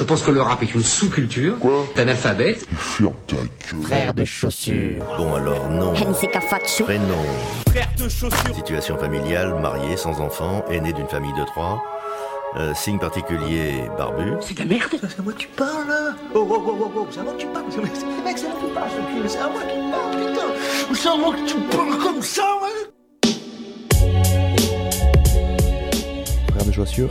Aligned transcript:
Je 0.00 0.04
pense 0.06 0.22
que 0.22 0.30
le 0.30 0.40
rap 0.40 0.62
est 0.62 0.74
une 0.74 0.82
sous-culture 0.82 1.58
Quoi 1.58 1.84
d'analphabète. 1.94 2.66
Ferme 2.74 3.12
ta 3.26 3.36
gueule. 3.36 3.82
Frère 3.82 4.14
de 4.14 4.24
chaussures. 4.24 5.04
Bon 5.18 5.34
alors 5.34 5.68
non. 5.68 5.92
Prénom. 5.92 7.14
Frère 7.68 7.90
de 7.98 8.08
chaussures. 8.08 8.54
Situation 8.54 8.96
familiale, 8.96 9.54
marié, 9.60 9.98
sans 9.98 10.22
enfant, 10.22 10.64
aîné 10.70 10.94
d'une 10.94 11.06
famille 11.06 11.34
de 11.34 11.44
trois. 11.44 11.84
Euh, 12.56 12.72
signe 12.74 12.98
particulier, 12.98 13.74
barbu. 13.98 14.32
C'est 14.40 14.54
de 14.54 14.60
la 14.60 14.64
merde. 14.64 14.88
C'est 14.90 15.18
à 15.20 15.22
moi 15.22 15.34
que 15.34 15.38
tu 15.38 15.48
parles 15.48 15.86
là 15.86 16.14
Oh 16.34 16.48
oh 16.50 16.64
oh 16.66 16.78
oh 16.80 16.92
oh, 16.96 17.06
c'est 17.10 17.20
à 17.20 17.22
moi 17.22 17.34
que 17.34 17.38
tu 17.38 17.46
parles 17.48 17.64
C'est 17.68 17.82
mec, 17.82 18.38
c'est 18.38 18.46
à 18.46 18.48
moi 18.48 18.58
que 18.58 18.66
tu 18.66 18.72
parles, 18.74 18.90
ce 18.90 18.96
cul, 18.96 19.28
c'est 19.28 19.38
à 19.38 19.48
moi 19.48 19.60
que 19.60 19.68
tu 19.68 19.80
parles, 19.90 20.16
putain 20.16 20.94
C'est 20.94 21.08
à 21.08 21.16
moi 21.16 21.34
que 21.34 21.46
tu 21.46 21.56
parles 21.76 21.98
comme 21.98 22.22
ça, 22.22 22.46
ouais 22.62 22.90
Frères 26.50 26.64
de 26.64 26.72
chaussures, 26.72 27.10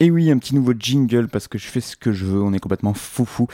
Et 0.00 0.10
oui, 0.10 0.30
un 0.30 0.38
petit 0.38 0.56
nouveau 0.56 0.72
jingle 0.76 1.28
parce 1.28 1.46
que 1.46 1.56
je 1.56 1.66
fais 1.68 1.80
ce 1.80 1.96
que 1.96 2.12
je 2.12 2.24
veux, 2.24 2.42
on 2.42 2.52
est 2.52 2.58
complètement 2.58 2.94
foufou. 2.94 3.46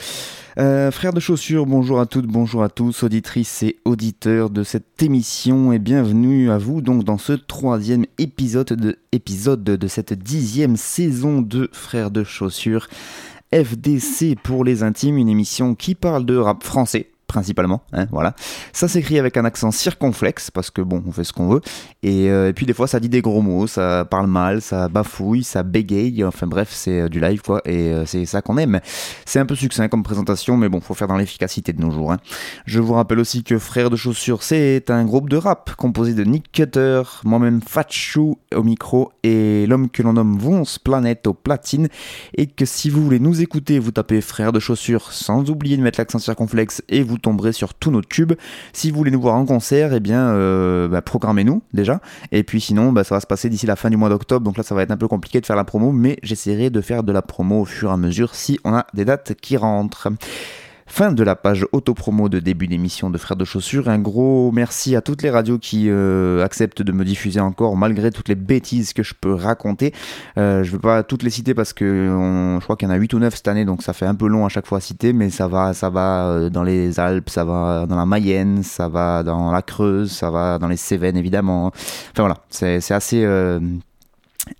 Euh, 0.57 0.89
frères 0.89 1.13
de 1.13 1.19
chaussures, 1.19 1.67
bonjour 1.67 1.99
à 1.99 2.07
toutes, 2.07 2.25
bonjour 2.25 2.63
à 2.63 2.69
tous, 2.69 3.03
auditrices 3.03 3.61
et 3.61 3.77
auditeurs 3.85 4.49
de 4.49 4.63
cette 4.63 5.03
émission 5.03 5.71
et 5.71 5.77
bienvenue 5.77 6.49
à 6.49 6.57
vous 6.57 6.81
donc 6.81 7.03
dans 7.03 7.19
ce 7.19 7.33
troisième 7.33 8.05
épisode 8.17 8.73
de, 8.73 8.97
épisode 9.11 9.63
de 9.63 9.87
cette 9.87 10.13
dixième 10.13 10.77
saison 10.77 11.43
de 11.43 11.69
Frères 11.73 12.09
de 12.09 12.23
chaussures. 12.23 12.87
FDC 13.53 14.35
pour 14.41 14.63
les 14.63 14.81
intimes, 14.81 15.17
une 15.17 15.29
émission 15.29 15.75
qui 15.75 15.93
parle 15.93 16.25
de 16.25 16.37
rap 16.37 16.63
français 16.63 17.10
principalement, 17.31 17.81
hein, 17.93 18.07
voilà. 18.11 18.35
Ça 18.73 18.87
s'écrit 18.87 19.17
avec 19.17 19.37
un 19.37 19.45
accent 19.45 19.71
circonflexe 19.71 20.51
parce 20.51 20.69
que 20.69 20.81
bon, 20.81 21.01
on 21.07 21.11
fait 21.11 21.23
ce 21.23 21.31
qu'on 21.31 21.47
veut. 21.47 21.61
Et, 22.03 22.29
euh, 22.29 22.49
et 22.49 22.53
puis 22.53 22.65
des 22.65 22.73
fois, 22.73 22.87
ça 22.87 22.99
dit 22.99 23.07
des 23.09 23.21
gros 23.21 23.41
mots, 23.41 23.67
ça 23.67 24.05
parle 24.05 24.27
mal, 24.27 24.61
ça 24.61 24.89
bafouille, 24.89 25.43
ça 25.43 25.63
bégaye. 25.63 26.23
Enfin 26.25 26.45
bref, 26.45 26.69
c'est 26.71 27.01
euh, 27.01 27.09
du 27.09 27.19
live 27.21 27.41
quoi, 27.41 27.61
et 27.65 27.93
euh, 27.93 28.05
c'est 28.05 28.25
ça 28.25 28.41
qu'on 28.41 28.57
aime. 28.57 28.81
C'est 29.25 29.39
un 29.39 29.45
peu 29.45 29.55
succinct 29.55 29.87
comme 29.87 30.03
présentation, 30.03 30.57
mais 30.57 30.67
bon, 30.67 30.81
faut 30.81 30.93
faire 30.93 31.07
dans 31.07 31.17
l'efficacité 31.17 31.71
de 31.73 31.81
nos 31.81 31.91
jours. 31.91 32.11
hein. 32.11 32.17
Je 32.65 32.79
vous 32.79 32.93
rappelle 32.93 33.19
aussi 33.19 33.43
que 33.43 33.57
Frères 33.57 33.89
de 33.89 33.95
Chaussures, 33.95 34.43
c'est 34.43 34.89
un 34.89 35.05
groupe 35.05 35.29
de 35.29 35.37
rap 35.37 35.75
composé 35.77 36.13
de 36.13 36.23
Nick 36.23 36.51
Cutter, 36.51 37.01
moi-même 37.23 37.61
Fatchou 37.65 38.37
au 38.53 38.63
micro 38.63 39.11
et 39.23 39.65
l'homme 39.67 39.89
que 39.89 40.03
l'on 40.03 40.13
nomme 40.13 40.37
Vonce 40.37 40.79
Planète 40.79 41.27
au 41.27 41.33
platine. 41.33 41.87
Et 42.35 42.47
que 42.47 42.65
si 42.65 42.89
vous 42.89 43.03
voulez 43.03 43.19
nous 43.19 43.41
écouter, 43.41 43.79
vous 43.79 43.91
tapez 43.91 44.19
Frères 44.21 44.51
de 44.51 44.59
Chaussures 44.59 45.11
sans 45.11 45.49
oublier 45.49 45.77
de 45.77 45.81
mettre 45.81 45.99
l'accent 45.99 46.19
circonflexe 46.19 46.81
et 46.89 47.03
vous 47.03 47.17
tomberez 47.21 47.53
sur 47.53 47.73
tous 47.73 47.91
nos 47.91 48.01
tubes. 48.01 48.33
Si 48.73 48.91
vous 48.91 48.97
voulez 48.97 49.11
nous 49.11 49.21
voir 49.21 49.35
en 49.35 49.45
concert, 49.45 49.93
eh 49.93 49.99
bien, 49.99 50.29
euh, 50.29 50.87
bah, 50.87 51.01
programmez-nous 51.01 51.61
déjà. 51.73 52.01
Et 52.31 52.43
puis 52.43 52.61
sinon, 52.61 52.91
bah, 52.91 53.03
ça 53.03 53.15
va 53.15 53.21
se 53.21 53.27
passer 53.27 53.49
d'ici 53.49 53.65
la 53.65 53.75
fin 53.75 53.89
du 53.89 53.97
mois 53.97 54.09
d'octobre. 54.09 54.43
Donc 54.43 54.57
là, 54.57 54.63
ça 54.63 54.75
va 54.75 54.83
être 54.83 54.91
un 54.91 54.97
peu 54.97 55.07
compliqué 55.07 55.39
de 55.41 55.45
faire 55.45 55.55
la 55.55 55.63
promo, 55.63 55.91
mais 55.91 56.17
j'essaierai 56.23 56.69
de 56.69 56.81
faire 56.81 57.03
de 57.03 57.11
la 57.11 57.21
promo 57.21 57.61
au 57.61 57.65
fur 57.65 57.89
et 57.89 57.93
à 57.93 57.97
mesure 57.97 58.35
si 58.35 58.59
on 58.63 58.73
a 58.73 58.85
des 58.93 59.05
dates 59.05 59.33
qui 59.41 59.57
rentrent. 59.57 60.09
Fin 60.93 61.13
de 61.13 61.23
la 61.23 61.37
page 61.37 61.65
autopromo 61.71 62.27
de 62.27 62.39
début 62.39 62.67
d'émission 62.67 63.09
de 63.09 63.17
Frères 63.17 63.37
de 63.37 63.45
Chaussures. 63.45 63.87
Un 63.87 63.97
gros 63.97 64.51
merci 64.51 64.93
à 64.97 65.01
toutes 65.01 65.21
les 65.23 65.29
radios 65.29 65.57
qui 65.57 65.85
euh, 65.89 66.43
acceptent 66.43 66.81
de 66.81 66.91
me 66.91 67.05
diffuser 67.05 67.39
encore 67.39 67.77
malgré 67.77 68.11
toutes 68.11 68.27
les 68.27 68.35
bêtises 68.35 68.91
que 68.91 69.01
je 69.01 69.13
peux 69.19 69.33
raconter. 69.33 69.93
Euh, 70.37 70.63
je 70.63 70.67
ne 70.71 70.75
vais 70.75 70.81
pas 70.81 71.01
toutes 71.03 71.23
les 71.23 71.29
citer 71.29 71.53
parce 71.53 71.71
que 71.71 72.09
on- 72.11 72.59
je 72.59 72.63
crois 72.65 72.75
qu'il 72.75 72.89
y 72.89 72.91
en 72.91 72.93
a 72.93 72.97
8 72.97 73.13
ou 73.13 73.19
9 73.19 73.33
cette 73.33 73.47
année, 73.47 73.63
donc 73.63 73.83
ça 73.83 73.93
fait 73.93 74.05
un 74.05 74.15
peu 74.15 74.27
long 74.27 74.45
à 74.45 74.49
chaque 74.49 74.65
fois 74.67 74.79
à 74.79 74.81
citer, 74.81 75.13
mais 75.13 75.29
ça 75.29 75.47
va, 75.47 75.73
ça 75.73 75.89
va 75.89 76.25
euh, 76.27 76.49
dans 76.49 76.63
les 76.63 76.99
Alpes, 76.99 77.29
ça 77.29 77.45
va 77.45 77.85
dans 77.87 77.95
la 77.95 78.05
Mayenne, 78.05 78.61
ça 78.61 78.89
va 78.89 79.23
dans 79.23 79.49
la 79.49 79.61
Creuse, 79.61 80.11
ça 80.11 80.29
va 80.29 80.59
dans 80.59 80.67
les 80.67 80.77
Cévennes 80.77 81.15
évidemment. 81.15 81.67
Enfin 82.11 82.23
voilà, 82.23 82.35
c'est 82.49 82.91
assez... 82.91 83.23
euh, 83.23 83.61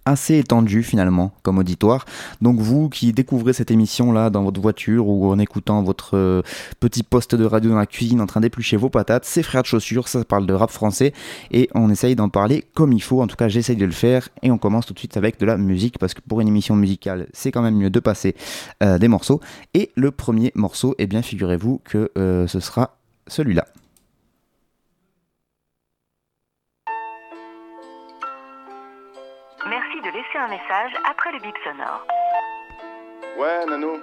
assez 0.06 0.38
étendu 0.38 0.84
finalement 0.84 1.34
comme 1.44 1.58
auditoire. 1.58 2.06
Donc 2.42 2.60
vous 2.60 2.90
qui 2.90 3.14
découvrez 3.14 3.54
cette 3.54 3.72
émission 3.72 4.12
là 4.12 4.30
dans 4.30 4.44
votre 4.44 4.62
voiture 4.62 5.08
ou 5.08 5.32
en 5.32 5.40
écoutant 5.40 5.82
votre 5.84 6.18
euh, 6.18 6.42
petit 6.80 7.04
poste 7.04 7.36
de 7.36 7.46
radio 7.46 7.72
dans 7.72 7.78
la 7.78 7.86
cuisine 7.86 8.22
en 8.22 8.28
train 8.28 8.42
d'éplucher 8.42 8.78
vos 8.78 8.90
patates, 8.90 9.26
c'est 9.26 9.44
Frères 9.44 9.64
de 9.64 9.68
Chaussures, 9.68 10.08
ça 10.08 10.24
parle 10.24 10.46
de 10.46 10.54
rap 10.54 10.72
français 10.72 11.14
et 11.52 11.70
on 11.74 11.90
essaye 11.90 12.16
d'en 12.16 12.30
parler 12.30 12.66
comme 12.74 12.94
il 12.94 13.02
faut, 13.02 13.22
en 13.22 13.28
tout 13.28 13.36
cas 13.36 13.48
j'essaye 13.48 13.76
de 13.76 13.86
le 13.86 13.92
faire 13.92 14.30
et 14.44 14.52
on 14.52 14.58
commence 14.58 14.86
tout 14.86 14.94
de 14.94 15.00
suite 15.00 15.18
avec 15.18 15.40
de 15.40 15.46
la 15.46 15.58
musique 15.58 15.98
parce 15.98 16.14
que 16.14 16.22
pour 16.22 16.42
une 16.42 16.48
émission 16.48 16.76
musicale 16.76 17.28
c'est 17.34 17.52
quand 17.52 17.62
même 17.62 17.76
mieux 17.76 17.90
de 17.90 18.00
passer 18.00 18.36
euh, 18.84 18.98
des 18.98 19.08
morceaux 19.08 19.40
et 19.74 19.92
le 19.96 20.12
premier 20.12 20.52
morceau, 20.56 20.96
eh 20.98 21.08
bien 21.08 21.22
figurez-vous 21.22 21.82
que 21.84 22.12
euh, 22.18 22.48
ce 22.48 22.60
sera 22.60 22.98
celui-là. 23.28 23.66
Un 30.42 30.48
message 30.48 30.92
après 31.10 31.32
le 31.34 31.40
bip 31.40 31.56
sonore. 31.64 32.06
Ouais, 33.38 33.66
Nano. 33.68 33.98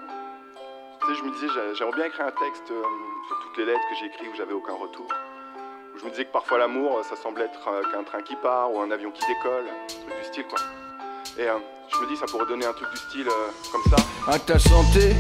Tu 1.01 1.07
sais, 1.07 1.15
je 1.21 1.25
me 1.25 1.31
disais, 1.33 1.49
j'a- 1.55 1.75
j'aimerais 1.75 1.97
bien 1.97 2.05
écrire 2.07 2.27
un 2.27 2.31
texte 2.31 2.71
euh, 2.71 2.83
sur 3.27 3.39
toutes 3.41 3.57
les 3.59 3.65
lettres 3.65 3.81
que 3.91 3.97
j'ai 3.97 4.07
écrites 4.07 4.29
où 4.33 4.37
j'avais 4.37 4.53
aucun 4.53 4.75
retour. 4.75 5.07
Où 5.95 5.99
je 5.99 6.05
me 6.05 6.11
disais 6.11 6.25
que 6.27 6.33
parfois 6.33 6.59
l'amour, 6.59 6.99
euh, 6.99 7.03
ça 7.03 7.17
semble 7.17 7.43
être 7.43 7.69
euh, 7.69 7.83
qu'un 7.91 8.05
train 8.05 8.23
qui 8.23 8.37
part 8.37 8.73
ou 8.73 8.81
un 8.81 8.91
avion 8.93 9.11
qui 9.11 9.27
décolle, 9.27 9.65
un 9.69 9.87
truc 9.87 10.17
du 10.19 10.25
style, 10.25 10.45
quoi. 10.47 10.59
Et 11.39 11.49
euh, 11.49 11.59
je 11.93 11.99
me 11.99 12.07
dis, 12.07 12.17
ça 12.17 12.27
pourrait 12.27 12.47
donner 12.47 12.67
un 12.67 12.73
truc 12.73 12.89
du 12.91 12.97
style 12.99 13.29
euh, 13.29 13.51
comme 13.73 13.83
ça. 13.91 13.97
À 14.33 14.39
ta 14.39 14.59
santé 14.61 15.15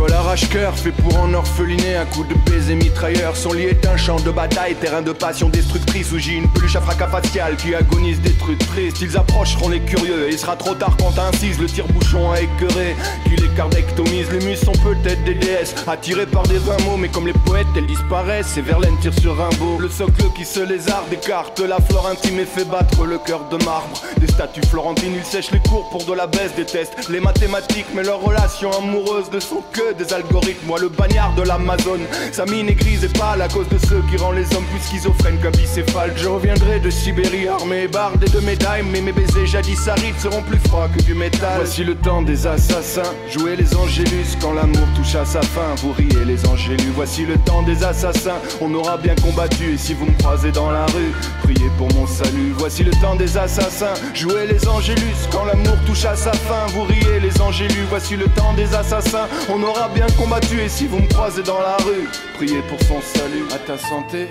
toi 0.00 0.08
l'arrache-cœur 0.08 0.74
fait 0.78 0.92
pour 0.92 1.18
en 1.18 1.34
orpheliner 1.34 1.96
un 1.96 2.06
coup 2.06 2.24
de 2.24 2.34
baiser 2.50 2.74
mitrailleur. 2.74 3.36
Son 3.36 3.52
lit 3.52 3.64
est 3.64 3.86
un 3.86 3.98
champ 3.98 4.18
de 4.18 4.30
bataille, 4.30 4.74
terrain 4.76 5.02
de 5.02 5.12
passion 5.12 5.50
destructrice 5.50 6.10
Où 6.12 6.18
j'ai 6.18 6.36
une 6.36 6.48
peluche 6.48 6.76
à 6.76 6.80
fracas 6.80 7.08
facial 7.08 7.54
qui 7.56 7.74
agonise 7.74 8.18
des 8.22 8.32
trucs 8.32 8.66
tristes. 8.66 9.02
Ils 9.02 9.18
approcheront 9.18 9.68
les 9.68 9.80
curieux 9.80 10.28
et 10.28 10.32
il 10.32 10.38
sera 10.38 10.56
trop 10.56 10.74
tard 10.74 10.96
quand 10.98 11.18
incise 11.18 11.60
Le 11.60 11.66
tire-bouchon 11.66 12.30
à 12.30 12.40
écœurer 12.40 12.96
qui 13.24 13.36
les 13.36 13.48
cardectomise 13.48 14.30
Les 14.32 14.46
mus 14.46 14.56
sont 14.56 14.72
peut-être 14.72 15.22
des 15.24 15.34
déesses. 15.34 15.74
Attirées 15.86 16.26
par 16.26 16.44
des 16.44 16.58
mots 16.60 16.96
Mais 16.98 17.08
comme 17.08 17.26
les 17.26 17.34
poètes 17.34 17.66
elles 17.76 17.86
disparaissent. 17.86 18.56
Et 18.56 18.62
Verlaine 18.62 18.96
tire 19.00 19.12
sur 19.20 19.36
Rimbaud 19.36 19.80
Le 19.80 19.90
socle 19.90 20.24
qui 20.34 20.46
se 20.46 20.60
lézarde 20.60 21.12
écarte 21.12 21.60
la 21.60 21.78
flore 21.78 22.08
intime 22.08 22.38
et 22.38 22.46
fait 22.46 22.64
battre 22.64 23.04
le 23.04 23.18
cœur 23.18 23.48
de 23.50 23.62
marbre. 23.66 24.00
Des 24.18 24.28
statues 24.28 24.66
florentines, 24.66 25.12
ils 25.14 25.24
sèchent 25.24 25.50
les 25.50 25.60
cours 25.60 25.90
pour 25.90 26.06
de 26.06 26.14
la 26.14 26.26
baisse 26.26 26.54
Des 26.56 26.64
tests, 26.64 27.10
les 27.10 27.20
mathématiques 27.20 27.86
mais 27.94 28.02
leurs 28.02 28.22
relations 28.22 28.70
amoureuses 28.72 29.30
ne 29.30 29.40
sont 29.40 29.62
des 29.94 30.12
algorithmes. 30.12 30.66
Moi 30.66 30.78
le 30.78 30.88
bagnard 30.88 31.34
de 31.34 31.42
l'Amazone. 31.42 32.02
Sa 32.32 32.44
mine 32.44 32.68
est 32.68 32.74
grise 32.74 33.04
et 33.04 33.08
pâle 33.08 33.42
à 33.42 33.48
cause 33.48 33.68
de 33.68 33.78
ceux 33.78 34.02
qui 34.10 34.16
rend 34.16 34.32
les 34.32 34.44
hommes 34.54 34.64
plus 34.70 34.80
schizophrènes 34.80 35.38
qu'un 35.38 35.50
bicéphale. 35.50 36.12
Je 36.16 36.28
reviendrai 36.28 36.80
de 36.80 36.90
Sibérie 36.90 37.48
armé 37.48 37.84
et 37.84 37.88
bardé 37.88 38.26
de 38.28 38.40
médailles 38.40 38.84
Mais 38.90 39.00
mes 39.00 39.12
baisers 39.12 39.46
jadis 39.46 39.88
arides 39.88 40.18
seront 40.18 40.42
plus 40.42 40.58
froids 40.58 40.88
que 40.96 41.02
du 41.02 41.14
métal. 41.14 41.56
Voici 41.56 41.84
le 41.84 41.94
temps 41.94 42.22
des 42.22 42.46
assassins. 42.46 43.10
Jouez 43.30 43.56
les 43.56 43.74
angélus 43.76 44.36
quand 44.40 44.52
l'amour 44.52 44.86
touche 44.96 45.14
à 45.14 45.24
sa 45.24 45.42
fin. 45.42 45.74
Vous 45.82 45.92
riez 45.92 46.24
les 46.24 46.46
angélus. 46.46 46.92
Voici 46.94 47.24
le 47.24 47.36
temps 47.38 47.62
des 47.62 47.82
assassins. 47.82 48.38
On 48.60 48.72
aura 48.74 48.96
bien 48.96 49.14
combattu 49.16 49.74
et 49.74 49.78
si 49.78 49.94
vous 49.94 50.06
me 50.06 50.18
croisez 50.18 50.52
dans 50.52 50.70
la 50.70 50.86
rue 50.86 51.12
Priez 51.42 51.70
pour 51.78 51.88
mon 51.94 52.06
salut. 52.06 52.52
Voici 52.56 52.84
le 52.84 52.92
temps 52.92 53.16
des 53.16 53.36
assassins. 53.36 53.94
Jouez 54.14 54.46
les 54.46 54.68
angélus 54.68 55.28
quand 55.30 55.44
l'amour 55.44 55.76
touche 55.86 56.04
à 56.04 56.16
sa 56.16 56.32
fin. 56.32 56.66
Vous 56.74 56.82
riez 56.82 57.20
les 57.20 57.40
angélus. 57.40 57.86
Voici 57.88 58.16
le 58.16 58.26
temps 58.26 58.52
des 58.54 58.74
assassins 58.74 59.28
bien 59.88 60.06
combattu 60.18 60.60
et 60.60 60.68
si 60.68 60.86
vous 60.86 60.98
me 60.98 61.08
croisez 61.08 61.42
dans 61.42 61.60
la 61.60 61.76
rue. 61.76 62.08
Priez 62.34 62.60
pour 62.68 62.78
son 62.82 63.00
salut. 63.00 63.44
À 63.54 63.58
ta 63.58 63.78
santé. 63.78 64.28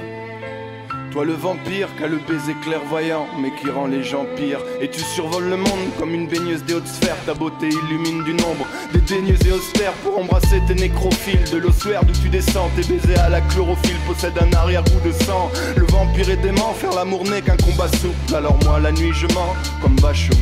Toi 1.12 1.26
le 1.26 1.34
vampire 1.34 1.88
qu'a 1.98 2.08
le 2.08 2.18
baiser 2.18 2.54
clairvoyant 2.62 3.26
mais 3.42 3.52
qui 3.60 3.70
rend 3.70 3.88
les 3.88 4.04
gens 4.04 4.26
pires. 4.36 4.60
Et 4.80 4.90
tu 4.90 5.00
survoles 5.02 5.50
le 5.50 5.58
monde 5.58 5.90
comme 5.98 6.14
une 6.14 6.28
baigneuse 6.28 6.64
des 6.64 6.76
hautes 6.76 6.88
sphères. 6.88 7.18
Ta 7.26 7.34
beauté 7.34 7.70
illumine 7.70 8.24
du 8.24 8.34
nombre 8.34 8.68
des 8.94 9.02
daigneux 9.02 9.38
et 9.46 9.52
austères. 9.52 9.94
Pour 10.04 10.20
embrasser 10.20 10.62
tes 10.68 10.76
nécrophiles 10.76 11.44
De 11.52 11.58
l'ossuaire 11.58 12.04
d'où 12.06 12.14
tu 12.14 12.30
descends. 12.30 12.70
Tes 12.76 12.84
baisers 12.84 13.20
à 13.20 13.30
la 13.30 13.42
chlorophylle 13.42 14.00
possèdent 14.08 14.40
un 14.40 14.54
arrière-goût 14.56 15.02
de 15.08 15.12
sang. 15.12 15.50
Le 15.76 15.86
vampire 15.86 16.30
est 16.30 16.38
dément, 16.38 16.74
faire 16.74 16.94
l'amour 16.94 17.24
n'est 17.24 17.42
qu'un 17.42 17.58
combat 17.58 17.88
souple. 17.88 18.36
Alors 18.36 18.58
moi 18.66 18.80
la 18.80 18.92
nuit 18.92 19.14
je 19.14 19.28
mens 19.34 19.56
comme 19.82 19.96
Bachou 19.96 20.34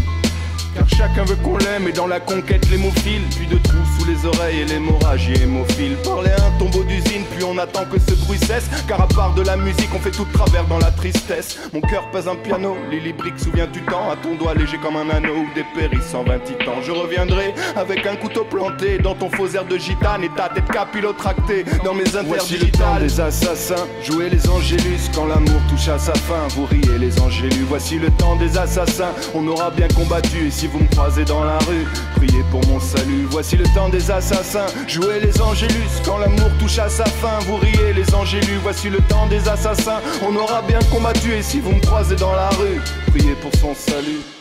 Car 0.78 0.90
chacun 0.90 1.24
veut 1.26 1.36
qu'on 1.38 1.58
l'aime 1.58 1.88
et 1.88 1.92
dans 1.92 2.08
la 2.08 2.20
conquête 2.20 2.70
l'hémophile 2.70 3.24
Puis 3.36 3.48
de 3.48 3.58
trous 3.58 3.78
sous 4.00 4.06
les 4.06 4.26
oreilles 4.26 4.62
et 4.62 4.66
l'hémorragie 4.66 5.34
hémophile 5.42 5.96
Parler 6.04 6.30
à 6.30 6.46
un 6.46 6.60
tombeau 6.60 6.84
d'usine 6.84 7.24
puis 7.36 7.44
on 7.44 7.58
attend 7.58 7.86
que 7.86 8.00
ce 8.00 8.14
bruit 8.26 8.40
cesse. 8.40 8.70
Car 8.88 9.02
à 9.02 9.08
part 9.08 9.34
de 9.36 9.42
la 9.42 9.58
musique 9.58 9.90
on 9.94 10.00
fait 10.00 10.12
tout 10.12 10.26
de 10.26 10.34
travers 10.34 10.66
dans 10.66 10.80
la 10.80 10.92
tristesse. 10.92 11.60
Mon 11.74 11.82
cœur 11.82 12.10
pèse 12.12 12.28
un 12.28 12.36
piano, 12.36 12.76
Lily 12.90 13.14
Brick 13.14 13.40
souviens 13.40 13.68
du 13.68 13.82
temps. 13.84 14.10
À 14.10 14.16
ton 14.16 14.36
doigt 14.36 14.54
léger 14.54 14.78
comme 14.78 14.96
un 14.96 15.10
anneau 15.10 15.36
ou 15.36 15.48
des 15.56 15.66
péris 15.76 16.04
120 16.04 16.40
titans 16.40 16.82
Je 16.84 16.92
reviendrai 16.92 17.54
avec 17.76 18.06
un 18.06 18.16
couteau 18.16 18.44
planté 18.44 18.98
dans 18.98 19.16
ton 19.16 19.30
faux 19.30 19.48
air 19.48 19.66
de 19.66 19.78
gitane 19.78 20.24
Et 20.24 20.30
ta 20.30 20.50
tête 20.50 20.70
capillotractée 20.72 21.66
dans 21.84 21.94
mes 21.94 22.04
Voici 22.26 22.58
le 22.58 22.72
temps 22.72 23.00
des 23.00 23.20
assassins, 23.20 23.86
jouez 24.04 24.30
les 24.30 24.50
angélus 24.50 25.10
quand 25.14 25.26
l'amour 25.26 25.62
touche 25.70 25.88
à 25.90 26.00
sa 26.00 26.14
fin, 26.14 26.48
vous 26.50 26.66
riez 26.66 26.98
les 26.98 27.20
angélus. 27.20 27.66
Voici 27.68 28.00
le 28.00 28.10
temps 28.12 28.36
des 28.36 28.58
assassins, 28.58 29.12
on 29.36 29.46
aura 29.48 29.70
bien 29.72 29.88
combattu 29.90 30.48
Et 30.48 30.52
si 30.52 30.67
vous 30.72 30.80
me 30.80 30.88
croisez 30.88 31.26
dans 31.26 31.44
la 31.44 31.58
rue, 31.60 31.86
priez 32.16 32.44
pour 32.52 32.66
mon 32.68 32.80
salut 32.80 33.26
Voici 33.30 33.58
le 33.58 33.66
temps 33.76 33.90
des 33.90 34.12
assassins, 34.12 34.68
jouez 34.88 35.20
les 35.20 35.42
angélus 35.42 36.02
Quand 36.06 36.18
l'amour 36.18 36.50
touche 36.60 36.80
à 36.80 36.90
sa 36.90 37.06
fin, 37.06 37.40
vous 37.48 37.58
riez 37.58 37.94
les 37.94 38.14
angélus 38.14 38.60
Voici 38.62 38.90
le 38.90 39.00
temps 39.00 39.28
des 39.28 39.48
assassins, 39.48 40.02
on 40.28 40.36
aura 40.36 40.62
bien 40.62 40.80
combattu 40.92 41.34
Et 41.34 41.42
si 41.42 41.60
vous 41.60 41.72
me 41.72 41.82
croisez 41.82 42.16
dans 42.16 42.34
la 42.34 42.50
rue, 42.50 42.82
priez 43.12 43.36
pour 43.36 43.54
son 43.60 43.74
salut 43.74 44.37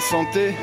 santé 0.00 0.54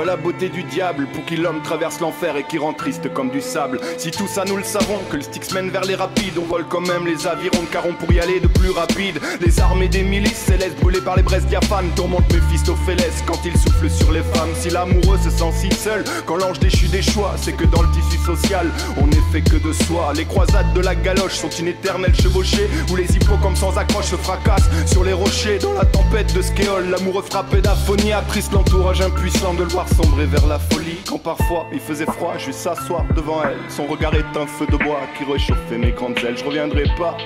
as 0.00 0.04
la 0.04 0.16
beauté 0.16 0.48
du 0.48 0.62
diable 0.64 1.06
pour 1.12 1.24
qui 1.24 1.36
l'homme 1.36 1.62
traverse 1.62 2.00
l'enfer 2.00 2.36
et 2.36 2.42
qui 2.44 2.58
rend 2.58 2.72
triste 2.72 3.12
comme 3.12 3.30
du 3.30 3.40
sable. 3.40 3.80
Si 3.98 4.10
tout 4.10 4.26
ça 4.26 4.44
nous 4.44 4.56
le 4.56 4.64
savons, 4.64 4.98
que 5.10 5.16
le 5.16 5.22
Styx 5.22 5.52
mène 5.52 5.70
vers 5.70 5.84
les 5.84 5.94
rapides, 5.94 6.36
on 6.38 6.44
vole 6.44 6.66
quand 6.68 6.80
même 6.80 7.06
les 7.06 7.26
avirons 7.26 7.64
car 7.70 7.86
on 7.86 7.94
pour 7.94 8.12
y 8.12 8.20
aller 8.20 8.40
de 8.40 8.48
plus 8.48 8.70
rapide. 8.70 9.20
Les 9.40 9.60
armées 9.60 9.88
des 9.88 10.02
milices 10.02 10.36
célestes 10.36 10.78
brûlées 10.80 11.00
par 11.00 11.16
les 11.16 11.22
braises 11.22 11.46
diaphanes 11.46 11.90
tourmentent 11.94 12.30
Méphistophélès 12.32 13.22
quand 13.26 13.38
il 13.44 13.56
souffle 13.56 13.88
sur 13.88 14.12
les 14.12 14.22
femmes. 14.22 14.50
Si 14.54 14.70
l'amoureux 14.70 15.18
se 15.18 15.30
sent 15.30 15.52
si 15.52 15.74
seul, 15.74 16.04
quand 16.26 16.36
l'ange 16.36 16.58
déchu 16.58 16.88
des 16.88 17.02
choix, 17.02 17.34
c'est 17.40 17.52
que 17.52 17.64
dans 17.64 17.82
le 17.82 17.88
tissu 17.90 18.18
social, 18.24 18.68
on 18.98 19.06
n'est 19.06 19.16
fait 19.32 19.42
que 19.42 19.56
de 19.56 19.72
soi. 19.72 20.12
Les 20.14 20.24
croisades 20.24 20.72
de 20.74 20.80
la 20.80 20.94
galoche 20.94 21.34
sont 21.34 21.50
une 21.50 21.68
éternelle 21.68 22.14
chevauchée 22.14 22.68
où 22.90 22.96
les 22.96 23.14
hippocampes 23.14 23.56
sans 23.56 23.78
accroche 23.78 24.06
se 24.06 24.16
fracassent 24.16 24.68
sur 24.86 25.04
les 25.04 25.12
rochers. 25.12 25.58
Dans 25.58 25.74
la 25.74 25.84
tempête 25.84 26.34
de 26.34 26.42
Skéol, 26.42 26.90
l'amoureux 26.90 27.22
frappé 27.22 27.60
d'aphonie 27.60 28.12
attriste 28.12 28.52
l'entourage 28.52 29.00
impuissant 29.00 29.54
de 29.54 29.64
sombrer 29.84 30.26
vers 30.26 30.46
la 30.46 30.58
folie. 30.58 30.98
Quand 31.06 31.18
parfois 31.18 31.66
il 31.72 31.80
faisait 31.80 32.06
froid, 32.06 32.34
juste 32.38 32.60
s'asseoir 32.60 33.04
devant 33.14 33.42
elle. 33.42 33.58
Son 33.68 33.84
regard 33.84 34.14
est 34.14 34.36
un 34.36 34.46
feu 34.46 34.66
de 34.66 34.76
bois 34.76 35.00
qui 35.18 35.24
réchauffait 35.30 35.76
mes 35.76 35.90
grandes 35.90 36.16
ailes. 36.18 36.36
Je 36.38 36.44
reviendrai 36.44 36.84
pas. 36.96 37.16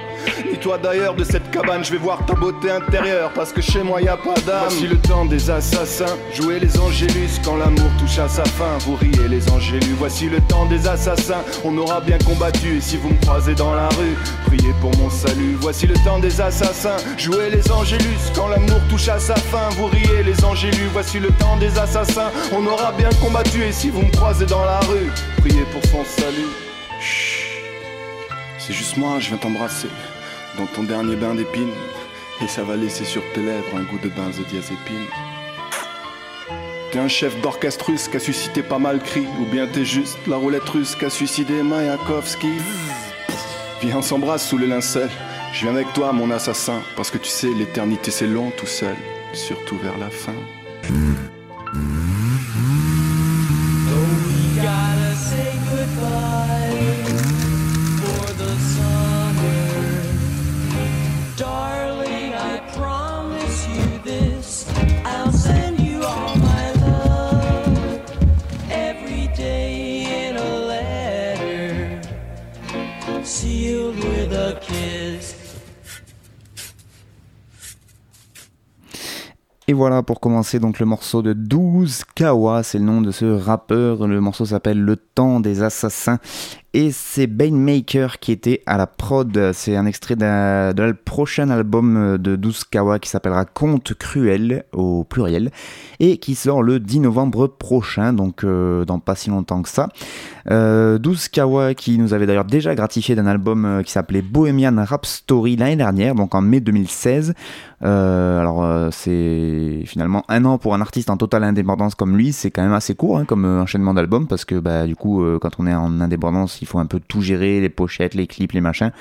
Ni 0.51 0.59
toi 0.59 0.79
d'ailleurs 0.79 1.15
de 1.15 1.25
cette 1.25 1.51
cabane, 1.51 1.85
je 1.85 1.93
vais 1.93 1.99
voir 1.99 2.25
ta 2.27 2.35
beauté 2.35 2.71
intérieure 2.71 3.31
parce 3.35 3.53
que 3.53 3.61
chez 3.61 3.83
moi 3.83 4.01
y 4.01 4.09
a 4.09 4.17
pas 4.17 4.35
d'âme. 4.47 4.63
Voici 4.69 4.87
le 4.87 4.99
temps 4.99 5.27
des 5.27 5.51
assassins, 5.51 6.17
jouez 6.33 6.59
les 6.59 6.79
angélus 6.79 7.41
quand 7.45 7.57
l'amour 7.57 7.91
touche 7.99 8.19
à 8.19 8.29
sa 8.29 8.45
fin. 8.45 8.79
Vous 8.81 8.97
riez 8.97 9.29
les 9.29 9.51
angélus. 9.51 9.95
Voici 9.99 10.29
le 10.29 10.41
temps 10.43 10.67
des 10.67 10.89
assassins, 10.89 11.43
on 11.65 11.77
aura 11.77 12.01
bien 12.01 12.19
combattu. 12.19 12.79
Et 12.79 12.81
si 12.81 12.97
vous 12.97 13.11
me 13.11 13.21
croisez 13.21 13.55
dans 13.55 13.75
la 13.75 13.89
rue, 13.89 14.17
priez 14.47 14.73
pour 14.81 14.97
mon 14.97 15.11
salut. 15.11 15.57
Voici 15.61 15.87
le 15.87 15.95
temps 16.05 16.19
des 16.19 16.41
assassins, 16.41 16.97
jouez 17.19 17.51
les 17.51 17.71
angélus 17.71 18.31
quand 18.35 18.49
l'amour 18.49 18.81
touche 18.89 19.09
à 19.09 19.19
sa 19.19 19.37
fin. 19.37 19.69
Vous 19.77 19.87
riez 19.87 20.23
les 20.25 20.45
angélus. 20.45 20.89
Voici 20.93 21.19
le 21.19 21.29
temps 21.29 21.57
des 21.59 21.79
assassins, 21.79 22.31
on 22.53 22.67
aura 22.67 22.93
bien 22.93 23.11
combattu. 23.23 23.63
Et 23.63 23.73
si 23.73 23.91
vous 23.91 24.03
me 24.03 24.11
croisez 24.11 24.47
dans 24.47 24.65
la 24.65 24.81
rue, 24.81 25.11
priez 25.39 25.65
pour 25.73 25.85
son 25.85 26.05
salut. 26.05 26.49
Chut. 27.01 27.51
C'est 28.59 28.73
juste 28.73 28.97
moi, 28.97 29.19
je 29.19 29.29
viens 29.29 29.39
t'embrasser 29.39 29.89
dans 30.59 30.67
ton 30.67 30.83
dernier 30.83 31.17
bain 31.17 31.35
d'épines. 31.35 31.73
Et 32.43 32.49
ça 32.49 32.63
va 32.63 32.77
laisser 32.77 33.05
sur 33.05 33.23
tes 33.35 33.43
lèvres 33.43 33.77
un 33.77 33.83
goût 33.83 33.99
de 34.03 34.09
benzodiazépine. 34.09 35.07
T'es 36.93 36.99
un 36.99 37.09
chef 37.09 37.41
d'orchestre 37.41 37.87
russe 37.87 38.09
qui 38.09 38.17
a 38.17 38.21
suscité 38.21 38.63
pas 38.63 38.79
mal 38.79 38.99
de 38.99 39.05
cris. 39.05 39.27
Ou 39.41 39.45
bien 39.45 39.67
t'es 39.67 39.85
juste 39.85 40.19
la 40.27 40.37
roulette 40.37 40.69
russe 40.69 40.97
qui 40.97 41.05
a 41.05 41.11
suicidé 41.11 41.63
Mayakovsky. 41.63 42.53
Viens, 43.83 43.99
on 43.99 44.03
s'embrasse 44.03 44.49
sous 44.49 44.59
les 44.59 44.67
lincelles. 44.67 45.11
Je 45.53 45.63
viens 45.63 45.75
avec 45.75 45.93
toi, 45.93 46.13
mon 46.13 46.31
assassin. 46.31 46.83
Parce 46.97 47.11
que 47.11 47.19
tu 47.19 47.29
sais, 47.29 47.49
l'éternité 47.57 48.11
c'est 48.11 48.27
long 48.27 48.51
tout 48.57 48.67
seul. 48.67 48.97
Surtout 49.33 49.79
vers 49.79 49.99
la 49.99 50.11
fin. 50.11 50.35
Pour 80.11 80.19
donc 80.41 80.79
le 80.81 80.87
morceau 80.87 81.21
de 81.23 81.33
12 81.35 82.03
Kawa, 82.15 82.63
c'est 82.63 82.79
le 82.79 82.85
nom 82.85 83.03
de 83.03 83.11
ce 83.11 83.25
rappeur. 83.27 84.07
Le 84.07 84.21
morceau 84.21 84.47
s'appelle 84.47 84.81
Le 84.81 84.97
temps 84.97 85.39
des 85.41 85.63
assassins 85.63 86.19
et 86.73 86.93
c'est 86.93 87.27
Banemaker 87.27 88.21
qui 88.21 88.31
était 88.33 88.63
à 88.65 88.77
la 88.79 88.87
prod. 88.87 89.51
C'est 89.53 89.77
un 89.77 89.87
extrait 89.87 90.17
d'un- 90.17 90.73
de 90.73 90.83
le 90.85 90.95
prochain 90.95 91.51
album 91.51 92.17
de 92.17 92.37
12 92.37 92.65
Kawa 92.65 92.99
qui 93.01 93.11
s'appellera 93.11 93.45
Conte 93.45 93.93
cruel 93.95 94.65
au 94.73 95.05
pluriel 95.05 95.51
et 95.99 96.17
qui 96.19 96.35
sort 96.37 96.63
le 96.63 96.79
10 96.81 97.01
novembre 97.01 97.47
prochain, 97.49 98.13
donc 98.13 98.45
euh, 98.45 98.85
dans 98.85 98.99
pas 99.01 99.17
si 99.17 99.31
longtemps 99.31 99.63
que 99.63 99.69
ça. 99.69 99.89
Euh, 100.51 100.99
12 100.99 101.29
Kawa 101.29 101.75
qui 101.75 101.99
nous 101.99 102.15
avait 102.15 102.27
d'ailleurs 102.27 102.45
déjà 102.47 102.75
gratifié 102.75 103.15
d'un 103.15 103.27
album 103.27 103.65
euh, 103.65 103.83
qui 103.83 103.93
s'appelait 103.93 104.23
Bohemian 104.23 104.77
Rap 104.85 105.05
Story 105.07 105.57
l'année 105.57 105.77
dernière, 105.77 106.15
donc 106.15 106.35
en 106.35 106.41
mai 106.41 106.61
2016. 106.61 107.35
Euh, 107.83 108.39
alors 108.41 108.63
euh, 108.63 108.91
c'est 108.93 109.83
finalement 109.87 110.23
un 110.31 110.45
an 110.47 110.57
pour 110.59 110.75
un 110.75 110.81
artiste 110.81 111.11
en 111.11 111.17
totale 111.17 111.45
indépendance 111.45 111.95
comme 111.95 112.17
lui, 112.17 112.33
c'est 112.33 112.51
quand 112.51 112.63
même 112.63 112.73
assez 112.73 112.95
court 112.95 113.19
hein, 113.19 113.25
comme 113.27 113.45
euh, 113.45 113.63
enchaînement 113.63 113.93
d'albums 113.93 114.27
parce 114.27 114.45
que 114.45 114.59
bah, 114.59 114.87
du 114.87 114.97
coup 114.97 115.23
euh, 115.23 115.39
quand 115.39 115.51
on 115.59 115.67
est 115.67 115.75
en 115.75 116.01
indépendance 116.01 116.63
il 116.63 116.67
faut 116.67 116.79
un 116.79 116.87
peu 116.87 117.01
tout 117.01 117.21
gérer, 117.21 117.61
les 117.61 117.69
pochettes, 117.69 118.15
les 118.15 118.27
clips, 118.27 118.53
les 118.53 118.61
machins. 118.61 118.93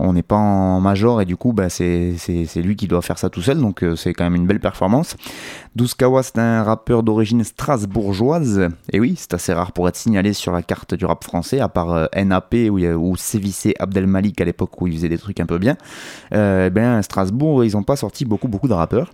On 0.00 0.12
n'est 0.12 0.22
pas 0.22 0.36
en 0.36 0.80
major 0.80 1.20
et 1.20 1.24
du 1.24 1.36
coup 1.36 1.52
bah, 1.52 1.68
c'est 1.68 2.14
lui 2.56 2.76
qui 2.76 2.86
doit 2.86 3.02
faire 3.02 3.18
ça 3.18 3.30
tout 3.30 3.42
seul 3.42 3.58
donc 3.58 3.82
euh, 3.82 3.96
c'est 3.96 4.12
quand 4.12 4.22
même 4.24 4.36
une 4.36 4.46
belle 4.46 4.60
performance. 4.60 5.16
12 5.74 5.94
Kawa 5.94 6.22
c'est 6.22 6.38
un 6.38 6.62
rappeur 6.62 7.02
d'origine 7.02 7.42
strasbourgeoise 7.42 8.68
et 8.92 9.00
oui 9.00 9.14
c'est 9.16 9.34
assez 9.34 9.52
rare 9.52 9.72
pour 9.72 9.88
être 9.88 9.96
signalé 9.96 10.32
sur 10.34 10.52
la 10.52 10.62
carte 10.62 10.94
du 10.94 11.04
rap 11.04 11.24
français 11.24 11.58
à 11.60 11.68
part 11.68 12.08
NAP 12.14 12.54
a- 12.54 12.70
où 12.96 13.16
sévissait 13.16 13.74
Abdelmalik 13.80 14.40
à 14.40 14.44
l'époque 14.44 14.80
où 14.80 14.86
il 14.86 14.94
faisait 14.94 15.08
des 15.08 15.18
trucs 15.18 15.40
un 15.40 15.46
peu 15.46 15.58
bien. 15.58 15.76
Eh 16.32 16.70
bien 16.70 16.98
à 16.98 17.02
Strasbourg 17.02 17.64
ils 17.64 17.76
ont 17.76 17.82
pas 17.82 17.96
sorti 17.96 18.24
beaucoup 18.24 18.48
beaucoup 18.48 18.68
de 18.68 18.74
rappeurs 18.74 19.10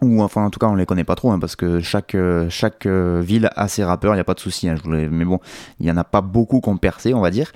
ou 0.00 0.22
enfin 0.22 0.44
en 0.44 0.50
tout 0.50 0.58
cas 0.58 0.66
on 0.66 0.74
les 0.74 0.86
connaît 0.86 1.04
pas 1.04 1.14
trop 1.14 1.32
hein, 1.32 1.38
parce 1.38 1.56
que 1.56 1.80
chaque 1.80 2.14
euh, 2.14 2.48
chaque 2.50 2.86
euh, 2.86 3.20
ville 3.24 3.50
a 3.56 3.68
ses 3.68 3.84
rappeurs, 3.84 4.14
il 4.14 4.18
y 4.18 4.20
a 4.20 4.24
pas 4.24 4.34
de 4.34 4.40
souci. 4.40 4.68
hein, 4.68 4.76
mais 4.84 5.24
bon, 5.24 5.40
il 5.80 5.86
y 5.86 5.90
en 5.90 5.96
a 5.96 6.04
pas 6.04 6.20
beaucoup 6.20 6.60
qui 6.60 6.68
ont 6.68 6.76
percé, 6.76 7.14
on 7.14 7.20
va 7.20 7.30
dire. 7.30 7.50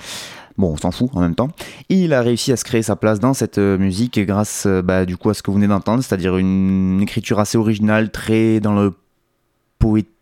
Bon, 0.59 0.73
on 0.73 0.77
s'en 0.77 0.91
fout 0.91 1.09
en 1.15 1.21
même 1.21 1.35
temps. 1.35 1.49
Il 1.89 2.13
a 2.13 2.21
réussi 2.21 2.53
à 2.53 2.57
se 2.57 2.65
créer 2.65 2.83
sa 2.83 2.95
place 2.95 3.21
dans 3.21 3.33
cette 3.33 3.59
euh, 3.59 3.79
musique 3.79 4.19
grâce 4.21 4.67
bah, 4.67 5.07
du 5.07 5.17
coup 5.17 5.31
à 5.31 5.35
ce 5.35 5.43
que 5.43 5.51
vous 5.51 5.57
venez 5.57 5.69
d'entendre, 5.69 6.03
c'est-à-dire 6.03 6.37
une, 6.37 7.01
écriture 7.01 7.41
assez 7.41 7.57
originale, 7.57 8.11
très 8.11 8.61
dans 8.61 8.75
le 8.75 8.93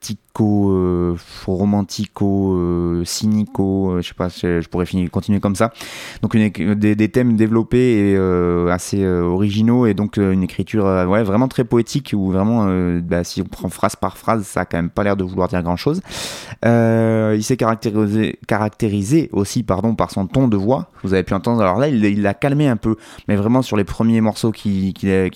poético, 0.01 0.71
euh, 0.71 1.17
romantico, 1.47 2.55
euh, 2.55 3.05
cynico, 3.05 3.93
euh, 3.93 4.03
je 4.03 4.09
sais 4.09 4.15
pas, 4.15 4.29
je, 4.29 4.61
je 4.61 4.69
pourrais 4.69 4.87
finir, 4.87 5.11
continuer 5.11 5.41
comme 5.41 5.55
ça. 5.55 5.73
Donc 6.23 6.37
des, 6.37 7.09
thèmes 7.09 7.37
développés 7.37 8.11
et 8.11 8.17
euh, 8.17 8.69
assez 8.69 9.07
originaux 9.07 9.87
et 9.87 9.95
donc 9.95 10.17
une 10.17 10.43
écriture 10.43 10.85
ouais, 10.85 11.23
vraiment 11.23 11.49
très 11.49 11.65
poétique 11.65 12.15
où 12.17 12.31
vraiment, 12.31 12.67
bah, 13.01 13.25
si 13.25 13.43
on 13.43 13.45
prend 13.45 13.69
phrase 13.69 13.97
par 13.97 14.17
phrase, 14.17 14.45
ça 14.45 14.61
a 14.61 14.65
quand 14.65 14.79
même 14.79 14.91
pas 14.91 15.05
l'air 15.05 15.17
de 15.17 15.25
vouloir 15.25 15.49
dire 15.49 15.63
grand-chose. 15.63 16.01
Euh, 16.65 17.35
il 17.37 17.43
s'est 17.43 17.57
caractérisé, 17.57 19.29
aussi 19.33 19.63
pardon, 19.63 19.95
par 19.95 20.11
son 20.11 20.27
ton 20.27 20.49
de 20.49 20.57
voix. 20.57 20.91
Vous 21.03 21.15
avez 21.15 21.23
pu 21.23 21.35
entendre. 21.35 21.61
Alors 21.61 21.79
là, 21.79 21.89
il 21.89 22.23
l'a 22.23 22.35
calmé 22.35 22.69
un 22.69 22.77
peu, 22.77 22.97
mais 23.29 23.37
vraiment 23.37 23.63
sur 23.63 23.77
les 23.77 23.85
premiers 23.85 24.21
morceaux 24.21 24.53
qui, 24.53 24.95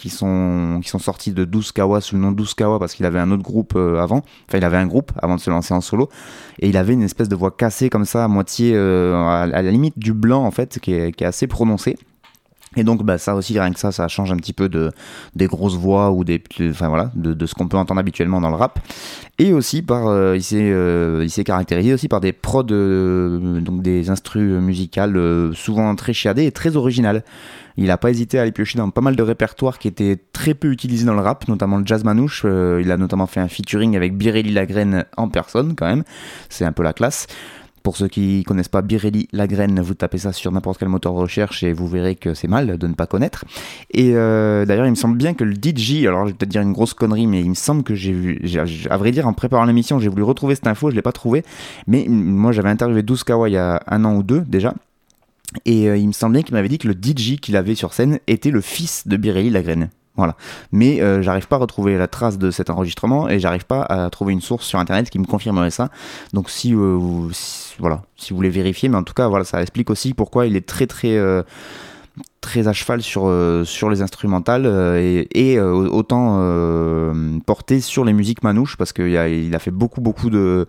sont, 0.08 0.80
qui 0.82 0.88
sont 0.88 0.98
sortis 0.98 1.32
de 1.32 1.44
12 1.44 1.72
Kawa 1.72 2.00
sous 2.00 2.16
le 2.16 2.22
nom 2.22 2.30
de 2.30 2.36
12 2.36 2.54
Kawa 2.54 2.78
parce 2.78 2.94
qu'il 2.94 3.06
avait 3.06 3.18
un 3.18 3.30
autre 3.30 3.42
groupe 3.42 3.76
avant. 3.76 4.22
Il 4.56 4.64
avait 4.64 4.76
un 4.76 4.86
groupe 4.86 5.12
avant 5.20 5.36
de 5.36 5.40
se 5.40 5.50
lancer 5.50 5.74
en 5.74 5.80
solo 5.80 6.08
et 6.58 6.68
il 6.68 6.76
avait 6.76 6.92
une 6.92 7.02
espèce 7.02 7.28
de 7.28 7.36
voix 7.36 7.50
cassée 7.50 7.90
comme 7.90 8.04
ça, 8.04 8.24
à 8.24 8.28
moitié 8.28 8.72
euh, 8.74 9.14
à, 9.14 9.42
à 9.42 9.62
la 9.62 9.70
limite 9.70 9.98
du 9.98 10.12
blanc 10.12 10.44
en 10.44 10.50
fait, 10.50 10.78
qui 10.80 10.94
est, 10.94 11.12
qui 11.12 11.24
est 11.24 11.26
assez 11.26 11.46
prononcée. 11.46 11.96
Et 12.76 12.84
donc 12.84 13.02
bah, 13.04 13.18
ça 13.18 13.34
aussi 13.34 13.58
rien 13.58 13.72
que 13.72 13.78
ça, 13.78 13.92
ça 13.92 14.08
change 14.08 14.32
un 14.32 14.36
petit 14.36 14.52
peu 14.52 14.68
de 14.68 14.90
des 15.34 15.46
grosses 15.46 15.76
voix 15.76 16.10
ou 16.10 16.24
des 16.24 16.42
enfin 16.70 16.88
voilà 16.88 17.10
de, 17.14 17.34
de 17.34 17.46
ce 17.46 17.54
qu'on 17.54 17.68
peut 17.68 17.76
entendre 17.76 18.00
habituellement 18.00 18.40
dans 18.40 18.50
le 18.50 18.56
rap. 18.56 18.78
Et 19.38 19.52
aussi 19.52 19.82
par 19.82 20.06
euh, 20.06 20.36
il 20.36 20.42
s'est 20.42 20.70
euh, 20.70 21.20
il 21.24 21.30
s'est 21.30 21.44
caractérisé 21.44 21.92
aussi 21.92 22.08
par 22.08 22.20
des 22.20 22.32
prods 22.32 22.66
euh, 22.70 23.60
donc 23.60 23.82
des 23.82 24.10
instrus 24.10 24.52
musicales 24.60 25.16
euh, 25.16 25.52
souvent 25.52 25.94
très 25.96 26.12
chiadées 26.12 26.46
et 26.46 26.52
très 26.52 26.76
originales. 26.76 27.24
Il 27.76 27.90
a 27.90 27.98
pas 27.98 28.10
hésité 28.10 28.38
à 28.38 28.42
aller 28.42 28.52
piocher 28.52 28.78
dans 28.78 28.90
pas 28.90 29.00
mal 29.00 29.16
de 29.16 29.22
répertoires 29.22 29.78
qui 29.78 29.88
étaient 29.88 30.16
très 30.32 30.54
peu 30.54 30.70
utilisés 30.70 31.06
dans 31.06 31.14
le 31.14 31.20
rap, 31.20 31.48
notamment 31.48 31.78
le 31.78 31.86
jazz 31.86 32.04
manouche. 32.04 32.42
Euh, 32.44 32.80
il 32.80 32.92
a 32.92 32.96
notamment 32.96 33.26
fait 33.26 33.40
un 33.40 33.48
featuring 33.48 33.96
avec 33.96 34.16
Birelli 34.16 34.52
Lagraine 34.52 35.04
en 35.16 35.28
personne 35.28 35.74
quand 35.74 35.86
même. 35.86 36.04
C'est 36.48 36.64
un 36.64 36.72
peu 36.72 36.84
la 36.84 36.92
classe. 36.92 37.26
Pour 37.84 37.98
ceux 37.98 38.08
qui 38.08 38.44
connaissent 38.44 38.68
pas 38.70 38.80
Birelli 38.80 39.28
Lagraine, 39.32 39.78
vous 39.82 39.92
tapez 39.92 40.16
ça 40.16 40.32
sur 40.32 40.50
n'importe 40.50 40.78
quel 40.78 40.88
moteur 40.88 41.12
de 41.12 41.18
recherche 41.18 41.62
et 41.62 41.74
vous 41.74 41.86
verrez 41.86 42.16
que 42.16 42.32
c'est 42.32 42.48
mal 42.48 42.78
de 42.78 42.86
ne 42.86 42.94
pas 42.94 43.06
connaître. 43.06 43.44
Et 43.90 44.12
euh, 44.14 44.64
d'ailleurs, 44.64 44.86
il 44.86 44.90
me 44.90 44.94
semble 44.96 45.18
bien 45.18 45.34
que 45.34 45.44
le 45.44 45.52
DJ, 45.54 46.06
alors 46.06 46.24
je 46.24 46.30
vais 46.30 46.34
peut-être 46.34 46.48
dire 46.50 46.62
une 46.62 46.72
grosse 46.72 46.94
connerie, 46.94 47.26
mais 47.26 47.40
il 47.40 47.50
me 47.50 47.54
semble 47.54 47.82
que 47.82 47.94
j'ai 47.94 48.12
vu, 48.12 48.40
à 48.88 48.96
vrai 48.96 49.10
dire, 49.12 49.28
en 49.28 49.34
préparant 49.34 49.66
l'émission, 49.66 49.98
j'ai 50.00 50.08
voulu 50.08 50.22
retrouver 50.22 50.54
cette 50.54 50.66
info, 50.66 50.90
je 50.90 50.96
l'ai 50.96 51.02
pas 51.02 51.12
trouvé. 51.12 51.44
Mais 51.86 52.06
moi, 52.08 52.52
j'avais 52.52 52.70
interviewé 52.70 53.02
12 53.02 53.22
Kawa 53.22 53.50
il 53.50 53.52
y 53.52 53.58
a 53.58 53.82
un 53.86 54.04
an 54.06 54.16
ou 54.16 54.22
deux 54.22 54.40
déjà. 54.40 54.72
Et 55.66 55.90
euh, 55.90 55.98
il 55.98 56.06
me 56.06 56.12
semblait 56.12 56.42
qu'il 56.42 56.54
m'avait 56.54 56.68
dit 56.70 56.78
que 56.78 56.88
le 56.88 56.94
DJ 56.94 57.36
qu'il 57.38 57.54
avait 57.54 57.74
sur 57.74 57.92
scène 57.92 58.18
était 58.28 58.50
le 58.50 58.62
fils 58.62 59.06
de 59.06 59.18
Birelli 59.18 59.50
Lagraine. 59.50 59.90
Voilà. 60.16 60.36
Mais 60.70 61.00
euh, 61.00 61.22
j'arrive 61.22 61.48
pas 61.48 61.56
à 61.56 61.58
retrouver 61.58 61.98
la 61.98 62.06
trace 62.06 62.38
de 62.38 62.52
cet 62.52 62.70
enregistrement 62.70 63.28
et 63.28 63.40
j'arrive 63.40 63.64
pas 63.66 63.82
à 63.82 64.08
trouver 64.10 64.32
une 64.32 64.40
source 64.40 64.64
sur 64.64 64.78
internet 64.78 65.10
qui 65.10 65.18
me 65.18 65.24
confirmerait 65.26 65.72
ça. 65.72 65.90
Donc 66.32 66.50
si, 66.50 66.72
euh, 66.72 66.98
si- 67.32 67.63
voilà, 67.78 68.02
si 68.16 68.30
vous 68.30 68.36
voulez 68.36 68.50
vérifier, 68.50 68.88
mais 68.88 68.96
en 68.96 69.02
tout 69.02 69.14
cas 69.14 69.28
voilà, 69.28 69.44
ça 69.44 69.60
explique 69.60 69.90
aussi 69.90 70.14
pourquoi 70.14 70.46
il 70.46 70.56
est 70.56 70.66
très 70.66 70.86
très 70.86 71.16
euh, 71.16 71.42
très 72.40 72.68
à 72.68 72.72
cheval 72.72 73.02
sur 73.02 73.26
euh, 73.26 73.64
sur 73.64 73.90
les 73.90 74.02
instrumentales 74.02 74.64
euh, 74.66 75.24
et, 75.32 75.60
autant 75.60 76.38
porté 77.46 77.80
sur 77.80 78.04
les 78.04 78.12
musiques 78.12 78.42
manouches 78.42 78.76
parce 78.76 78.92
qu'il 78.92 79.16
a, 79.16 79.58
fait 79.58 79.70
beaucoup 79.70 80.00
beaucoup 80.00 80.30
de 80.30 80.66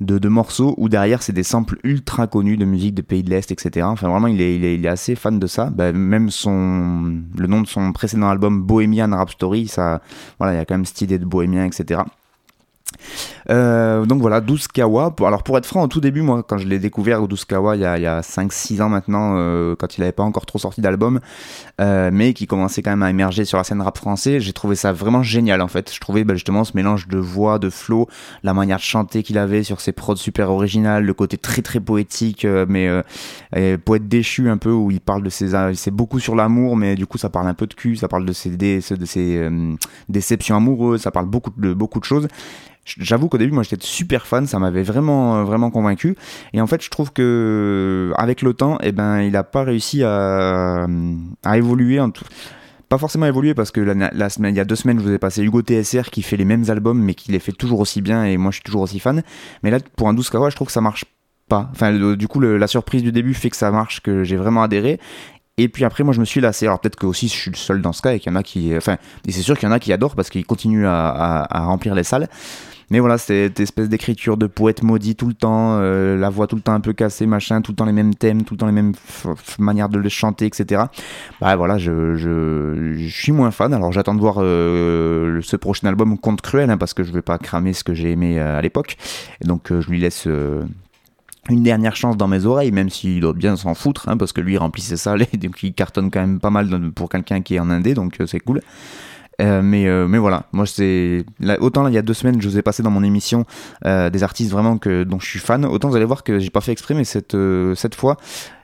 de, 0.00 0.28
morceaux 0.28 0.74
où 0.76 0.88
derrière 0.88 1.22
c'est 1.24 1.32
des 1.32 1.42
samples 1.42 1.78
ultra 1.82 2.28
connus 2.28 2.56
de 2.56 2.64
musique 2.64 2.94
de 2.94 3.02
pays 3.02 3.24
de 3.24 3.30
l'Est, 3.30 3.50
etc. 3.50 3.86
Enfin 3.90 4.08
vraiment 4.08 4.28
il 4.28 4.40
est, 4.40 4.54
il 4.54 4.64
est, 4.64 4.76
il 4.76 4.86
est 4.86 4.88
assez 4.88 5.16
fan 5.16 5.40
de 5.40 5.46
ça. 5.48 5.70
Bah, 5.70 5.92
même 5.92 6.30
son 6.30 7.20
le 7.36 7.46
nom 7.48 7.62
de 7.62 7.66
son 7.66 7.92
précédent 7.92 8.28
album 8.28 8.62
Bohemian 8.62 9.10
Rhapsody, 9.10 9.66
ça 9.66 10.00
voilà 10.38 10.54
il 10.54 10.56
y 10.56 10.60
a 10.60 10.64
quand 10.64 10.74
même 10.74 10.84
cette 10.84 11.00
idée 11.02 11.18
de 11.18 11.24
bohémien, 11.24 11.64
etc. 11.64 12.02
Euh, 13.50 14.04
donc 14.04 14.20
voilà, 14.20 14.40
12 14.40 14.68
Kawa. 14.68 15.14
Alors 15.20 15.42
pour 15.42 15.56
être 15.58 15.66
franc, 15.66 15.82
au 15.82 15.88
tout 15.88 16.00
début, 16.00 16.22
moi, 16.22 16.42
quand 16.42 16.58
je 16.58 16.66
l'ai 16.66 16.78
découvert, 16.78 17.26
12 17.26 17.44
Kawa, 17.44 17.76
il 17.76 17.82
y 17.82 17.84
a, 17.84 17.98
il 17.98 18.02
y 18.02 18.06
a 18.06 18.20
5-6 18.20 18.82
ans 18.82 18.88
maintenant, 18.88 19.36
euh, 19.36 19.74
quand 19.76 19.96
il 19.96 20.00
n'avait 20.00 20.12
pas 20.12 20.22
encore 20.22 20.46
trop 20.46 20.58
sorti 20.58 20.80
d'album, 20.80 21.20
euh, 21.80 22.10
mais 22.12 22.34
qui 22.34 22.46
commençait 22.46 22.82
quand 22.82 22.90
même 22.90 23.02
à 23.02 23.10
émerger 23.10 23.44
sur 23.44 23.58
la 23.58 23.64
scène 23.64 23.80
rap 23.80 23.96
français, 23.96 24.40
j'ai 24.40 24.52
trouvé 24.52 24.76
ça 24.76 24.92
vraiment 24.92 25.22
génial 25.22 25.62
en 25.62 25.68
fait. 25.68 25.92
Je 25.92 26.00
trouvais 26.00 26.24
bah, 26.24 26.34
justement 26.34 26.64
ce 26.64 26.72
mélange 26.74 27.08
de 27.08 27.18
voix, 27.18 27.58
de 27.58 27.70
flow, 27.70 28.08
la 28.42 28.54
manière 28.54 28.78
de 28.78 28.82
chanter 28.82 29.22
qu'il 29.22 29.38
avait 29.38 29.62
sur 29.62 29.80
ses 29.80 29.92
prods 29.92 30.16
super 30.16 30.50
originales, 30.50 31.04
le 31.04 31.14
côté 31.14 31.38
très 31.38 31.62
très 31.62 31.80
poétique, 31.80 32.46
mais 32.68 32.88
poète 33.84 34.08
déchu 34.08 34.48
un 34.50 34.58
peu, 34.58 34.72
où 34.72 34.90
il 34.90 35.00
parle 35.00 35.22
de 35.22 35.30
ses... 35.30 35.48
C'est 35.74 35.90
beaucoup 35.90 36.20
sur 36.20 36.34
l'amour, 36.34 36.76
mais 36.76 36.94
du 36.94 37.06
coup 37.06 37.18
ça 37.18 37.30
parle 37.30 37.48
un 37.48 37.54
peu 37.54 37.66
de 37.66 37.74
cul, 37.74 37.96
ça 37.96 38.08
parle 38.08 38.24
de 38.24 38.32
ses, 38.32 38.50
de 38.50 38.80
ses 38.80 39.48
déceptions 40.08 40.56
amoureuses, 40.56 41.02
ça 41.02 41.10
parle 41.10 41.26
beaucoup 41.26 41.52
de, 41.56 41.72
beaucoup 41.72 42.00
de 42.00 42.04
choses. 42.04 42.28
J'avoue 42.98 43.28
qu'au 43.28 43.38
début, 43.38 43.52
moi, 43.52 43.62
j'étais 43.62 43.86
super 43.86 44.26
fan, 44.26 44.46
ça 44.46 44.58
m'avait 44.58 44.82
vraiment, 44.82 45.36
euh, 45.36 45.44
vraiment 45.44 45.70
convaincu. 45.70 46.16
Et 46.52 46.60
en 46.60 46.66
fait, 46.66 46.82
je 46.82 46.90
trouve 46.90 47.12
que 47.12 48.12
avec 48.16 48.42
le 48.42 48.54
temps, 48.54 48.76
eh 48.82 48.90
ben, 48.92 49.20
il 49.20 49.36
a 49.36 49.44
pas 49.44 49.62
réussi 49.62 50.02
à, 50.02 50.86
à 51.44 51.56
évoluer. 51.58 52.00
En 52.00 52.10
tout... 52.10 52.24
Pas 52.88 52.98
forcément 52.98 53.26
évoluer 53.26 53.54
parce 53.54 53.70
que 53.70 53.80
la, 53.80 54.30
semaine, 54.30 54.54
il 54.54 54.58
y 54.58 54.60
a 54.60 54.64
deux 54.64 54.74
semaines, 54.74 54.98
je 54.98 55.04
vous 55.04 55.12
ai 55.12 55.18
passé 55.18 55.42
Hugo 55.42 55.60
TSR 55.62 56.10
qui 56.10 56.22
fait 56.22 56.36
les 56.36 56.44
mêmes 56.46 56.64
albums, 56.70 56.98
mais 57.00 57.14
qui 57.14 57.30
les 57.32 57.38
fait 57.38 57.52
toujours 57.52 57.80
aussi 57.80 58.00
bien. 58.00 58.24
Et 58.24 58.36
moi, 58.36 58.50
je 58.50 58.56
suis 58.56 58.64
toujours 58.64 58.80
aussi 58.82 58.98
fan. 58.98 59.22
Mais 59.62 59.70
là, 59.70 59.78
pour 59.96 60.08
un 60.08 60.14
12 60.14 60.28
Kawa, 60.30 60.50
je 60.50 60.56
trouve 60.56 60.66
que 60.68 60.72
ça 60.72 60.80
marche 60.80 61.04
pas. 61.48 61.68
Enfin, 61.72 61.92
du 62.16 62.26
coup, 62.28 62.40
la 62.40 62.66
surprise 62.66 63.02
du 63.02 63.12
début 63.12 63.34
fait 63.34 63.50
que 63.50 63.56
ça 63.56 63.70
marche, 63.70 64.00
que 64.00 64.24
j'ai 64.24 64.36
vraiment 64.36 64.62
adhéré. 64.62 64.98
Et 65.58 65.68
puis 65.68 65.84
après, 65.84 66.02
moi, 66.04 66.14
je 66.14 66.20
me 66.20 66.24
suis 66.24 66.40
lassé. 66.40 66.66
Alors 66.66 66.80
peut-être 66.80 66.96
que 66.96 67.06
aussi, 67.06 67.28
je 67.28 67.34
suis 67.34 67.50
le 67.50 67.56
seul 67.56 67.82
dans 67.82 67.92
ce 67.92 68.00
cas 68.00 68.12
et 68.14 68.20
qu'il 68.20 68.32
y 68.32 68.34
en 68.34 68.38
a 68.38 68.42
qui, 68.42 68.76
enfin, 68.76 68.96
et 69.26 69.32
c'est 69.32 69.42
sûr 69.42 69.58
qu'il 69.58 69.68
y 69.68 69.70
en 69.70 69.74
a 69.74 69.80
qui 69.80 69.92
adorent 69.92 70.14
parce 70.14 70.30
qu'ils 70.30 70.46
continuent 70.46 70.86
à, 70.86 71.08
à- 71.08 71.58
à 71.58 71.64
remplir 71.64 71.94
les 71.94 72.04
salles. 72.04 72.28
Mais 72.90 73.00
voilà, 73.00 73.18
cette 73.18 73.60
espèce 73.60 73.88
d'écriture 73.88 74.38
de 74.38 74.46
poète 74.46 74.82
maudit 74.82 75.14
tout 75.14 75.26
le 75.26 75.34
temps, 75.34 75.78
euh, 75.78 76.16
la 76.16 76.30
voix 76.30 76.46
tout 76.46 76.56
le 76.56 76.62
temps 76.62 76.72
un 76.72 76.80
peu 76.80 76.94
cassée, 76.94 77.26
machin, 77.26 77.60
tout 77.60 77.72
le 77.72 77.76
temps 77.76 77.84
les 77.84 77.92
mêmes 77.92 78.14
thèmes, 78.14 78.44
tout 78.44 78.54
le 78.54 78.58
temps 78.58 78.66
les 78.66 78.72
mêmes 78.72 78.94
manières 79.58 79.90
de 79.90 80.08
chanter, 80.08 80.46
etc. 80.46 80.84
Bah 81.40 81.56
voilà, 81.56 81.76
je, 81.76 83.06
suis 83.10 83.32
moins 83.32 83.50
fan. 83.50 83.74
Alors 83.74 83.92
j'attends 83.92 84.14
de 84.14 84.20
voir 84.20 84.36
euh, 84.38 85.40
ce 85.42 85.56
prochain 85.56 85.86
album 85.88 86.16
Conte 86.16 86.40
Cruel, 86.40 86.70
hein, 86.70 86.78
parce 86.78 86.94
que 86.94 87.04
je 87.04 87.12
vais 87.12 87.22
pas 87.22 87.36
cramer 87.36 87.74
ce 87.74 87.84
que 87.84 87.92
j'ai 87.92 88.10
aimé 88.10 88.40
euh, 88.40 88.58
à 88.58 88.62
l'époque. 88.62 88.96
Donc 89.44 89.68
je 89.68 89.90
lui 89.90 90.00
laisse. 90.00 90.26
une 91.50 91.62
dernière 91.62 91.94
chance 91.94 92.16
dans 92.16 92.28
mes 92.28 92.46
oreilles, 92.46 92.72
même 92.72 92.88
s'il 92.88 93.20
doit 93.20 93.34
bien 93.34 93.56
s'en 93.56 93.74
foutre, 93.74 94.08
hein, 94.08 94.16
parce 94.16 94.32
que 94.32 94.40
lui 94.40 94.54
il 94.54 94.58
remplit 94.58 94.82
ses 94.82 94.96
salles 95.04 95.26
et 95.30 95.36
donc 95.36 95.62
il 95.62 95.74
cartonne 95.74 96.10
quand 96.10 96.20
même 96.20 96.40
pas 96.40 96.50
mal 96.50 96.90
pour 96.92 97.10
quelqu'un 97.10 97.42
qui 97.42 97.56
est 97.56 97.60
en 97.60 97.68
indé, 97.68 97.92
donc 97.92 98.16
c'est 98.26 98.40
cool. 98.40 98.62
Euh, 99.40 99.62
mais, 99.62 99.86
euh, 99.86 100.08
mais 100.08 100.18
voilà, 100.18 100.46
moi 100.52 100.66
c'est 100.66 101.24
autant 101.60 101.84
là, 101.84 101.90
il 101.90 101.94
y 101.94 101.98
a 101.98 102.02
deux 102.02 102.14
semaines 102.14 102.42
je 102.42 102.48
vous 102.48 102.58
ai 102.58 102.62
passé 102.62 102.82
dans 102.82 102.90
mon 102.90 103.04
émission 103.04 103.44
euh, 103.86 104.10
des 104.10 104.24
artistes 104.24 104.50
vraiment 104.50 104.78
que 104.78 105.04
dont 105.04 105.20
je 105.20 105.26
suis 105.28 105.38
fan, 105.38 105.64
autant 105.64 105.88
vous 105.88 105.94
allez 105.94 106.04
voir 106.04 106.24
que 106.24 106.40
j'ai 106.40 106.50
pas 106.50 106.60
fait 106.60 106.72
exprès, 106.72 107.04
cette 107.04 107.36
euh, 107.36 107.76
cette 107.76 107.94
fois 107.94 108.16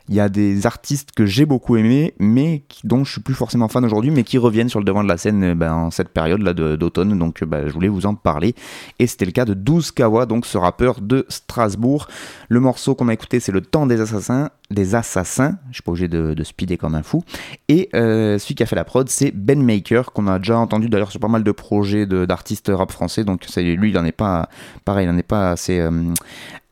il 0.09 0.15
y 0.15 0.19
a 0.19 0.29
des 0.29 0.65
artistes 0.67 1.09
que 1.15 1.25
j'ai 1.25 1.45
beaucoup 1.45 1.77
aimés, 1.77 2.13
mais 2.19 2.63
dont 2.83 3.03
je 3.03 3.11
suis 3.13 3.21
plus 3.21 3.33
forcément 3.33 3.67
fan 3.67 3.83
aujourd'hui, 3.85 4.11
mais 4.11 4.23
qui 4.23 4.37
reviennent 4.37 4.69
sur 4.69 4.79
le 4.79 4.85
devant 4.85 5.03
de 5.03 5.07
la 5.07 5.17
scène 5.17 5.43
euh, 5.43 5.55
ben, 5.55 5.73
en 5.73 5.91
cette 5.91 6.09
période 6.09 6.41
là 6.41 6.53
de- 6.53 6.75
d'automne. 6.75 7.17
Donc 7.17 7.41
euh, 7.41 7.45
ben, 7.45 7.67
je 7.67 7.73
voulais 7.73 7.87
vous 7.87 8.05
en 8.05 8.13
parler. 8.15 8.53
Et 8.99 9.07
c'était 9.07 9.25
le 9.25 9.31
cas 9.31 9.45
de 9.45 9.53
12 9.55 9.91
Kawa, 9.91 10.25
donc 10.25 10.45
ce 10.45 10.57
rappeur 10.57 11.01
de 11.01 11.25
Strasbourg. 11.29 12.07
Le 12.49 12.59
morceau 12.59 12.93
qu'on 12.95 13.07
a 13.07 13.13
écouté, 13.13 13.39
c'est 13.39 13.51
Le 13.51 13.61
Temps 13.61 13.87
des 13.87 13.99
Assassins. 13.99 14.49
Des 14.71 14.95
Assassins, 14.95 15.57
je 15.69 15.75
suis 15.75 15.83
pas 15.83 15.91
obligé 15.91 16.07
de, 16.07 16.33
de 16.33 16.43
speeder 16.43 16.77
comme 16.77 16.95
un 16.95 17.03
fou. 17.03 17.23
Et 17.67 17.89
euh, 17.95 18.37
celui 18.39 18.55
qui 18.55 18.63
a 18.63 18.65
fait 18.65 18.75
la 18.75 18.83
prod, 18.83 19.07
c'est 19.09 19.31
Ben 19.31 19.61
Maker, 19.61 20.11
qu'on 20.11 20.27
a 20.27 20.39
déjà 20.39 20.57
entendu 20.57 20.89
d'ailleurs 20.89 21.11
sur 21.11 21.19
pas 21.19 21.27
mal 21.27 21.43
de 21.43 21.51
projets 21.51 22.05
d'artistes 22.05 22.71
rap 22.73 22.91
français. 22.91 23.23
Donc 23.23 23.41
lui, 23.55 23.89
il 23.89 23.97
en 23.97 24.05
est 24.05 24.11
pas 24.11 24.49
pareil, 24.83 25.05
il 25.07 25.09
en 25.09 25.17
est 25.17 25.23
pas 25.23 25.51
assez. 25.51 25.79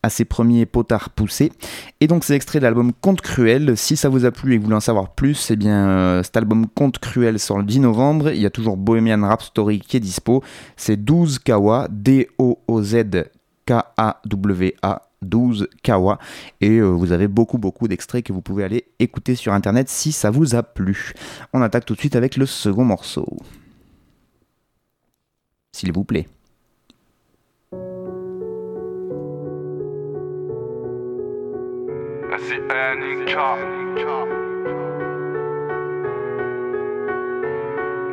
À 0.03 0.10
ses 0.10 0.25
premiers 0.25 0.65
potards 0.65 1.10
poussés. 1.10 1.51
Et 2.01 2.07
donc 2.07 2.24
c'est 2.24 2.36
extrait 2.36 2.60
de 2.60 2.63
l'album 2.63 2.91
Conte 2.93 3.22
Cruel. 3.22 3.75
Si 3.77 3.95
ça 3.95 4.10
vous 4.10 4.25
a 4.25 4.31
plu 4.31 4.53
et 4.53 4.57
que 4.57 4.62
vous 4.62 4.65
voulez 4.65 4.75
en 4.75 4.81
savoir 4.81 5.15
plus, 5.15 5.50
eh 5.50 5.55
bien 5.55 5.88
euh, 5.88 6.24
cet 6.24 6.38
album 6.38 6.67
Conte 6.67 7.00
Cruel 7.00 7.39
sort 7.39 7.57
le 7.57 7.63
10 7.63 7.79
novembre. 7.79 8.31
Il 8.31 8.41
y 8.41 8.45
a 8.45 8.50
toujours 8.50 8.77
Bohemian 8.77 9.25
Rhapsody 9.25 9.79
qui 9.79 9.98
est 9.98 10.01
dispo. 10.01 10.43
C'est 10.75 10.98
12 10.98 11.39
Kawa, 11.39 11.88
D-O-O-Z 11.89 12.95
K-A-W-A. 13.65 15.01
12 15.24 15.69
Kawa 15.83 16.19
et 16.60 16.79
euh, 16.79 16.88
vous 16.88 17.13
avez 17.13 17.29
beaucoup 17.29 17.57
beaucoup 17.57 17.88
d'extraits 17.88 18.25
que 18.25 18.33
vous 18.33 18.41
pouvez 18.41 18.65
aller 18.65 18.88
écouter 19.00 19.36
sur 19.36 19.53
internet 19.53 19.88
si 19.88 20.12
ça 20.12 20.29
vous 20.29 20.53
a 20.53 20.63
plu. 20.63 21.13
On 21.53 21.62
attaque 21.62 21.86
tout 21.86 21.93
de 21.93 22.00
suite 22.00 22.17
avec 22.17 22.36
le 22.36 22.45
second 22.45 22.83
morceau. 22.83 23.25
S'il 25.72 25.93
vous 25.93 26.03
plaît. 26.03 26.27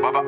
Baba, 0.02 0.22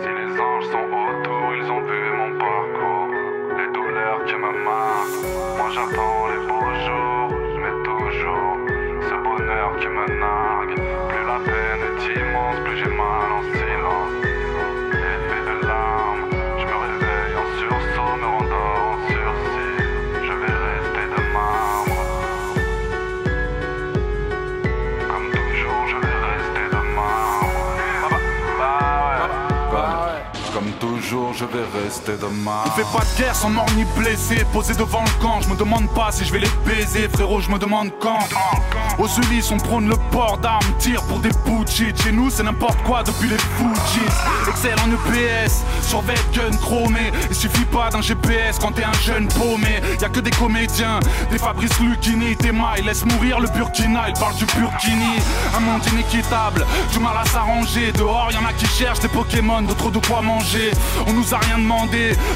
si 0.00 0.08
les 0.08 0.40
anges 0.40 0.68
sont 0.72 0.88
autour, 0.88 1.54
ils 1.54 1.70
ont 1.70 1.82
vu 1.82 2.12
mon 2.16 2.38
parcours, 2.38 3.10
les 3.58 3.68
douleurs 3.74 4.24
qui 4.24 4.36
me 4.36 4.52
marquent. 4.64 5.20
Moi 5.58 5.68
j'attends 5.74 6.28
les 6.28 6.40
beaux 6.48 6.72
jours, 6.86 7.30
mais 7.58 7.74
toujours 7.84 8.56
ce 9.02 9.14
bonheur 9.22 9.76
qui 9.76 9.88
me. 9.88 10.39
On 32.66 32.70
fait 32.70 32.82
pas 32.92 33.04
de 33.04 33.18
guerre 33.18 33.34
sans 33.34 33.50
mort 33.50 33.66
ni 33.76 33.84
blessé. 33.98 34.44
Posé 34.52 34.74
devant 34.74 35.02
le 35.02 35.22
camp, 35.22 35.40
je 35.40 35.48
me 35.48 35.56
demande 35.56 35.88
pas 35.92 36.10
si 36.12 36.24
je 36.24 36.32
vais 36.32 36.38
les 36.38 36.50
baiser. 36.64 37.08
Frérot, 37.08 37.40
je 37.40 37.50
me 37.50 37.58
demande 37.58 37.90
quand. 38.00 38.20
Aux 38.98 39.08
Ulysses, 39.08 39.50
on 39.50 39.56
prône 39.56 39.88
le 39.88 39.96
port 40.10 40.38
d'armes, 40.38 40.64
tire 40.78 41.02
pour 41.02 41.18
des 41.18 41.30
bouchis. 41.44 41.92
Chez 42.02 42.12
nous, 42.12 42.30
c'est 42.30 42.44
n'importe 42.44 42.80
quoi 42.84 43.02
depuis 43.02 43.28
les 43.28 43.38
Fujis. 43.38 44.06
Excel 44.48 44.76
en 44.84 44.90
EPS, 44.92 45.64
survêt 45.82 46.14
gun 46.32 46.56
chromé. 46.58 47.12
Il 47.28 47.34
suffit 47.34 47.64
pas 47.64 47.90
d'un 47.90 48.02
GPS 48.02 48.58
quand 48.60 48.72
t'es 48.72 48.84
un 48.84 48.92
jeune 48.92 49.26
paumé. 49.28 49.80
Y 50.00 50.04
a 50.04 50.08
que 50.08 50.20
des 50.20 50.30
comédiens, 50.30 51.00
des 51.30 51.38
Fabrice 51.38 51.78
Lucchini, 51.80 52.36
des 52.36 52.52
mailles. 52.52 52.82
Laisse 52.84 53.04
mourir 53.04 53.40
le 53.40 53.48
Burkina, 53.48 54.08
il 54.08 54.14
parle 54.14 54.36
du 54.36 54.44
Burkini. 54.44 55.16
Un 55.56 55.60
monde 55.60 55.82
inéquitable, 55.92 56.64
du 56.92 57.00
mal 57.00 57.16
à 57.20 57.26
s'arranger. 57.26 57.90
Dehors, 57.92 58.30
y 58.32 58.36
en 58.36 58.44
a 58.44 58.52
qui 58.52 58.66
cherchent 58.66 59.00
des 59.00 59.08
Pokémon, 59.08 59.62
d'autres 59.62 59.90
de 59.90 59.98
quoi 59.98 60.22
manger. 60.22 60.70
On 61.06 61.12
nous 61.12 61.34
a 61.34 61.38
rien 61.38 61.58
demandé, 61.58 61.79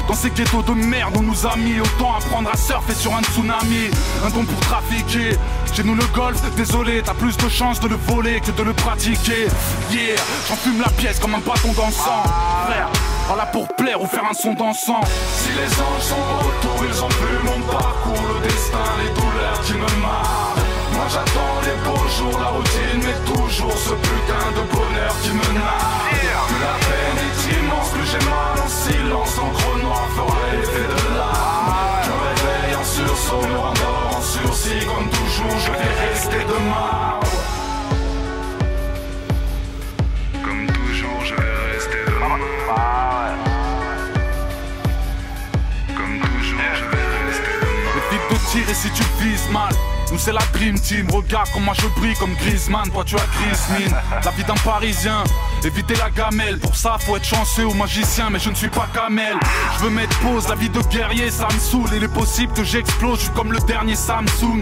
dans 0.07 0.15
ces 0.15 0.31
ghettos 0.31 0.63
de 0.63 0.73
merde, 0.73 1.13
on 1.17 1.21
nous 1.21 1.45
a 1.45 1.55
mis 1.55 1.79
autant 1.79 2.15
apprendre 2.15 2.49
à 2.51 2.57
surfer 2.57 2.95
sur 2.95 3.15
un 3.15 3.21
tsunami. 3.21 3.89
Un 4.25 4.29
don 4.29 4.43
pour 4.43 4.59
trafiquer. 4.61 5.37
Chez 5.73 5.83
nous 5.83 5.93
le 5.93 6.05
golf, 6.15 6.41
désolé, 6.55 7.01
t'as 7.03 7.13
plus 7.13 7.37
de 7.37 7.49
chances 7.49 7.79
de 7.79 7.87
le 7.87 7.95
voler 7.95 8.39
que 8.39 8.51
de 8.51 8.63
le 8.63 8.73
pratiquer. 8.73 9.47
Yeah, 9.91 10.15
j'en 10.47 10.55
fume 10.55 10.81
la 10.81 10.89
pièce 10.89 11.19
comme 11.19 11.35
un 11.35 11.39
bâton 11.39 11.73
dansant. 11.73 12.23
Frère, 12.67 12.89
par 13.27 13.37
là 13.37 13.45
pour 13.45 13.67
plaire 13.75 14.01
ou 14.01 14.07
faire 14.07 14.25
un 14.29 14.33
son 14.33 14.53
dansant. 14.53 15.01
Si 15.37 15.49
les 15.49 15.71
anges 15.81 16.01
sont 16.01 16.15
autour, 16.15 16.85
ils 16.89 17.03
ont 17.03 17.09
vu 17.09 17.37
mon 17.43 17.61
parcours, 17.71 18.25
le 18.33 18.47
destin, 18.47 18.87
les 19.03 19.09
douleurs 19.13 19.61
qui 19.63 19.73
me 19.73 20.01
marquent. 20.01 20.65
Moi 20.93 21.05
j'attends 21.11 21.59
les 21.61 21.77
beaux 21.83 22.07
jours, 22.17 22.39
la 22.39 22.47
routine, 22.47 23.01
mais 23.03 23.33
toujours 23.33 23.77
ce 23.77 23.93
putain 23.93 24.45
de 24.55 24.63
bonheur 24.73 25.13
qui 25.21 25.29
me 25.29 25.59
narre. 25.59 26.05
Plus 26.47 26.59
la 26.59 26.75
peine 26.87 27.19
est 27.27 27.35
j'ai 28.19 28.25
mal 28.29 28.59
en 28.63 28.67
silence, 28.67 29.37
l'encre 29.37 29.77
noire 29.83 30.09
fera 30.15 30.39
effet 30.61 30.87
de 30.87 31.17
larmes. 31.17 31.73
Je 32.03 32.11
réveille 32.11 32.75
en 32.75 32.83
sursaut, 32.83 33.47
me 33.47 33.57
rendors 33.57 34.17
en 34.17 34.21
sursis, 34.21 34.85
comme 34.85 35.09
toujours, 35.09 35.59
je 35.59 35.71
vais 35.71 36.07
rester 36.09 36.37
de 36.37 36.69
marbre. 36.69 37.27
Comme 40.43 40.67
toujours, 40.67 41.21
je 41.23 41.35
vais 41.35 41.73
rester 41.73 42.05
de 42.07 42.19
marbre. 42.19 43.23
Comme 45.97 46.19
toujours, 46.19 46.71
je 46.75 46.85
vais 46.85 46.94
tirer 48.55 48.73
si 48.73 48.89
tu 48.91 49.03
vises 49.21 49.49
mal. 49.51 49.73
Nous 50.11 50.19
c'est 50.19 50.31
la 50.31 50.41
Dream 50.53 50.79
Team, 50.79 51.09
regarde 51.11 51.49
comment 51.53 51.73
je 51.73 51.87
brille 51.99 52.15
comme 52.19 52.35
Griezmann, 52.35 52.89
toi 52.91 53.03
tu 53.03 53.15
as 53.15 53.25
Griezmann. 53.37 54.01
La 54.23 54.31
vie 54.31 54.43
d'un 54.43 54.53
parisien, 54.53 55.23
éviter 55.63 55.95
la 55.95 56.09
gamelle. 56.09 56.59
Pour 56.59 56.75
ça 56.75 56.97
faut 56.99 57.17
être 57.17 57.25
chanceux 57.25 57.65
ou 57.65 57.73
magicien 57.73 58.29
mais 58.29 58.39
je 58.39 58.49
ne 58.49 58.55
suis 58.55 58.69
pas 58.69 58.87
Kamel 58.93 59.35
Je 59.77 59.85
veux 59.85 59.89
mettre 59.89 60.17
pause, 60.19 60.47
la 60.47 60.55
vie 60.55 60.69
de 60.69 60.79
guerrier 60.83 61.31
ça 61.31 61.47
me 61.53 61.59
saoule. 61.59 61.89
Il 61.95 62.03
est 62.03 62.13
possible 62.13 62.53
que 62.53 62.63
j'explose, 62.63 63.19
je 63.19 63.23
suis 63.25 63.33
comme 63.33 63.51
le 63.51 63.59
dernier 63.59 63.95
Samsung 63.95 64.61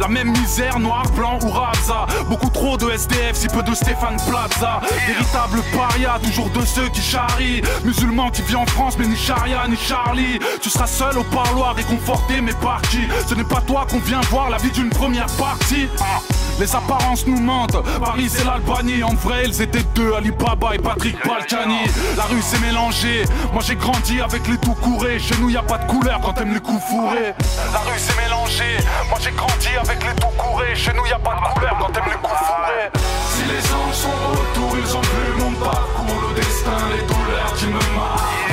La 0.00 0.08
même 0.08 0.30
misère, 0.32 0.78
noir, 0.78 1.04
blanc 1.16 1.38
ou 1.42 1.50
Raza. 1.50 2.06
Beaucoup 2.28 2.50
trop 2.50 2.76
de 2.76 2.90
SDF, 2.90 3.34
si 3.34 3.48
peu 3.48 3.62
de 3.62 3.74
Stéphane 3.74 4.16
Plaza. 4.28 4.80
Véritable 5.06 5.62
paria, 5.76 6.18
toujours 6.22 6.50
de 6.50 6.64
ceux 6.64 6.88
qui 6.88 7.00
charrient. 7.00 7.62
Musulman 7.84 8.30
qui 8.30 8.42
vit 8.42 8.56
en 8.56 8.66
France 8.66 8.96
mais 8.98 9.06
ni 9.06 9.16
charia 9.16 9.66
ni 9.68 9.76
Charlie. 9.76 10.38
Tu 10.60 10.70
seras 10.70 10.86
seul 10.86 11.18
au 11.18 11.24
parloir 11.24 11.74
réconforté 11.74 12.40
mais 12.40 12.54
par 12.54 12.82
qui 12.82 13.08
Ce 13.26 13.34
n'est 13.34 13.44
pas 13.44 13.60
toi 13.60 13.86
qu'on 13.90 14.00
vient 14.00 14.20
voir 14.30 14.50
la 14.50 14.58
vie 14.58 14.70
d'une 14.70 14.90
première 14.90 15.26
partie. 15.36 15.88
Ah, 16.00 16.20
Les 16.58 16.74
apparences 16.74 17.26
nous 17.26 17.40
mentent. 17.40 17.76
Paris 18.00 18.28
c'est 18.28 18.44
l'Albanie. 18.44 19.02
En 19.02 19.14
vrai 19.14 19.44
ils 19.46 19.62
étaient 19.62 19.82
deux. 19.94 20.14
Alibaba 20.14 20.74
et 20.74 20.78
Patrick 20.78 21.16
Balkany. 21.26 21.86
La 22.16 22.24
rue 22.24 22.42
s'est 22.42 22.58
mélangée 22.60 23.24
Moi 23.52 23.62
j'ai 23.66 23.76
grandi 23.76 24.20
avec 24.20 24.46
les 24.46 24.58
tout 24.58 24.74
courés. 24.74 25.18
Chez 25.18 25.34
nous 25.40 25.50
y 25.50 25.56
a 25.56 25.62
pas 25.62 25.78
de 25.78 25.90
couleur 25.90 26.20
quand 26.20 26.32
t'aimes 26.32 26.54
les 26.54 26.60
coups 26.60 26.82
fourrés. 26.84 27.34
La 27.72 27.80
rue 27.80 27.98
s'est 27.98 28.20
mélangée 28.22 28.76
Moi 29.08 29.18
j'ai 29.20 29.32
grandi 29.32 29.68
avec 29.80 30.02
les 30.04 30.14
tout 30.14 30.34
courés. 30.38 30.74
Chez 30.74 30.92
nous 30.92 31.06
y 31.06 31.12
a 31.12 31.18
pas 31.18 31.34
de 31.34 31.54
couleur 31.54 31.76
quand 31.80 31.92
t'aimes 31.92 32.04
les 32.06 32.28
coups 32.28 32.38
fourrés. 32.38 32.90
Si 33.34 33.42
les 33.44 33.74
anges 33.74 33.94
sont 33.94 34.08
autour, 34.32 34.78
ils 34.78 34.96
ont 34.96 35.00
vu 35.00 35.42
mon 35.42 35.52
parcours, 35.52 36.22
le 36.28 36.34
destin, 36.36 36.70
les 36.94 37.02
douleurs 37.02 37.52
qui 37.56 37.66
me 37.66 37.96
marquent. 37.96 38.43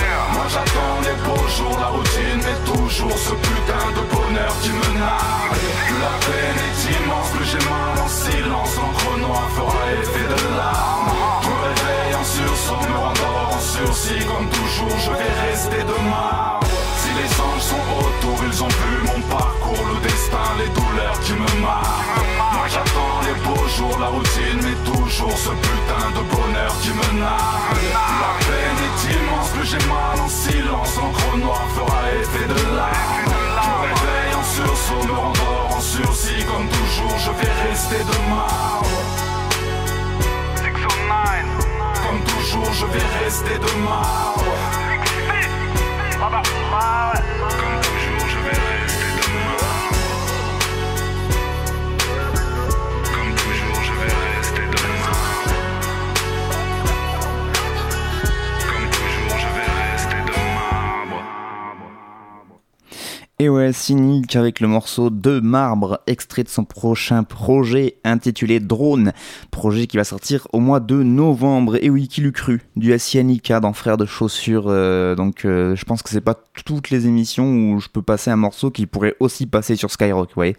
J'attends 0.72 1.02
les 1.02 1.16
beaux 1.24 1.48
jours, 1.50 1.78
la 1.80 1.88
routine, 1.88 2.38
mais 2.38 2.72
toujours 2.72 3.18
ce 3.18 3.32
putain 3.32 3.92
de 3.96 4.16
bonheur 4.16 4.54
qui 4.62 4.70
me 4.70 5.00
nargue. 5.00 5.60
Plus 5.88 6.00
la 6.00 6.16
peine 6.26 6.60
est 6.68 6.80
immense, 6.96 7.30
plus 7.32 7.46
j'ai 7.46 7.70
mal 7.70 8.00
en 8.00 8.08
silence, 8.08 8.76
l'encre 8.78 9.18
noire 9.20 9.50
fera 9.56 9.92
effet 10.02 10.28
de 10.30 10.56
larmes. 10.56 11.12
Me 11.44 11.56
réveille 11.68 12.16
en 12.16 12.24
sursaut, 12.24 12.88
me 12.88 12.98
rendors 12.98 13.52
en 13.54 13.60
sursis, 13.60 14.26
comme 14.26 14.48
toujours, 14.50 14.98
je 14.98 15.12
vais 15.12 15.34
rester 15.50 15.84
de 15.84 16.10
marbre. 16.10 16.68
Si 16.98 17.10
les 17.20 17.32
anges 17.42 17.68
sont 17.72 17.86
autour, 18.00 18.40
ils 18.48 18.64
ont 18.64 18.70
vu 18.70 19.04
mon 19.08 19.22
parcours, 19.28 19.86
le 19.94 20.00
destin, 20.08 20.48
les 20.58 20.70
douleurs 20.70 21.20
qui 21.20 21.34
me 21.34 21.62
marquent. 21.62 22.12
J'attends 22.70 23.21
les 23.72 23.82
beaux 23.82 23.90
jours, 23.90 24.00
la 24.00 24.08
routine, 24.08 24.60
mais 24.64 24.92
toujours 24.92 25.38
ce 25.38 25.50
putain 25.50 26.10
de 26.16 26.36
bonheur 26.36 26.74
qui 26.82 26.90
me 26.90 27.20
nargue. 27.20 27.92
La 27.94 28.34
peine 28.46 28.80
est 28.88 29.14
immense, 29.14 29.50
plus 29.50 29.66
j'ai 29.66 29.88
mal 29.88 30.20
en 30.20 30.30
silence, 30.30 30.96
l'encre 30.98 31.38
noire 31.38 31.68
fera 31.76 32.02
effet 32.22 32.48
de 32.48 32.76
larmes. 32.76 33.34
Je 33.64 33.70
me 33.70 33.76
réveille 33.82 34.36
en 34.36 34.44
sursaut, 34.44 35.08
me 35.08 35.14
rendors 35.14 35.76
en 35.76 35.82
sursis, 35.82 36.46
comme 36.46 36.68
toujours, 36.68 37.18
je 37.18 37.32
vais 37.32 37.70
rester 37.70 38.00
de 38.00 38.30
marbre. 38.30 38.88
Comme 42.08 42.22
toujours, 42.24 42.74
je 42.74 42.86
vais 42.88 43.24
rester 43.24 43.58
de. 43.60 44.91
Cynique 63.82 64.36
avec 64.36 64.60
le 64.60 64.68
morceau 64.68 65.10
de 65.10 65.40
marbre, 65.40 66.00
extrait 66.06 66.44
de 66.44 66.50
son 66.50 66.64
prochain 66.64 67.24
projet 67.24 67.96
intitulé 68.04 68.60
Drone, 68.60 69.12
projet 69.50 69.88
qui 69.88 69.98
va 69.98 70.04
sortir 70.04 70.48
au 70.54 70.60
mois 70.60 70.80
de 70.80 71.02
novembre. 71.02 71.78
Et 71.84 71.90
oui, 71.90 72.08
qui 72.08 72.22
l'eût 72.22 72.32
cru? 72.32 72.62
Du 72.76 72.98
SINIK 72.98 73.54
dans 73.62 73.74
Frères 73.74 73.98
de 73.98 74.06
Chaussures. 74.06 74.66
euh, 74.68 75.16
donc 75.16 75.46
euh, 75.46 75.76
je 75.76 75.84
pense 75.86 76.04
que 76.04 76.10
c'est 76.10 76.22
pas 76.22 76.36
toutes 76.64 76.92
les 76.92 77.08
émissions 77.08 77.72
où 77.72 77.80
je 77.80 77.88
peux 77.90 78.04
passer 78.04 78.30
un 78.30 78.36
morceau 78.36 78.70
qui 78.70 78.86
pourrait 78.86 79.16
aussi 79.20 79.48
passer 79.48 79.76
sur 79.76 79.90
Skyrock, 79.90 80.30
vous 80.30 80.36
voyez. 80.36 80.56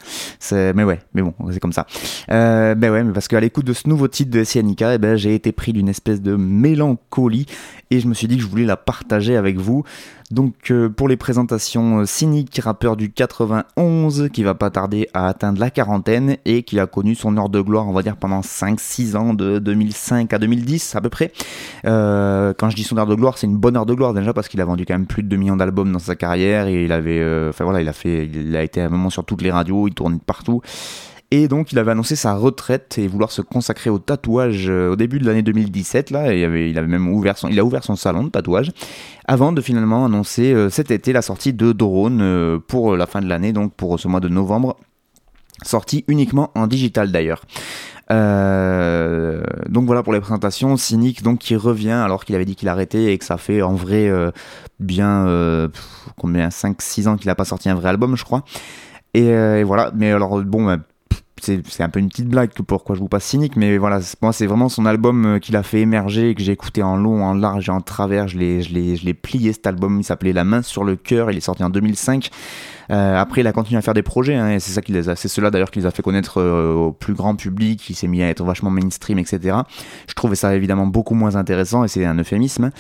Mais 0.51 0.85
ouais, 0.85 1.01
mais 1.15 1.23
bon, 1.23 1.33
c'est 1.51 1.61
comme 1.61 1.73
ça. 1.73 1.87
Euh, 2.31 2.75
ben 2.75 2.91
ouais, 2.91 3.05
parce 3.13 3.29
qu'à 3.29 3.41
l'écoute 3.41 3.65
de 3.65 3.73
ce 3.73 3.89
nouveau 3.89 4.09
titre 4.09 4.31
de 4.33 4.43
SINIK, 4.43 4.83
eh 4.83 4.99
ben, 4.99 5.17
j'ai 5.17 5.35
été 5.35 5.53
pris 5.53 5.73
d'une 5.73 5.89
espèce 5.89 6.21
de 6.21 6.35
mélancolie 6.35 7.47
et 7.91 8.01
je 8.01 8.09
me 8.09 8.15
suis 8.15 8.27
dit 8.27 8.37
que 8.37 8.43
je 8.43 8.49
voulais 8.49 8.65
la 8.65 8.77
partager 8.77 9.37
avec 9.37 9.59
vous. 9.59 9.85
Donc 10.33 10.71
euh, 10.71 10.89
pour 10.89 11.09
les 11.09 11.19
présentations 11.19 11.99
euh, 11.99 12.07
cyniques, 12.07 12.59
rappeur 12.65 12.97
du 12.97 13.13
91 13.13 14.31
qui 14.33 14.43
va 14.43 14.55
pas 14.55 14.71
tarder 14.71 15.07
à 15.13 15.29
atteindre 15.29 15.61
la 15.61 15.69
quarantaine 15.69 16.39
et 16.47 16.63
qui 16.63 16.81
a 16.81 16.87
connu 16.87 17.15
son 17.15 17.37
heure 17.37 17.51
de 17.51 17.61
gloire, 17.61 17.87
on 17.87 17.93
va 17.93 18.03
dire 18.03 18.17
pendant 18.17 18.41
5-6 18.41 19.15
ans 19.15 19.35
de 19.35 19.59
2005 19.59 20.33
à 20.33 20.39
2010 20.39 20.97
à 20.97 21.03
peu 21.03 21.11
près. 21.11 21.33
Euh, 21.85 22.55
quand 22.57 22.71
je 22.71 22.77
dis 22.77 22.83
son 22.83 22.97
heure 22.97 23.07
de 23.07 23.15
gloire, 23.15 23.37
c'est 23.37 23.47
une 23.47 23.59
bonne 23.59 23.77
heure 23.77 23.85
de 23.85 23.93
gloire 23.93 24.15
déjà 24.15 24.33
parce 24.33 24.49
qu'il 24.49 24.63
a 24.63 24.65
vendu 24.65 24.87
quand 24.87 24.95
même 24.95 25.07
plus 25.07 25.23
de 25.23 25.29
2 25.29 25.37
millions 25.37 25.57
d'albums 25.57 25.93
dans 25.93 25.99
sa 25.99 26.17
carrière 26.17 26.67
et 26.67 26.85
il 26.85 26.93
avait, 26.93 27.23
enfin 27.51 27.65
voilà, 27.65 27.83
il 27.83 27.89
a 27.89 27.93
fait, 27.93 28.27
il 28.27 28.57
a 28.57 28.63
été 28.63 28.81
à 28.81 28.87
un 28.87 28.89
moment 28.89 29.11
sur 29.11 29.27
toutes 29.27 29.43
les 29.43 29.51
radios, 29.51 29.87
il 29.87 29.93
tournait 29.93 30.19
partout. 30.25 30.63
Et 31.35 31.49
donc 31.49 31.73
il 31.73 31.79
avait 31.79 31.93
annoncé 31.93 32.15
sa 32.15 32.35
retraite 32.35 32.99
et 32.99 33.09
vouloir 33.09 33.33
se 33.33 33.41
consacrer 33.41 33.89
au 33.89 33.99
tatouage 33.99 34.69
euh, 34.69 34.91
au 34.91 34.97
début 34.97 35.19
de 35.19 35.25
l'année 35.25 35.41
2017 35.41 36.11
là, 36.11 36.35
et 36.35 36.41
il 36.41 36.45
avait, 36.79 36.87
même 36.87 37.09
ouvert 37.09 37.37
il 37.49 37.59
a 37.59 37.65
ouvert 37.65 37.85
son 37.85 37.97
salon 37.97 38.25
de 38.25 38.29
tatouage 38.29 38.71
avant 39.27 39.51
de 39.53 39.63
finalement 39.63 40.05
annoncer 40.05 40.53
euh, 40.53 40.69
cet 40.69 40.91
été 40.91 41.15
la 41.15 41.23
sortie 41.23 41.55
de 41.55 41.73
Drone 41.73 42.21
euh, 42.21 42.59
pour 42.59 42.99
la 42.99 43.07
fin 43.07 43.23
de 43.23 43.29
l'année, 43.31 43.55
donc 43.55 43.73
pour 43.73 43.99
ce 43.99 44.09
mois 44.09 44.21
de 44.21 44.29
novembre, 44.29 44.77
sortie 45.63 46.05
uniquement 46.07 46.51
en 46.55 46.67
digital 46.67 47.11
d'ailleurs. 47.11 47.41
Donc 48.11 49.87
voilà 49.87 50.03
pour 50.03 50.13
les 50.13 50.21
présentations. 50.21 50.77
Cynic 50.77 51.23
donc 51.23 51.39
qui 51.39 51.57
revient 51.57 51.93
alors 51.93 52.27
qu'il 52.27 52.35
avait 52.35 52.45
dit 52.45 52.57
qu'il 52.57 52.69
arrêtait 52.69 53.15
et 53.15 53.17
que 53.17 53.25
ça 53.25 53.39
fait 53.39 53.63
en 53.63 53.73
vrai 53.73 54.13
bien 54.81 55.71
combien 56.19 56.49
5-6 56.51 57.09
ans 57.09 57.17
qu'il 57.17 57.29
n'a 57.29 57.35
pas 57.35 57.47
sorti 57.47 57.71
un 57.71 57.75
vrai 57.75 57.89
album 57.89 58.15
je 58.19 58.25
crois. 58.25 58.45
Et, 59.15 59.29
et 59.29 59.65
voilà, 59.65 59.93
mais 59.95 60.13
alors 60.13 60.43
bon, 60.43 60.77
pff, 60.77 60.92
c'est 61.43 61.83
un 61.83 61.89
peu 61.89 61.99
une 61.99 62.09
petite 62.09 62.29
blague 62.29 62.51
pourquoi 62.67 62.95
je 62.95 63.01
vous 63.01 63.09
passe 63.09 63.25
cynique, 63.25 63.57
mais 63.57 63.77
voilà, 63.77 64.01
moi 64.21 64.33
c'est 64.33 64.47
vraiment 64.47 64.69
son 64.69 64.87
album 64.87 65.27
euh, 65.27 65.39
qu'il 65.39 65.57
a 65.57 65.63
fait 65.63 65.81
émerger 65.81 66.35
que 66.35 66.43
j'ai 66.43 66.53
écouté 66.53 66.83
en 66.83 66.97
long, 66.97 67.25
en 67.25 67.35
large 67.35 67.69
et 67.69 67.73
en 67.73 67.81
travers. 67.81 68.29
Je 68.29 68.39
l'ai, 68.39 68.63
je 68.63 68.73
l'ai, 68.73 68.97
je 68.97 69.05
l'ai 69.05 69.15
plié 69.15 69.53
cet 69.53 69.67
album. 69.67 69.99
Il 70.01 70.05
s'appelait 70.05 70.33
La 70.33 70.45
main 70.45 70.63
sur 70.63 70.85
le 70.85 70.97
cœur. 70.97 71.31
Il 71.31 71.37
est 71.37 71.41
sorti 71.41 71.65
en 71.65 71.71
2005. 71.71 72.31
Euh, 72.91 73.17
après, 73.17 73.41
il 73.41 73.47
a 73.47 73.53
continué 73.53 73.79
à 73.79 73.83
faire 73.83 73.95
des 73.95 74.03
projets. 74.03 74.35
Hein, 74.35 74.53
et 74.53 74.61
c'est 74.61 74.73
ça 74.73 74.83
qui 74.83 74.93
les 74.93 75.09
a, 75.09 75.17
c'est 75.17 75.29
cela 75.29 75.51
d'ailleurs 75.51 75.71
qui 75.71 75.81
les 75.81 75.87
a 75.87 75.91
fait 75.91 76.03
connaître 76.03 76.41
euh, 76.41 76.75
au 76.75 76.93
plus 76.93 77.15
grand 77.15 77.35
public. 77.35 77.89
Il 77.91 77.95
s'est 77.95 78.09
mis 78.09 78.23
à 78.23 78.29
être 78.29 78.45
vachement 78.45 78.71
mainstream, 78.71 79.19
etc. 79.19 79.59
Je 80.09 80.15
trouvais 80.15 80.37
ça 80.37 80.55
évidemment 80.55 80.87
beaucoup 80.87 81.15
moins 81.15 81.37
intéressant 81.37 81.85
et 81.85 81.89
c'est 81.89 82.05
un 82.05 82.19
euphémisme. 82.19 82.71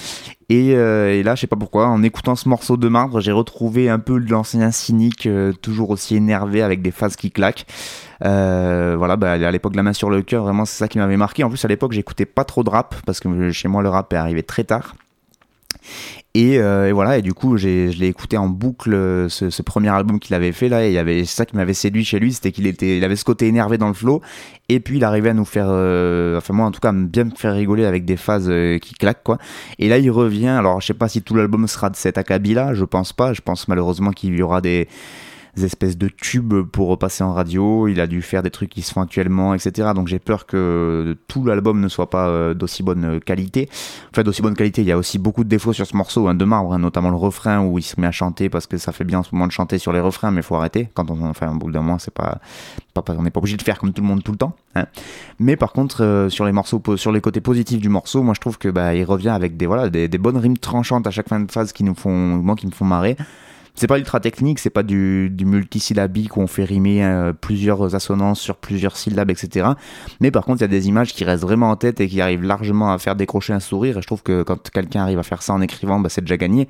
Et, 0.52 0.74
euh, 0.74 1.14
et 1.14 1.22
là, 1.22 1.34
je 1.34 1.40
sais 1.40 1.46
pas 1.46 1.56
pourquoi, 1.56 1.88
en 1.88 2.02
écoutant 2.02 2.36
ce 2.36 2.46
morceau 2.46 2.76
de 2.76 2.86
marbre, 2.86 3.22
j'ai 3.22 3.32
retrouvé 3.32 3.88
un 3.88 3.98
peu 3.98 4.18
l'ancien 4.18 4.70
cynique, 4.70 5.24
euh, 5.24 5.54
toujours 5.54 5.88
aussi 5.88 6.14
énervé 6.14 6.60
avec 6.60 6.82
des 6.82 6.90
phases 6.90 7.16
qui 7.16 7.30
claquent. 7.30 7.64
Euh, 8.22 8.94
voilà, 8.98 9.16
bah, 9.16 9.32
à 9.32 9.50
l'époque, 9.50 9.74
la 9.76 9.82
main 9.82 9.94
sur 9.94 10.10
le 10.10 10.20
cœur, 10.20 10.44
vraiment, 10.44 10.66
c'est 10.66 10.76
ça 10.76 10.88
qui 10.88 10.98
m'avait 10.98 11.16
marqué. 11.16 11.42
En 11.42 11.48
plus, 11.48 11.64
à 11.64 11.68
l'époque, 11.68 11.92
j'écoutais 11.92 12.26
pas 12.26 12.44
trop 12.44 12.62
de 12.64 12.68
rap 12.68 12.94
parce 13.06 13.18
que 13.18 13.50
chez 13.50 13.66
moi, 13.66 13.82
le 13.82 13.88
rap 13.88 14.12
est 14.12 14.16
arrivé 14.16 14.42
très 14.42 14.64
tard. 14.64 14.94
Et, 16.35 16.59
euh, 16.59 16.88
et 16.88 16.92
voilà, 16.92 17.18
et 17.18 17.23
du 17.23 17.35
coup, 17.35 17.59
je 17.59 17.68
l'ai 17.68 18.07
écouté 18.07 18.38
en 18.38 18.49
boucle 18.49 18.95
euh, 18.95 19.29
ce, 19.29 19.61
premier 19.61 19.90
album 19.90 20.18
qu'il 20.18 20.35
avait 20.35 20.53
fait 20.53 20.71
là, 20.71 20.87
et 20.87 20.88
il 20.88 20.95
y 20.95 20.99
avait 20.99 21.27
ça 21.27 21.45
qui 21.45 21.57
m'avait 21.57 21.75
séduit 21.75 22.07
chez 22.07 22.18
lui, 22.18 22.33
c'était 22.33 22.53
qu'il 22.53 22.66
était, 22.66 22.97
il 22.97 23.05
avait 23.05 23.16
ce 23.16 23.25
côté 23.25 23.49
énervé 23.49 23.77
dans 23.77 23.88
le 23.88 23.92
flow, 23.92 24.23
et 24.71 24.81
puis 24.81 24.97
il 24.97 25.05
arrivait 25.05 25.29
à 25.29 25.35
nous 25.35 25.45
faire, 25.45 25.66
euh, 25.68 26.38
enfin 26.38 26.55
moi 26.55 26.64
en 26.64 26.71
tout 26.71 26.81
cas, 26.81 26.90
bien 26.92 27.25
me 27.25 27.31
faire 27.37 27.53
rigoler 27.53 27.85
avec 27.85 28.07
des 28.07 28.16
phases 28.16 28.51
qui 28.81 28.95
claquent 28.95 29.23
quoi. 29.23 29.37
Et 29.79 29.90
là, 29.90 29.99
il 29.99 30.11
revient. 30.11 30.49
Alors, 30.49 30.81
je 30.81 30.87
sais 30.87 30.95
pas 30.95 31.09
si 31.09 31.21
tout 31.21 31.35
l'album 31.35 31.68
sera 31.68 31.90
de 31.90 31.97
cet 31.97 32.16
acabit 32.16 32.55
là, 32.55 32.73
je 32.73 32.85
pense 32.85 33.12
pas. 33.12 33.35
Je 33.35 33.42
pense 33.42 33.68
malheureusement 33.68 34.12
qu'il 34.12 34.35
y 34.35 34.42
aura 34.42 34.62
des 34.62 34.88
espèces 35.60 35.98
de 35.98 36.08
tubes 36.08 36.62
pour 36.62 36.88
repasser 36.88 37.22
en 37.22 37.32
radio. 37.34 37.86
Il 37.88 38.00
a 38.00 38.06
dû 38.06 38.22
faire 38.22 38.42
des 38.42 38.50
trucs 38.50 38.70
qui 38.70 38.82
se 38.82 38.92
font 38.92 39.02
actuellement, 39.02 39.54
etc. 39.54 39.90
Donc 39.94 40.08
j'ai 40.08 40.18
peur 40.18 40.46
que 40.46 41.16
tout 41.28 41.44
l'album 41.44 41.80
ne 41.80 41.88
soit 41.88 42.08
pas 42.08 42.28
euh, 42.28 42.54
d'aussi 42.54 42.82
bonne 42.82 43.20
qualité. 43.20 43.68
Enfin, 44.10 44.22
d'aussi 44.22 44.40
bonne 44.42 44.54
qualité. 44.54 44.82
Il 44.82 44.88
y 44.88 44.92
a 44.92 44.98
aussi 44.98 45.18
beaucoup 45.18 45.44
de 45.44 45.48
défauts 45.48 45.72
sur 45.72 45.86
ce 45.86 45.96
morceau, 45.96 46.26
hein, 46.28 46.34
de 46.34 46.44
marbre, 46.44 46.72
hein, 46.72 46.78
notamment 46.78 47.10
le 47.10 47.16
refrain 47.16 47.60
où 47.64 47.78
il 47.78 47.82
se 47.82 48.00
met 48.00 48.06
à 48.06 48.12
chanter 48.12 48.48
parce 48.48 48.66
que 48.66 48.78
ça 48.78 48.92
fait 48.92 49.04
bien 49.04 49.18
en 49.18 49.22
ce 49.22 49.34
moment 49.34 49.46
de 49.46 49.52
chanter 49.52 49.78
sur 49.78 49.92
les 49.92 50.00
refrains, 50.00 50.30
mais 50.30 50.42
faut 50.42 50.56
arrêter. 50.56 50.88
Quand 50.94 51.10
on, 51.10 51.22
enfin, 51.28 51.52
au 51.52 51.58
bout 51.58 51.70
d'un 51.70 51.82
moment, 51.82 51.98
c'est 51.98 52.14
pas, 52.14 52.38
on 52.96 53.22
n'est 53.22 53.30
pas 53.30 53.40
obligé 53.40 53.56
de 53.56 53.62
faire 53.62 53.78
comme 53.78 53.92
tout 53.92 54.02
le 54.02 54.08
monde 54.08 54.22
tout 54.22 54.32
le 54.32 54.38
temps. 54.38 54.56
hein. 54.74 54.86
Mais 55.38 55.56
par 55.56 55.72
contre, 55.72 56.02
euh, 56.02 56.28
sur 56.30 56.46
les 56.46 56.52
morceaux, 56.52 56.82
sur 56.96 57.12
les 57.12 57.20
côtés 57.20 57.40
positifs 57.40 57.80
du 57.80 57.88
morceau, 57.88 58.22
moi 58.22 58.34
je 58.34 58.40
trouve 58.40 58.56
que 58.58 58.68
bah, 58.68 58.94
il 58.94 59.04
revient 59.04 59.28
avec 59.30 59.56
des 59.56 59.66
voilà 59.66 59.90
des 59.90 60.08
bonnes 60.18 60.38
rimes 60.38 60.58
tranchantes 60.58 61.06
à 61.06 61.10
chaque 61.10 61.28
fin 61.28 61.40
de 61.40 61.50
phase 61.50 61.72
qui 61.72 61.84
nous 61.84 61.94
font, 61.94 62.10
moi 62.10 62.56
qui 62.56 62.66
me 62.66 62.72
font 62.72 62.84
marrer. 62.84 63.16
C'est 63.74 63.87
pas 63.87 63.98
ultra 63.98 64.20
technique, 64.20 64.58
c'est 64.58 64.70
pas 64.70 64.82
du, 64.82 65.30
du 65.30 65.46
multisyllabique 65.46 66.37
où 66.37 66.40
on 66.40 66.46
fait 66.46 66.64
rimer 66.64 67.04
euh, 67.04 67.32
plusieurs 67.32 67.94
assonances 67.94 68.40
sur 68.40 68.56
plusieurs 68.56 68.96
syllabes, 68.96 69.30
etc. 69.30 69.70
Mais 70.20 70.30
par 70.30 70.44
contre, 70.44 70.61
il 70.61 70.62
y 70.62 70.64
a 70.64 70.68
des 70.68 70.88
images 70.88 71.14
qui 71.14 71.24
restent 71.24 71.42
vraiment 71.42 71.70
en 71.70 71.76
tête 71.76 72.00
et 72.00 72.08
qui 72.08 72.20
arrivent 72.20 72.42
largement 72.42 72.92
à 72.92 72.98
faire 72.98 73.16
décrocher 73.16 73.54
un 73.54 73.61
sourire. 73.61 73.98
Et 73.98 74.02
je 74.02 74.06
trouve 74.06 74.22
que 74.22 74.42
quand 74.42 74.70
quelqu'un 74.70 75.02
arrive 75.02 75.18
à 75.18 75.22
faire 75.22 75.42
ça 75.42 75.54
en 75.54 75.61
écrivant, 75.62 75.98
bah, 76.00 76.11
c'est 76.11 76.20
déjà 76.20 76.37
gagné. 76.37 76.68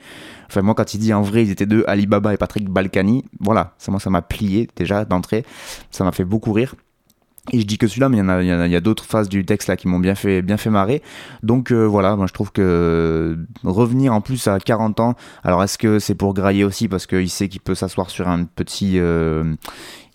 Enfin, 0.49 0.63
moi, 0.63 0.75
quand 0.75 0.95
il 0.95 0.99
dit 0.99 1.13
en 1.13 1.23
vrai, 1.23 1.43
ils 1.43 1.51
étaient 1.51 1.67
deux, 1.67 1.85
Alibaba 1.87 2.35
et 2.35 2.37
Patrick 2.37 2.69
Balkany, 2.69 3.25
voilà, 3.41 3.75
ça, 3.79 3.93
ça 3.99 4.11
m'a 4.11 4.23
plié 4.23 4.69
déjà 4.77 5.05
d'entrée. 5.05 5.45
Ça 5.91 6.05
m'a 6.05 6.13
fait 6.13 6.25
beaucoup 6.25 6.53
rire. 6.53 6.77
Et 7.51 7.61
je 7.61 7.67
dis 7.67 7.77
que 7.77 7.89
celui-là, 7.89 8.09
mais 8.09 8.19
il 8.19 8.25
y 8.25 8.31
a, 8.53 8.67
il 8.67 8.73
y 8.73 8.77
a, 8.77 8.81
d'autres 8.81 9.05
phases 9.05 9.29
du 9.29 9.45
texte 9.45 9.69
là 9.69 9.77
qui 9.77 9.89
m'ont 9.89 9.99
bien 9.99 10.15
fait, 10.15 10.43
bien 10.43 10.57
fait 10.57 10.71
marrer. 10.71 11.03
Donc 11.43 11.73
euh, 11.73 11.85
voilà, 11.85 12.15
moi 12.15 12.29
je 12.29 12.33
trouve 12.33 12.53
que 12.53 13.37
revenir 13.65 14.15
en 14.15 14.21
plus 14.21 14.47
à 14.47 14.61
40 14.61 15.01
ans, 15.01 15.15
alors 15.43 15.61
est-ce 15.65 15.77
que 15.77 15.99
c'est 15.99 16.15
pour 16.15 16.35
grailler 16.35 16.63
aussi 16.63 16.87
parce 16.87 17.09
qu'il 17.09 17.29
sait 17.29 17.49
qu'il 17.49 17.61
peut 17.61 17.75
s'asseoir 17.75 18.11
sur 18.11 18.29
un 18.29 18.45
petit, 18.45 18.93
euh, 19.01 19.57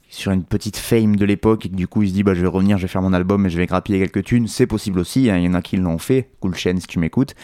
sur 0.10 0.32
une 0.32 0.44
petite 0.44 0.78
fame 0.78 1.18
de 1.18 1.26
l'époque 1.26 1.66
et 1.66 1.70
que 1.70 1.76
du 1.76 1.86
coup 1.86 2.02
il 2.02 2.10
se 2.10 2.14
dit 2.14 2.24
bah 2.24 2.34
je 2.34 2.40
vais 2.40 2.48
revenir, 2.48 2.78
je 2.78 2.84
vais 2.84 2.88
faire 2.88 3.02
mon 3.02 3.12
album 3.12 3.46
et 3.46 3.50
je 3.50 3.58
vais 3.58 3.66
grappiller 3.66 4.00
quelques 4.00 4.24
thunes. 4.24 4.48
C'est 4.48 4.66
possible 4.66 5.00
aussi, 5.00 5.30
hein, 5.30 5.38
il 5.38 5.44
y 5.44 5.50
en 5.50 5.54
a 5.54 5.62
qui 5.62 5.76
l'ont 5.76 5.98
fait. 5.98 6.30
Cool 6.40 6.56
chaîne 6.56 6.80
si 6.80 6.88
tu 6.88 6.98
m'écoutes. 6.98 7.36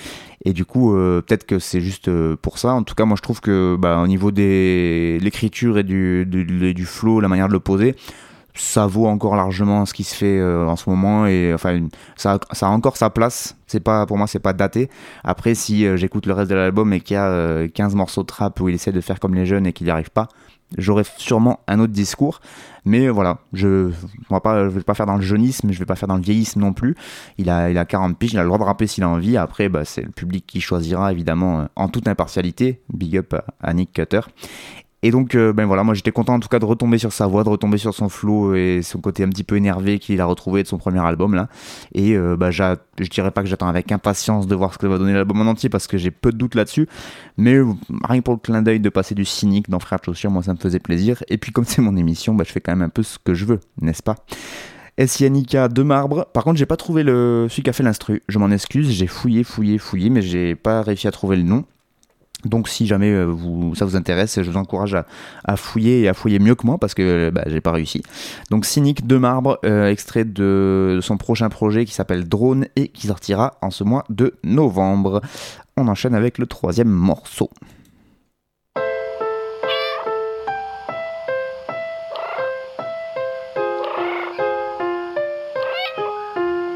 Et 0.46 0.54
du 0.54 0.64
coup 0.64 0.96
euh, 0.96 1.22
peut-être 1.22 1.46
que 1.46 1.60
c'est 1.60 1.82
juste 1.82 2.08
euh, 2.08 2.38
pour 2.42 2.58
ça. 2.58 2.74
En 2.74 2.84
tout 2.84 2.96
cas 2.96 3.04
moi 3.04 3.18
je 3.18 3.22
trouve 3.22 3.42
que 3.42 3.76
bah, 3.78 4.00
au 4.00 4.08
niveau 4.08 4.32
des 4.32 5.20
l'écriture 5.22 5.78
et 5.78 5.84
du, 5.84 6.26
du, 6.26 6.74
du 6.74 6.86
flow, 6.86 7.20
la 7.20 7.28
manière 7.28 7.50
de 7.50 7.54
le 7.54 7.60
poser 7.60 7.96
ça 8.56 8.86
vaut 8.86 9.08
encore 9.08 9.36
largement 9.36 9.86
ce 9.86 9.94
qui 9.94 10.04
se 10.04 10.16
fait 10.16 10.38
euh, 10.38 10.68
en 10.68 10.76
ce 10.76 10.90
moment 10.90 11.26
et 11.26 11.54
enfin 11.54 11.88
ça, 12.16 12.40
a 12.62 12.68
encore 12.68 12.98
sa 12.98 13.10
place. 13.10 13.58
C'est 13.68 13.80
pas 13.80 14.06
pour 14.06 14.18
moi 14.18 14.28
c'est 14.28 14.40
pas 14.40 14.54
daté. 14.54 14.90
Après 15.24 15.56
si 15.56 15.86
euh, 15.86 15.98
j'écoute 15.98 16.26
le 16.26 16.34
reste 16.34 16.50
de 16.50 16.56
l'album 16.56 16.94
et 16.94 17.00
qu'il 17.00 17.16
y 17.16 17.18
a 17.18 17.28
euh, 17.28 17.68
15 17.68 17.96
morceaux 17.96 18.22
de 18.22 18.28
trap 18.28 18.60
où 18.60 18.70
il 18.70 18.76
essaie 18.76 18.92
de 18.92 19.02
faire 19.02 19.20
comme 19.20 19.34
les 19.34 19.46
jeunes 19.46 19.66
et 19.66 19.74
qu'il 19.74 19.86
n'y 19.86 19.92
arrive 19.92 20.12
pas 20.12 20.28
j'aurais 20.78 21.04
sûrement 21.18 21.60
un 21.68 21.80
autre 21.80 21.94
discours. 21.94 22.42
Mais 22.86 23.10
voilà 23.10 23.40
je 23.54 23.92
on 24.30 24.68
vais 24.68 24.82
pas 24.82 24.94
faire 24.94 25.06
dans 25.06 25.16
le 25.16 25.22
jeunisme 25.22 25.72
je 25.72 25.80
vais 25.80 25.86
pas 25.86 25.96
faire 25.96 26.10
dans 26.10 26.18
le 26.18 26.22
vieillisme 26.24 26.60
non 26.60 26.74
plus. 26.74 26.96
Il 27.40 27.50
a 27.50 27.72
il 27.72 27.78
a 27.78 27.86
40 27.86 28.18
piges 28.18 28.34
il 28.34 28.40
a 28.40 28.44
le 28.44 28.48
droit 28.48 28.60
de 28.60 28.64
rapper 28.64 28.86
s'il 28.86 29.04
a 29.04 29.10
envie. 29.10 29.36
Après 29.38 29.68
bah, 29.68 29.84
c'est 29.86 30.04
le 30.04 30.12
public 30.12 30.46
qui 30.46 30.62
choisira 30.62 31.12
évidemment 31.12 31.62
euh, 31.62 31.66
en 31.76 31.88
toute 31.88 32.08
impartialité. 32.08 32.82
Big 32.94 33.18
up 33.18 33.34
à 33.62 33.74
Nick 33.74 33.94
Cutter 33.94 34.22
et 35.06 35.12
donc, 35.12 35.36
euh, 35.36 35.52
ben 35.52 35.66
voilà, 35.66 35.84
moi 35.84 35.94
j'étais 35.94 36.14
content 36.14 36.36
en 36.36 36.40
tout 36.40 36.48
cas 36.48 36.60
de 36.60 36.66
retomber 36.66 36.98
sur 36.98 37.12
sa 37.12 37.28
voix, 37.28 37.44
de 37.44 37.50
retomber 37.50 37.78
sur 37.78 37.94
son 37.94 38.08
flow 38.08 38.56
et 38.56 38.80
son 38.82 39.00
côté 39.00 39.24
un 39.24 39.28
petit 39.28 39.44
peu 39.44 39.58
énervé 39.58 40.00
qu'il 40.00 40.22
a 40.22 40.26
retrouvé 40.26 40.64
de 40.64 40.68
son 40.70 40.78
premier 40.78 41.06
album 41.06 41.36
là. 41.36 41.50
Et 41.94 42.16
euh, 42.16 42.38
bah, 42.38 42.52
je 42.52 43.10
dirais 43.10 43.32
pas 43.32 43.42
que 43.44 43.50
j'attends 43.50 43.68
avec 43.68 43.92
impatience 43.92 44.48
de 44.48 44.56
voir 44.56 44.74
ce 44.74 44.78
que 44.78 44.88
va 44.88 44.98
donner 44.98 45.12
l'album 45.12 45.42
en 45.42 45.52
entier 45.52 45.68
parce 45.68 45.88
que 45.88 45.98
j'ai 45.98 46.10
peu 46.10 46.32
de 46.32 46.38
doutes 46.38 46.56
là-dessus. 46.56 46.88
Mais 47.36 47.56
euh, 47.56 47.66
rien 48.08 48.22
que 48.22 48.24
pour 48.24 48.34
le 48.34 48.40
clin 48.40 48.62
d'œil 48.62 48.80
de 48.80 48.90
passer 48.90 49.14
du 49.14 49.26
cynique 49.26 49.70
dans 49.70 49.80
Frères 49.80 50.00
de 50.00 50.06
Chaussures, 50.06 50.32
moi 50.32 50.42
ça 50.42 50.54
me 50.54 50.58
faisait 50.58 50.80
plaisir. 50.80 51.22
Et 51.28 51.38
puis 51.38 51.52
comme 51.52 51.66
c'est 51.66 51.82
mon 51.82 51.98
émission, 51.98 52.34
bah, 52.34 52.46
je 52.48 52.54
fais 52.54 52.62
quand 52.62 52.72
même 52.72 52.84
un 52.84 52.90
peu 52.90 53.04
ce 53.04 53.20
que 53.20 53.34
je 53.34 53.44
veux, 53.44 53.60
n'est-ce 53.82 54.04
pas? 54.04 54.16
Sianica 55.06 55.68
de 55.68 55.84
marbre. 55.84 56.28
Par 56.34 56.46
contre, 56.46 56.58
j'ai 56.58 56.66
pas 56.66 56.78
trouvé 56.78 57.04
le 57.04 57.48
celui 57.50 57.64
qui 57.64 57.70
a 57.70 57.74
fait 57.74 57.84
l'instru. 57.84 58.22
Je 58.30 58.40
m'en 58.40 58.52
excuse, 58.52 58.90
j'ai 58.90 59.08
fouillé, 59.08 59.44
fouillé, 59.44 59.80
fouillé, 59.80 60.10
mais 60.10 60.22
j'ai 60.22 60.56
pas 60.56 60.82
réussi 60.82 61.10
à 61.10 61.12
trouver 61.12 61.36
le 61.36 61.44
nom. 61.44 61.66
Donc 62.46 62.68
si 62.68 62.88
jamais 62.88 63.12
euh, 63.12 63.26
vous, 63.26 63.76
ça 63.76 63.86
vous 63.86 63.96
intéresse, 63.96 64.42
je 64.42 64.50
vous 64.50 64.58
encourage 64.58 64.96
à, 65.44 65.56
fouiller 65.56 66.02
et 66.02 66.08
à 66.08 66.14
fouiller 66.14 66.40
mieux 66.40 66.56
que 66.56 66.66
moi 66.66 66.78
parce 66.78 66.94
que 66.94 67.30
bah, 67.30 67.44
j'ai 67.48 67.62
pas 67.62 67.72
réussi. 67.72 68.04
Donc 68.50 68.66
Cynique 68.66 69.08
de 69.08 69.18
marbre, 69.18 69.60
euh, 69.66 69.90
extrait 69.90 70.26
de, 70.26 70.94
de 70.96 71.02
son 71.02 71.18
prochain 71.18 71.50
projet 71.50 71.86
qui 71.86 71.94
s'appelle 71.94 72.28
Drone 72.28 72.68
et 72.76 72.90
qui 72.90 73.08
sortira 73.08 73.58
en 73.62 73.72
ce 73.72 73.84
mois 73.84 74.04
de 74.10 74.34
novembre. 74.44 75.22
On 75.78 75.88
enchaîne 75.88 76.16
avec 76.16 76.38
le 76.38 76.46
troisième 76.46 76.90
morceau. 76.90 77.50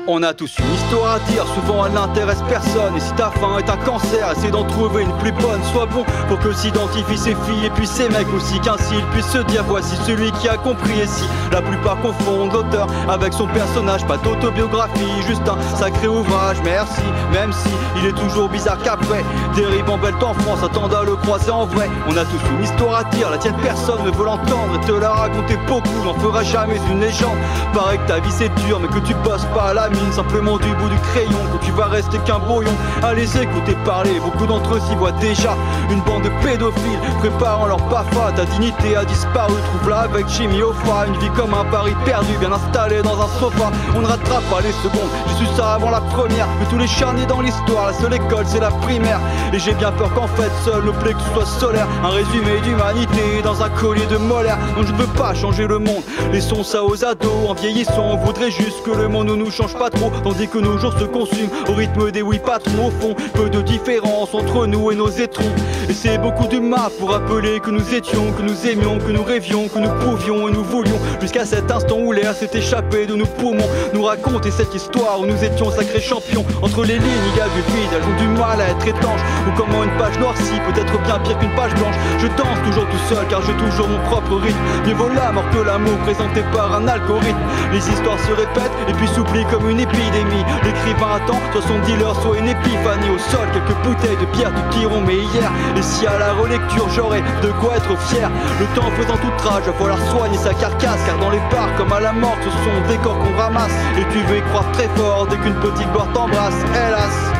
On 0.09 0.23
a 0.23 0.33
tous 0.33 0.55
une 0.59 0.73
histoire 0.73 1.15
à 1.15 1.19
dire, 1.31 1.45
souvent 1.53 1.85
elle 1.85 1.91
n'intéresse 1.91 2.41
personne. 2.47 2.95
Et 2.95 2.99
si 3.01 3.11
ta 3.15 3.29
faim 3.29 3.57
est 3.59 3.69
un 3.69 3.75
cancer, 3.75 4.31
essaie 4.31 4.51
d'en 4.51 4.63
trouver 4.63 5.03
une 5.03 5.11
plus 5.17 5.33
bonne. 5.33 5.61
Sois 5.73 5.85
bon 5.85 6.05
pour 6.29 6.39
que 6.39 6.53
s'identifient 6.53 7.17
ces 7.17 7.35
filles 7.35 7.65
et 7.65 7.69
puis 7.71 7.85
ces 7.85 8.07
mecs 8.07 8.33
aussi. 8.33 8.57
Qu'ainsi 8.61 8.95
ils 8.97 9.05
puissent 9.07 9.31
se 9.31 9.39
dire 9.39 9.65
voici 9.67 9.97
celui 10.05 10.31
qui 10.31 10.47
a 10.47 10.55
compris. 10.55 10.97
Et 11.01 11.07
si 11.07 11.25
la 11.51 11.61
plupart 11.61 11.99
confondent 12.01 12.53
l'auteur 12.53 12.87
avec 13.09 13.33
son 13.33 13.47
personnage, 13.47 14.05
pas 14.05 14.15
d'autobiographie, 14.15 15.21
juste 15.27 15.41
un 15.49 15.57
sacré 15.75 16.07
ouvrage. 16.07 16.55
Merci, 16.63 17.03
même 17.33 17.51
si 17.51 17.69
il 17.97 18.05
est 18.05 18.15
toujours 18.15 18.47
bizarre 18.47 18.77
qu'après 18.81 19.25
des 19.57 19.65
ribambelles 19.65 20.15
en 20.21 20.33
France 20.35 20.63
attendent 20.63 20.93
à 20.93 21.03
le 21.03 21.17
croiser 21.17 21.51
en 21.51 21.65
vrai. 21.65 21.89
On 22.07 22.15
a 22.15 22.23
tous 22.23 22.39
une 22.57 22.63
histoire 22.63 22.99
à 22.99 23.03
dire, 23.03 23.29
la 23.29 23.37
tienne 23.37 23.57
personne 23.61 24.01
ne 24.05 24.11
veut 24.11 24.23
l'entendre 24.23 24.79
et 24.81 24.87
te 24.87 24.93
la 24.93 25.09
raconter 25.09 25.57
beaucoup. 25.67 26.01
N'en 26.05 26.13
fera 26.13 26.43
jamais 26.43 26.79
une 26.89 27.01
légende. 27.01 27.37
Paraît 27.73 27.97
que 27.97 28.07
ta 28.07 28.19
vie 28.21 28.31
c'est 28.31 28.53
dur, 28.65 28.79
mais 28.79 28.87
que 28.87 29.05
tu 29.05 29.13
bosses 29.15 29.45
pas 29.53 29.71
à 29.71 29.73
la 29.73 29.89
simplement 30.11 30.57
du 30.57 30.69
bout 30.75 30.89
du 30.89 30.99
crayon, 31.11 31.39
que 31.53 31.65
tu 31.65 31.71
vas 31.71 31.85
rester 31.85 32.17
qu'un 32.19 32.39
brouillon. 32.39 32.71
Allez 33.03 33.37
écouter 33.37 33.75
parler, 33.85 34.19
beaucoup 34.19 34.45
d'entre 34.45 34.75
eux 34.75 34.81
s'y 34.87 34.95
voient 34.95 35.11
déjà 35.13 35.55
une 35.89 36.01
bande 36.01 36.23
de 36.23 36.29
pédophiles 36.43 36.99
préparant 37.19 37.67
leur 37.67 37.81
PAFA. 37.89 38.31
Ta 38.35 38.45
dignité 38.45 38.95
a 38.95 39.05
disparu, 39.05 39.53
trouve-la 39.71 39.99
avec 39.99 40.27
chimie 40.27 40.63
au 40.63 40.73
froid. 40.73 41.05
Une 41.07 41.17
vie 41.17 41.29
comme 41.35 41.53
un 41.53 41.65
pari 41.65 41.93
perdu, 42.05 42.33
bien 42.39 42.51
installé 42.51 43.01
dans 43.01 43.19
un 43.21 43.27
sofa. 43.39 43.71
On 43.95 44.01
ne 44.01 44.07
rattrape 44.07 44.43
pas 44.49 44.61
les 44.61 44.71
secondes, 44.83 45.09
j'ai 45.27 45.45
su 45.45 45.55
ça 45.55 45.73
avant 45.73 45.89
la 45.89 46.01
première. 46.01 46.47
Mais 46.59 46.65
tous 46.69 46.77
les 46.77 46.87
charniers 46.87 47.25
dans 47.25 47.41
l'histoire, 47.41 47.87
la 47.87 47.93
seule 47.93 48.13
école 48.13 48.45
c'est 48.45 48.59
la 48.59 48.71
primaire. 48.71 49.19
Et 49.53 49.59
j'ai 49.59 49.73
bien 49.73 49.91
peur 49.91 50.13
qu'en 50.13 50.27
fait, 50.27 50.51
seul 50.65 50.83
le 50.85 50.91
plexus 50.93 51.23
soit 51.33 51.45
solaire. 51.45 51.87
Un 52.03 52.09
résumé 52.09 52.59
d'humanité 52.63 53.41
dans 53.43 53.61
un 53.61 53.69
collier 53.69 54.05
de 54.07 54.17
molaire. 54.17 54.57
Donc 54.75 54.85
je 54.85 54.91
ne 54.91 54.97
veux 54.97 55.13
pas 55.17 55.33
changer 55.33 55.67
le 55.67 55.79
monde, 55.79 56.03
laissons 56.31 56.63
ça 56.63 56.83
aux 56.83 57.03
ados. 57.03 57.49
En 57.49 57.53
vieillissant, 57.53 58.03
on 58.11 58.17
voudrait 58.17 58.51
juste 58.51 58.83
que 58.83 58.91
le 58.91 59.07
monde 59.07 59.27
ne 59.27 59.35
nous 59.35 59.51
change 59.51 59.75
pas 59.75 59.86
Tandis 60.23 60.47
que 60.47 60.57
nos 60.57 60.77
jours 60.77 60.93
se 60.97 61.05
consument 61.05 61.49
au 61.67 61.73
rythme 61.73 62.11
des 62.11 62.21
oui 62.21 62.39
patrons. 62.39 62.87
Au 62.87 62.91
fond, 62.91 63.15
peu 63.33 63.49
de 63.49 63.61
différence 63.61 64.33
entre 64.33 64.65
nous 64.67 64.91
et 64.91 64.95
nos 64.95 65.09
étrons. 65.09 65.51
Et 65.89 65.93
c'est 65.93 66.17
beaucoup 66.17 66.47
de 66.47 66.59
mal 66.59 66.89
pour 66.99 67.11
rappeler 67.11 67.59
que 67.59 67.69
nous 67.69 67.93
étions, 67.93 68.31
que 68.33 68.41
nous 68.41 68.67
aimions, 68.67 68.99
que 68.99 69.11
nous 69.11 69.23
rêvions, 69.23 69.67
que 69.67 69.79
nous 69.79 69.89
pouvions 70.03 70.47
et 70.47 70.51
nous 70.51 70.63
voulions. 70.63 70.99
Jusqu'à 71.21 71.45
cet 71.45 71.71
instant 71.71 71.97
où 71.99 72.11
l'air 72.11 72.33
s'est 72.33 72.49
échappé 72.53 73.05
de 73.05 73.15
nos 73.15 73.25
poumons. 73.25 73.69
Nous 73.93 74.03
raconter 74.03 74.51
cette 74.51 74.73
histoire 74.73 75.19
où 75.19 75.25
nous 75.25 75.43
étions 75.43 75.71
sacrés 75.71 76.01
champions. 76.01 76.45
Entre 76.61 76.83
les 76.83 76.99
lignes, 76.99 77.27
il 77.33 77.37
y 77.37 77.41
a 77.41 77.47
du 77.47 77.61
vide, 77.71 77.89
elles 77.93 78.03
ont 78.03 78.31
du 78.33 78.39
mal 78.39 78.59
à 78.59 78.69
être 78.69 78.87
étanches. 78.87 79.21
Ou 79.47 79.51
comment 79.55 79.83
une 79.83 79.97
page 79.97 80.19
noircie 80.19 80.59
peut 80.67 80.79
être 80.79 81.01
bien 81.03 81.19
pire 81.19 81.39
qu'une 81.39 81.55
page 81.55 81.73
blanche. 81.75 81.95
Je 82.19 82.27
danse 82.27 82.59
toujours 82.65 82.85
tout 82.89 83.13
seul 83.13 83.25
car 83.29 83.41
j'ai 83.41 83.53
toujours 83.53 83.87
mon 83.87 83.99
propre 84.09 84.35
rythme. 84.35 84.59
Mieux 84.85 84.93
vaut 84.93 85.09
la 85.09 85.31
mort 85.31 85.49
que 85.51 85.59
l'amour 85.59 85.97
présenté 85.99 86.41
par 86.53 86.73
un 86.75 86.87
algorithme. 86.87 87.39
Les 87.71 87.79
histoires 87.79 88.19
se 88.19 88.31
répètent 88.31 88.71
et 88.89 88.93
puis 88.93 89.07
s'oublient 89.07 89.45
comme 89.51 89.69
une 89.69 89.76
épidémie. 89.79 90.45
L'écrivain 90.63 91.15
attend, 91.15 91.39
soit 91.51 91.61
son 91.61 91.79
dealer, 91.85 92.15
soit 92.21 92.37
une 92.37 92.49
épiphanie. 92.49 93.09
Au 93.09 93.17
sol, 93.17 93.47
quelques 93.53 93.77
bouteilles 93.83 94.17
de 94.17 94.25
bière 94.37 94.51
du 94.51 94.61
Piron, 94.71 95.01
mais 95.05 95.17
hier. 95.17 95.51
Et 95.75 95.81
si 95.81 96.05
à 96.07 96.17
la 96.17 96.33
relecture 96.33 96.87
j'aurais 96.95 97.21
de 97.41 97.51
quoi 97.59 97.75
être 97.77 97.97
fier, 98.09 98.29
le 98.59 98.65
temps 98.75 98.89
faisant 98.97 99.17
tout 99.17 99.47
rage, 99.47 99.63
va 99.65 99.73
falloir 99.73 99.99
soigner 100.11 100.37
sa 100.37 100.53
carcasse. 100.53 101.01
Car 101.05 101.17
dans 101.19 101.29
les 101.29 101.41
bars, 101.51 101.73
comme 101.77 101.93
à 101.93 101.99
la 101.99 102.13
mort, 102.13 102.37
ce 102.43 102.49
sont 102.49 102.87
des 102.87 102.97
corps 102.97 103.17
qu'on 103.19 103.37
ramasse. 103.37 103.75
Et 103.97 104.05
tu 104.11 104.19
veux 104.25 104.37
y 104.37 104.41
croire 104.41 104.69
très 104.73 104.89
fort 104.95 105.27
dès 105.27 105.37
qu'une 105.37 105.55
petite 105.55 105.91
gloire 105.91 106.07
t'embrasse, 106.13 106.59
hélas. 106.73 107.33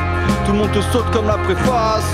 Tout 0.46 0.52
le 0.52 0.58
monde 0.58 0.72
te 0.72 0.80
saute 0.80 1.10
comme 1.12 1.26
la 1.26 1.38
préface. 1.38 2.12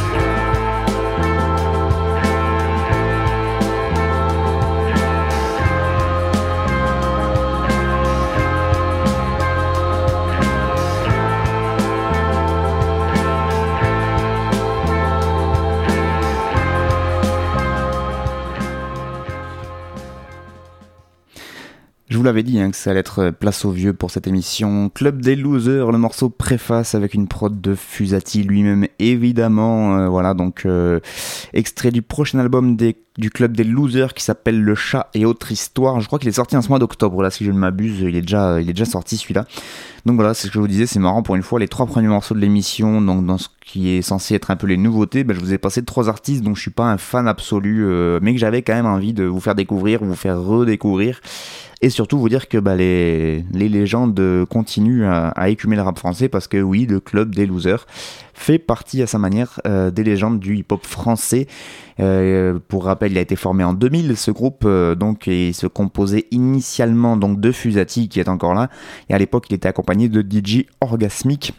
Je 22.15 22.19
vous 22.19 22.23
l'avais 22.23 22.45
dit 22.45 22.61
hein, 22.61 22.71
que 22.71 22.77
ça 22.77 22.93
allait 22.93 23.01
être 23.01 23.19
euh, 23.19 23.33
place 23.33 23.65
au 23.65 23.73
vieux 23.73 23.93
pour 23.93 24.13
cette 24.13 24.29
émission. 24.29 24.89
Club 24.89 25.21
des 25.21 25.35
Losers, 25.35 25.91
le 25.91 25.99
morceau 25.99 26.31
préface 26.31 26.95
avec 26.95 27.13
une 27.13 27.27
prod 27.27 27.61
de 27.61 27.75
Fusati 27.75 28.45
lui-même 28.45 28.87
évidemment. 29.01 29.99
Euh, 29.99 30.09
voilà 30.09 30.33
donc 30.33 30.65
euh, 30.65 31.01
extrait 31.55 31.91
du 31.91 32.03
prochain 32.03 32.39
album 32.39 32.77
du 32.77 33.31
Club 33.31 33.57
des 33.57 33.65
Losers 33.65 34.15
qui 34.15 34.23
s'appelle 34.23 34.63
Le 34.63 34.77
Chat 34.77 35.11
et 35.15 35.25
autre 35.27 35.51
histoire. 35.51 36.01
Je 36.01 36.07
crois 36.07 36.21
qu'il 36.21 36.29
est 36.29 36.33
sorti 36.33 36.57
en 36.57 36.63
ce 36.63 36.69
mois 36.69 36.79
d'octobre 36.79 37.21
là 37.21 37.31
si 37.33 37.45
je 37.45 37.51
ne 37.51 37.59
m'abuse. 37.59 37.99
Il 38.03 38.15
est 38.15 38.23
déjà 38.23 38.61
il 38.61 38.71
est 38.71 38.75
déjà 38.75 38.85
sorti 38.85 39.17
celui-là. 39.17 39.45
Donc 40.07 40.15
voilà 40.15 40.35
c'est 40.35 40.47
ce 40.47 40.53
que 40.53 40.55
je 40.55 40.61
vous 40.61 40.69
disais 40.69 40.87
c'est 40.87 41.01
marrant 41.01 41.25
pour 41.25 41.35
une 41.35 41.43
fois 41.43 41.59
les 41.59 41.67
trois 41.67 41.87
premiers 41.87 42.07
morceaux 42.07 42.37
de 42.37 42.41
l'émission 42.41 43.01
donc 43.01 43.27
dans 43.27 43.39
ce 43.39 43.49
qui 43.61 43.89
est 43.89 44.03
censé 44.03 44.37
être 44.37 44.53
un 44.53 44.57
peu 44.57 44.69
les 44.69 44.77
nouveautés, 44.77 45.25
ben, 45.25 45.35
je 45.35 45.41
vous 45.41 45.53
ai 45.53 45.59
passé 45.59 45.83
trois 45.83 46.09
artistes 46.09 46.45
dont 46.45 46.55
je 46.55 46.61
suis 46.61 46.71
pas 46.71 46.85
un 46.85 46.99
fan 46.99 47.27
absolu 47.27 47.85
mais 48.23 48.35
que 48.35 48.39
j'avais 48.39 48.63
quand 48.63 48.75
même 48.75 48.87
envie 48.87 49.15
de 49.15 49.25
vous 49.25 49.41
faire 49.41 49.57
découvrir, 49.57 50.05
vous 50.05 50.15
faire 50.15 50.41
redécouvrir 50.41 51.21
et 51.85 51.91
surtout 51.91 52.19
vous 52.19 52.31
dire 52.31 52.49
que 52.49 52.57
bah, 52.57 52.77
les, 52.77 53.45
légendes 53.53 54.47
continuent 54.49 55.05
à, 55.05 55.51
écumer 55.51 55.77
le 55.77 55.83
rap 55.83 55.99
français 55.99 56.31
parce 56.31 56.49
que 56.49 56.57
oui, 56.57 56.87
le 56.87 56.99
club 56.99 57.35
des 57.35 57.45
losers 57.45 57.87
fait 58.33 58.59
partie 58.59 59.03
à 59.03 59.07
sa 59.07 59.19
manière 59.19 59.61
euh, 59.67 59.91
des 59.91 60.03
légendes 60.03 60.41
du 60.41 60.57
hip-hop 60.57 60.87
français. 60.87 61.47
Euh, 62.01 62.59
pour 62.69 62.87
rappel, 62.87 63.13
il 63.13 63.19
a 63.19 63.21
été 63.21 63.37
formé 63.37 63.65
en 63.65 63.75
2000, 63.75 64.17
ce 64.17 64.31
groupe, 64.31 64.63
euh, 64.65 64.95
donc, 64.95 65.25
se 65.25 65.67
composait 65.67 66.27
initialement 66.31 67.19
donc 67.19 67.39
de 67.39 67.53
Fusati 67.53 68.09
qui 68.09 68.19
est 68.19 68.31
encore 68.31 68.55
là, 68.55 68.71
et 69.11 69.15
à 69.15 69.19
l'époque 69.19 69.45
il 69.51 69.55
était 69.55 69.69
accompagné 69.69 70.09
de 70.09 70.23
DJ 70.23 70.65
Orgasmic. 70.81 71.53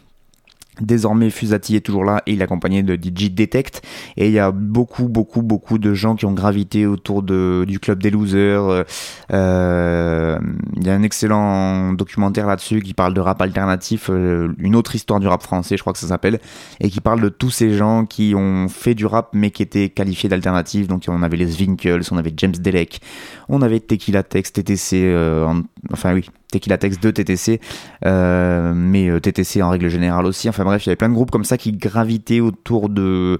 Désormais, 0.80 1.30
Fusati 1.30 1.74
est 1.76 1.80
toujours 1.80 2.04
là 2.04 2.22
et 2.26 2.32
il 2.32 2.40
est 2.40 2.44
accompagné 2.44 2.82
de 2.82 2.94
DJ 2.96 3.30
Detect. 3.30 3.82
Et 4.16 4.26
il 4.26 4.32
y 4.32 4.38
a 4.38 4.50
beaucoup, 4.52 5.08
beaucoup, 5.08 5.42
beaucoup 5.42 5.78
de 5.78 5.94
gens 5.94 6.16
qui 6.16 6.26
ont 6.26 6.32
gravité 6.32 6.86
autour 6.86 7.22
de, 7.22 7.64
du 7.66 7.80
club 7.80 8.02
des 8.02 8.10
losers. 8.10 8.84
Euh, 9.32 10.38
il 10.76 10.86
y 10.86 10.90
a 10.90 10.94
un 10.94 11.02
excellent 11.02 11.92
documentaire 11.92 12.46
là-dessus 12.46 12.80
qui 12.80 12.94
parle 12.94 13.14
de 13.14 13.20
rap 13.20 13.40
alternatif, 13.42 14.08
euh, 14.10 14.52
une 14.58 14.76
autre 14.76 14.94
histoire 14.94 15.20
du 15.20 15.26
rap 15.26 15.42
français, 15.42 15.76
je 15.76 15.82
crois 15.82 15.92
que 15.92 15.98
ça 15.98 16.08
s'appelle, 16.08 16.40
et 16.80 16.90
qui 16.90 17.00
parle 17.00 17.20
de 17.20 17.28
tous 17.28 17.50
ces 17.50 17.72
gens 17.74 18.04
qui 18.06 18.34
ont 18.36 18.68
fait 18.68 18.94
du 18.94 19.06
rap 19.06 19.30
mais 19.32 19.50
qui 19.50 19.62
étaient 19.62 19.88
qualifiés 19.88 20.28
d'alternatif. 20.28 20.88
Donc 20.88 21.04
on 21.08 21.22
avait 21.22 21.36
les 21.36 21.46
Zwinkels, 21.46 22.02
on 22.10 22.16
avait 22.18 22.32
James 22.36 22.52
Delec, 22.58 23.00
on 23.48 23.62
avait 23.62 23.80
Tequila 23.80 24.22
Tex, 24.22 24.52
TTC, 24.52 25.04
euh, 25.06 25.46
en- 25.46 25.62
enfin 25.92 26.14
oui, 26.14 26.28
Tequila 26.50 26.78
Tex 26.78 27.00
de 27.00 27.10
TTC, 27.10 27.60
euh, 28.04 28.72
mais 28.74 29.08
euh, 29.08 29.20
TTC 29.20 29.62
en 29.62 29.70
règle 29.70 29.88
générale 29.88 30.26
aussi. 30.26 30.48
Enfin 30.48 30.64
bref, 30.64 30.84
il 30.84 30.88
y 30.88 30.90
avait 30.90 30.96
plein 30.96 31.08
de 31.08 31.14
groupes 31.14 31.30
comme 31.30 31.44
ça 31.44 31.58
qui 31.58 31.72
gravitaient 31.72 32.40
autour 32.40 32.88
de 32.88 33.38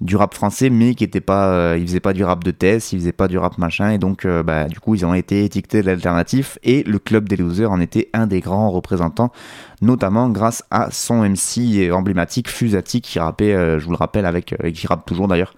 du 0.00 0.14
rap 0.14 0.32
français, 0.32 0.70
mais 0.70 0.94
qui 0.94 1.02
étaient 1.02 1.20
pas, 1.20 1.48
euh, 1.50 1.76
ils 1.76 1.84
faisaient 1.84 1.98
pas 1.98 2.12
du 2.12 2.22
rap 2.22 2.44
de 2.44 2.52
thèse, 2.52 2.92
ils 2.92 3.00
faisaient 3.00 3.10
pas 3.10 3.26
du 3.26 3.36
rap 3.36 3.58
machin, 3.58 3.90
et 3.90 3.98
donc 3.98 4.24
bah, 4.28 4.66
du 4.68 4.78
coup 4.78 4.94
ils 4.94 5.04
ont 5.04 5.12
été 5.12 5.44
étiquetés 5.44 5.82
de 5.82 5.86
l'alternatif, 5.86 6.56
et 6.62 6.84
le 6.84 7.00
club 7.00 7.28
des 7.28 7.34
losers 7.34 7.72
en 7.72 7.80
était 7.80 8.08
un 8.12 8.28
des 8.28 8.38
grands 8.38 8.70
représentants, 8.70 9.32
notamment 9.82 10.28
grâce 10.28 10.62
à 10.70 10.92
son 10.92 11.28
MC 11.28 11.90
emblématique 11.90 12.48
Fusati 12.48 13.00
qui 13.00 13.18
rappait, 13.18 13.80
je 13.80 13.84
vous 13.84 13.90
le 13.90 13.96
rappelle, 13.96 14.24
avec, 14.24 14.54
et 14.62 14.70
qui 14.70 14.86
rappe 14.86 15.04
toujours 15.04 15.26
d'ailleurs, 15.26 15.52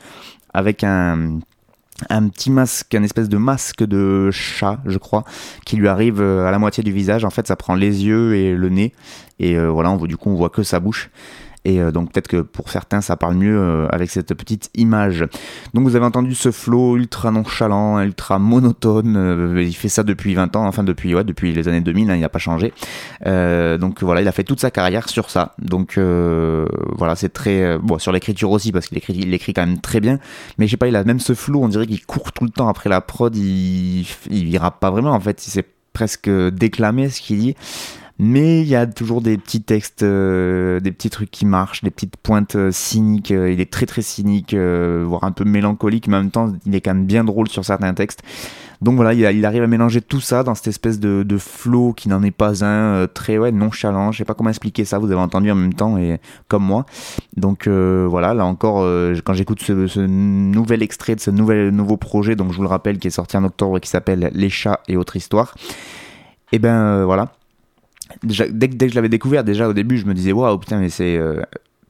avec 0.55 0.85
un 0.85 1.41
un 2.09 2.29
petit 2.29 2.51
masque, 2.51 2.95
un 2.95 3.03
espèce 3.03 3.29
de 3.29 3.37
masque 3.37 3.85
de 3.85 4.31
chat, 4.31 4.81
je 4.87 4.99
crois, 4.99 5.25
qui 5.65 5.77
lui 5.77 5.89
arrive 5.89 6.21
euh, 6.21 6.47
à 6.47 6.51
la 6.51 6.59
moitié 6.59 6.83
du 6.83 6.93
visage. 6.93 7.25
En 7.25 7.31
fait, 7.31 7.47
ça 7.47 7.57
prend 7.57 7.75
les 7.75 8.05
yeux 8.05 8.35
et 8.37 8.55
le 8.55 8.69
nez. 8.69 8.93
Et 9.39 9.57
euh, 9.57 9.69
voilà, 9.69 9.91
on 9.91 9.97
du 10.07 10.17
coup, 10.17 10.31
on 10.31 10.35
voit 10.35 10.51
que 10.51 10.63
sa 10.63 10.81
bouche. 10.81 11.11
Et 11.64 11.81
euh, 11.81 11.92
donc 11.92 12.12
peut-être 12.12 12.29
que 12.29 12.40
pour 12.40 12.70
certains 12.70 13.01
ça 13.01 13.16
parle 13.16 13.35
mieux 13.35 13.59
euh, 13.59 13.87
avec 13.90 14.11
cette 14.11 14.33
petite 14.35 14.70
image. 14.75 15.27
Donc 15.75 15.85
vous 15.85 15.96
avez 15.96 16.07
entendu 16.07 16.35
ce 16.35 16.51
flow 16.51 16.96
ultra 16.96 17.31
nonchalant, 17.31 18.01
ultra 18.01 18.38
monotone. 18.38 19.16
euh, 19.16 19.62
il 19.62 19.75
fait 19.75 19.88
ça 19.88 20.03
depuis 20.03 20.35
20 20.35 20.57
ans, 20.57 20.66
enfin 20.66 20.83
depuis 20.83 21.14
ouais, 21.14 21.25
depuis 21.25 21.53
les 21.53 21.68
années 21.68 21.81
2000, 21.81 22.11
hein, 22.11 22.14
il 22.14 22.20
n'a 22.20 22.29
pas 22.29 22.38
changé. 22.38 22.73
Donc 23.25 24.03
voilà, 24.03 24.23
il 24.23 24.29
a 24.29 24.33
fait 24.33 24.44
toute 24.44 24.61
sa 24.61 24.70
carrière 24.70 25.09
sur 25.09 25.31
ça. 25.31 25.55
Donc 25.59 25.99
voilà, 25.99 27.14
c'est 27.16 27.29
très 27.29 27.79
bon 27.79 27.99
sur 27.99 28.12
l'écriture 28.12 28.51
aussi 28.51 28.73
parce 28.73 28.87
qu'il 28.87 28.99
écrit, 28.99 29.14
il 29.14 29.35
écrit 29.35 29.53
quand 29.53 29.66
même 29.66 29.81
très 29.81 30.01
bien. 30.01 30.18
Mais 30.59 30.66
je 30.66 30.73
sais 30.73 30.77
pas, 30.77 30.88
il 30.88 30.96
a 30.96 31.05
même 31.05 31.20
ce 31.20 31.35
flow, 31.35 31.62
on 31.62 31.68
dirait 31.68 31.87
qu'il 31.87 32.05
court 32.07 32.33
tout 32.33 32.44
le 32.44 32.51
temps 32.51 32.68
après 32.68 32.88
la 32.88 33.01
prod. 33.01 33.35
Il 33.37 34.07
il, 34.31 34.61
pas 34.81 34.90
vraiment 34.90 35.12
en 35.12 35.20
fait, 35.20 35.46
il 35.46 35.51
s'est 35.51 35.66
presque 35.92 36.31
déclamé 36.31 37.09
ce 37.11 37.20
qu'il 37.20 37.38
dit. 37.38 37.57
Mais 38.23 38.61
il 38.61 38.69
y 38.69 38.77
a 38.77 38.87
toujours 38.87 39.23
des 39.23 39.39
petits 39.39 39.63
textes, 39.63 40.03
euh, 40.03 40.79
des 40.81 40.93
petits 40.93 41.09
trucs 41.09 41.31
qui 41.31 41.47
marchent, 41.47 41.83
des 41.83 41.91
petites 41.91 42.19
pointes 42.19 42.55
euh, 42.55 42.71
cyniques. 42.71 43.31
euh, 43.31 43.51
il 43.51 43.63
est 43.63 43.73
très 43.73 43.87
très 43.87 44.03
cynique, 44.03 44.55
voire 44.55 45.25
un 45.25 45.33
peu 45.33 45.45
mélancolique, 45.45 46.07
mais 46.07 46.19
en 46.19 46.21
même 46.21 46.31
temps, 46.31 46.53
il 46.67 46.75
est 46.75 46.83
quand 46.83 46.93
même 46.93 47.07
bien 47.07 47.25
drôle 47.25 47.49
sur 47.49 47.65
certains 47.65 47.95
textes. 47.95 48.23
Donc 48.83 48.97
voilà, 48.97 49.15
il, 49.15 49.47
arrive 49.47 49.63
à 49.63 49.67
mélanger 49.67 50.03
tout 50.03 50.21
ça 50.21 50.43
dans 50.43 50.55
cette 50.55 50.67
espèce 50.67 51.01
de, 51.01 51.39
flow 51.39 51.95
qui 51.95 52.11
n'en 52.11 52.23
est 52.23 52.31
pas 52.31 52.63
un, 52.63 53.07
très 53.07 53.39
ouais, 53.39 53.53
nonchalant. 53.53 54.13
Je 54.13 54.19
sais 54.19 54.25
pas 54.27 54.35
comment 54.35 54.51
expliquer 54.51 54.85
ça, 54.85 54.99
vous 54.99 55.11
avez 55.11 55.21
entendu 55.21 55.51
en 55.51 55.55
même 55.55 55.75
temps, 55.75 55.97
et 55.97 56.21
comme 56.49 56.65
moi. 56.65 56.85
Donc 57.39 57.69
voilà, 57.69 58.35
là 58.35 58.45
encore, 58.45 58.87
quand 59.25 59.33
j'écoute 59.33 59.63
ce, 59.63 60.01
nouvel 60.01 60.83
extrait 60.83 61.15
de 61.15 61.21
ce 61.21 61.31
nouvel, 61.31 61.71
nouveau 61.71 61.97
projet, 61.97 62.37
donc 62.37 62.53
je 62.53 62.57
vous 62.57 62.63
le 62.63 62.69
rappelle, 62.69 62.99
qui 62.99 63.09
est 63.09 63.11
sorti 63.11 63.39
en 63.39 63.45
octobre 63.45 63.79
et 63.79 63.81
qui 63.81 63.89
s'appelle 63.89 64.31
Les 64.35 64.51
chats 64.51 64.81
et 64.89 64.97
autres 64.97 65.17
histoires, 65.17 65.55
et 66.53 66.59
ben 66.59 66.75
euh, 66.75 67.05
voilà. 67.05 67.33
Dès, 68.23 68.68
que- 68.68 68.88
je 68.88 68.94
l'avais 68.94 69.09
découvert, 69.09 69.44
déjà 69.44 69.68
au 69.68 69.73
début, 69.73 69.99
je 69.99 70.07
me 70.07 70.14
disais, 70.14 70.33
waouh, 70.33 70.59
putain, 70.59 70.79
mais 70.79 70.90
c'est. 70.90 71.16
euh, 71.16 71.42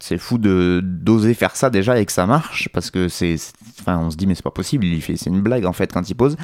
c'est 0.03 0.17
fou 0.17 0.39
de 0.39 0.81
d'oser 0.83 1.35
faire 1.35 1.55
ça 1.55 1.69
déjà 1.69 2.01
et 2.01 2.07
que 2.07 2.13
ça 2.13 2.25
marche 2.27 2.71
parce 2.73 2.91
que 2.91 3.09
c'est 3.11 3.37
enfin 3.81 3.99
on 3.99 4.11
se 4.11 4.17
dit 4.17 4.27
mais 4.27 4.35
c'est 4.35 4.43
pas 4.43 4.51
possible 4.51 4.87
il 4.87 5.03
fait 5.03 5.19
c'est 5.19 5.29
une 5.29 5.43
blague 5.43 5.67
en 5.67 5.75
fait 5.75 5.93
quand 5.93 6.09
il 6.09 6.15
pose 6.15 6.39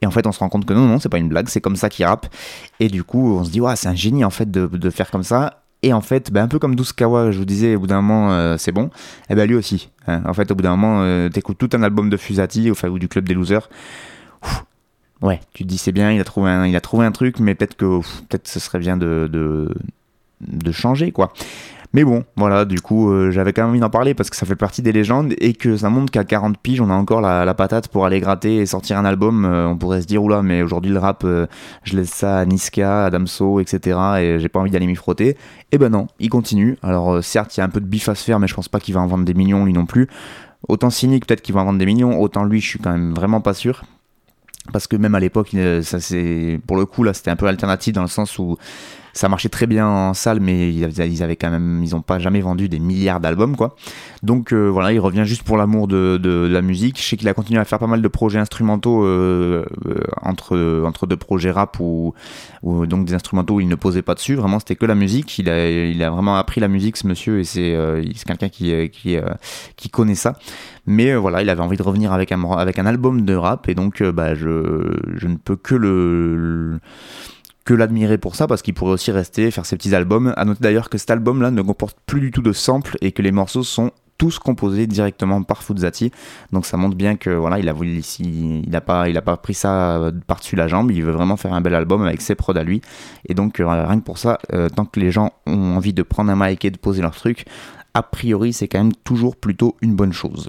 et 0.00 0.06
en 0.06 0.10
fait 0.10 0.26
on 0.26 0.32
se 0.32 0.38
rend 0.38 0.48
compte 0.48 0.64
que 0.64 0.72
non 0.72 0.86
non 0.86 0.98
c'est 0.98 1.10
pas 1.10 1.18
une 1.18 1.28
blague 1.28 1.50
c'est 1.50 1.60
comme 1.60 1.76
ça 1.76 1.90
qu'il 1.90 2.06
rappe 2.06 2.34
et 2.80 2.88
du 2.88 3.04
coup 3.04 3.36
on 3.36 3.44
se 3.44 3.50
dit 3.50 3.60
ouais 3.60 3.76
c'est 3.76 3.88
un 3.88 3.94
génie 3.94 4.24
en 4.24 4.30
fait 4.30 4.50
de, 4.50 4.66
de 4.68 4.88
faire 4.88 5.10
comme 5.10 5.22
ça 5.22 5.64
et 5.82 5.92
en 5.92 6.00
fait 6.00 6.32
ben, 6.32 6.44
un 6.44 6.48
peu 6.48 6.58
comme 6.58 6.76
Douskawa 6.76 7.30
je 7.30 7.36
vous 7.36 7.44
disais 7.44 7.76
au 7.76 7.80
bout 7.80 7.88
d'un 7.88 8.00
moment 8.00 8.32
euh, 8.32 8.56
c'est 8.56 8.72
bon 8.72 8.88
et 9.28 9.34
ben 9.34 9.46
lui 9.46 9.54
aussi 9.54 9.90
hein. 10.06 10.22
en 10.24 10.32
fait 10.32 10.50
au 10.50 10.54
bout 10.54 10.62
d'un 10.62 10.70
moment 10.74 11.02
euh, 11.02 11.28
t'écoutes 11.28 11.58
tout 11.58 11.68
un 11.74 11.82
album 11.82 12.08
de 12.08 12.16
Fusati 12.16 12.70
enfin, 12.70 12.88
ou 12.88 12.98
du 12.98 13.08
club 13.08 13.28
des 13.28 13.34
losers. 13.34 13.68
Ouais 15.22 15.40
tu 15.52 15.64
te 15.64 15.68
dis 15.68 15.78
c'est 15.78 15.92
bien 15.92 16.10
il 16.12 16.20
a 16.20 16.24
trouvé 16.24 16.50
un, 16.50 16.66
il 16.66 16.76
a 16.76 16.80
trouvé 16.80 17.06
un 17.06 17.12
truc 17.12 17.38
mais 17.40 17.54
peut-être 17.54 17.76
que 17.76 18.00
peut-être 18.28 18.48
ce 18.48 18.60
serait 18.60 18.78
bien 18.78 18.96
de, 18.96 19.28
de 20.40 20.72
changer 20.72 21.12
quoi 21.12 21.32
mais 21.94 22.02
bon, 22.02 22.24
voilà, 22.34 22.64
du 22.64 22.80
coup, 22.80 23.12
euh, 23.12 23.30
j'avais 23.30 23.52
quand 23.52 23.62
même 23.62 23.70
envie 23.70 23.78
d'en 23.78 23.88
parler 23.88 24.14
parce 24.14 24.28
que 24.28 24.34
ça 24.34 24.44
fait 24.44 24.56
partie 24.56 24.82
des 24.82 24.90
légendes 24.90 25.32
et 25.38 25.52
que 25.52 25.76
ça 25.76 25.90
montre 25.90 26.10
qu'à 26.10 26.24
40 26.24 26.58
piges, 26.58 26.80
on 26.80 26.90
a 26.90 26.92
encore 26.92 27.20
la, 27.20 27.44
la 27.44 27.54
patate 27.54 27.86
pour 27.86 28.04
aller 28.04 28.18
gratter 28.18 28.56
et 28.56 28.66
sortir 28.66 28.98
un 28.98 29.04
album. 29.04 29.44
Euh, 29.44 29.68
on 29.68 29.76
pourrait 29.76 30.02
se 30.02 30.06
dire, 30.08 30.20
oula, 30.20 30.42
mais 30.42 30.60
aujourd'hui 30.62 30.90
le 30.90 30.98
rap, 30.98 31.22
euh, 31.22 31.46
je 31.84 31.96
laisse 31.96 32.10
ça 32.10 32.38
à 32.38 32.44
Niska, 32.46 33.04
à 33.04 33.10
Damso, 33.10 33.60
etc. 33.60 33.96
et 34.18 34.40
j'ai 34.40 34.48
pas 34.48 34.58
envie 34.58 34.72
d'aller 34.72 34.88
m'y 34.88 34.96
frotter. 34.96 35.36
Et 35.70 35.78
ben 35.78 35.88
non, 35.88 36.08
il 36.18 36.30
continue. 36.30 36.76
Alors, 36.82 37.22
certes, 37.22 37.56
il 37.56 37.60
y 37.60 37.62
a 37.62 37.64
un 37.64 37.68
peu 37.68 37.80
de 37.80 37.86
bif 37.86 38.08
à 38.08 38.16
se 38.16 38.24
faire, 38.24 38.40
mais 38.40 38.48
je 38.48 38.54
pense 38.54 38.68
pas 38.68 38.80
qu'il 38.80 38.92
va 38.92 39.00
en 39.00 39.06
vendre 39.06 39.24
des 39.24 39.34
millions 39.34 39.64
lui 39.64 39.72
non 39.72 39.86
plus. 39.86 40.08
Autant 40.66 40.90
cynique, 40.90 41.26
peut-être 41.26 41.42
qu'il 41.42 41.54
va 41.54 41.60
en 41.60 41.66
vendre 41.66 41.78
des 41.78 41.86
millions, 41.86 42.20
autant 42.20 42.42
lui, 42.42 42.60
je 42.60 42.66
suis 42.66 42.80
quand 42.80 42.90
même 42.90 43.14
vraiment 43.14 43.40
pas 43.40 43.54
sûr. 43.54 43.84
Parce 44.72 44.86
que 44.86 44.96
même 44.96 45.14
à 45.14 45.20
l'époque, 45.20 45.52
il- 45.52 45.84
ça 45.84 46.00
c'est 46.00 46.58
pour 46.66 46.76
le 46.76 46.86
coup 46.86 47.02
là, 47.04 47.12
c'était 47.12 47.30
un 47.30 47.36
peu 47.36 47.46
alternatif 47.46 47.92
dans 47.92 48.02
le 48.02 48.08
sens 48.08 48.38
où 48.38 48.56
ça 49.14 49.28
marchait 49.28 49.48
très 49.48 49.66
bien 49.66 49.86
en 49.86 50.12
salle, 50.12 50.40
mais 50.40 50.74
ils 50.74 51.22
avaient, 51.22 51.36
quand 51.36 51.50
même, 51.50 51.82
ils 51.82 51.94
ont 51.94 52.02
pas 52.02 52.18
jamais 52.18 52.40
vendu 52.40 52.68
des 52.68 52.80
milliards 52.80 53.20
d'albums 53.20 53.56
quoi. 53.56 53.76
Donc 54.22 54.52
euh, 54.52 54.66
voilà, 54.66 54.92
il 54.92 54.98
revient 54.98 55.24
juste 55.24 55.44
pour 55.44 55.56
l'amour 55.56 55.86
de, 55.86 56.18
de, 56.20 56.48
de 56.48 56.52
la 56.52 56.62
musique. 56.62 57.00
Je 57.00 57.04
sais 57.04 57.16
qu'il 57.16 57.28
a 57.28 57.34
continué 57.34 57.60
à 57.60 57.64
faire 57.64 57.78
pas 57.78 57.86
mal 57.86 58.02
de 58.02 58.08
projets 58.08 58.40
instrumentaux 58.40 59.04
euh, 59.04 59.64
euh, 59.86 59.94
entre 60.22 60.82
entre 60.84 61.06
deux 61.06 61.16
projets 61.16 61.52
rap 61.52 61.78
ou, 61.78 62.12
donc 62.62 63.06
des 63.06 63.14
instrumentaux 63.14 63.54
où 63.54 63.60
il 63.60 63.68
ne 63.68 63.76
posait 63.76 64.02
pas 64.02 64.14
dessus. 64.14 64.34
Vraiment, 64.34 64.58
c'était 64.58 64.74
que 64.74 64.86
la 64.86 64.96
musique. 64.96 65.38
Il 65.38 65.48
a 65.48 65.70
il 65.70 66.02
a 66.02 66.10
vraiment 66.10 66.36
appris 66.36 66.60
la 66.60 66.68
musique 66.68 66.96
ce 66.96 67.06
monsieur 67.06 67.38
et 67.38 67.44
c'est 67.44 67.74
euh, 67.74 68.02
c'est 68.16 68.26
quelqu'un 68.26 68.48
qui 68.48 68.72
euh, 68.72 68.88
qui 68.88 69.16
qui 69.76 69.90
connaît 69.90 70.16
ça. 70.16 70.34
Mais 70.86 71.14
voilà, 71.14 71.40
il 71.40 71.48
avait 71.48 71.62
envie 71.62 71.76
de 71.76 71.82
revenir 71.82 72.12
avec 72.12 72.32
un 72.32 72.42
avec 72.52 72.78
un 72.80 72.86
album 72.86 73.24
de 73.24 73.34
rap 73.34 73.68
et 73.68 73.74
donc 73.74 74.02
bah 74.02 74.34
je 74.34 74.98
je 75.14 75.28
ne 75.28 75.36
peux 75.36 75.56
que 75.56 75.74
le, 75.74 76.36
le 76.36 76.80
que 77.64 77.74
l'admirer 77.74 78.18
pour 78.18 78.36
ça 78.36 78.46
parce 78.46 78.62
qu'il 78.62 78.74
pourrait 78.74 78.92
aussi 78.92 79.10
rester 79.10 79.50
faire 79.50 79.66
ses 79.66 79.76
petits 79.76 79.94
albums. 79.94 80.32
À 80.36 80.44
noter 80.44 80.62
d'ailleurs 80.62 80.90
que 80.90 80.98
cet 80.98 81.10
album 81.10 81.42
là 81.42 81.50
ne 81.50 81.62
comporte 81.62 81.96
plus 82.06 82.20
du 82.20 82.30
tout 82.30 82.42
de 82.42 82.52
samples 82.52 82.96
et 83.00 83.12
que 83.12 83.22
les 83.22 83.32
morceaux 83.32 83.62
sont 83.62 83.90
tous 84.18 84.38
composés 84.38 84.86
directement 84.86 85.42
par 85.42 85.62
Fuzati. 85.62 86.12
Donc 86.52 86.66
ça 86.66 86.76
montre 86.76 86.96
bien 86.96 87.16
que 87.16 87.30
voilà, 87.30 87.58
il 87.58 87.68
a 87.68 87.72
voulu 87.72 87.96
ici, 87.96 88.62
il 88.64 88.76
a 88.76 88.80
pas 88.80 89.08
il 89.08 89.16
a 89.16 89.22
pas 89.22 89.36
pris 89.36 89.54
ça 89.54 90.12
par-dessus 90.26 90.56
la 90.56 90.68
jambe, 90.68 90.90
il 90.92 91.02
veut 91.02 91.12
vraiment 91.12 91.36
faire 91.36 91.52
un 91.52 91.60
bel 91.60 91.74
album 91.74 92.02
avec 92.02 92.20
ses 92.20 92.34
prods 92.34 92.56
à 92.56 92.62
lui. 92.62 92.80
Et 93.28 93.34
donc 93.34 93.60
euh, 93.60 93.66
rien 93.66 93.98
que 93.98 94.04
pour 94.04 94.18
ça, 94.18 94.38
euh, 94.52 94.68
tant 94.68 94.84
que 94.84 95.00
les 95.00 95.10
gens 95.10 95.32
ont 95.46 95.76
envie 95.76 95.92
de 95.92 96.02
prendre 96.02 96.30
un 96.30 96.36
mic 96.36 96.64
et 96.64 96.70
de 96.70 96.78
poser 96.78 97.02
leur 97.02 97.16
truc, 97.16 97.44
a 97.94 98.02
priori 98.02 98.52
c'est 98.52 98.68
quand 98.68 98.78
même 98.78 98.92
toujours 99.04 99.36
plutôt 99.36 99.76
une 99.80 99.94
bonne 99.94 100.12
chose. 100.12 100.48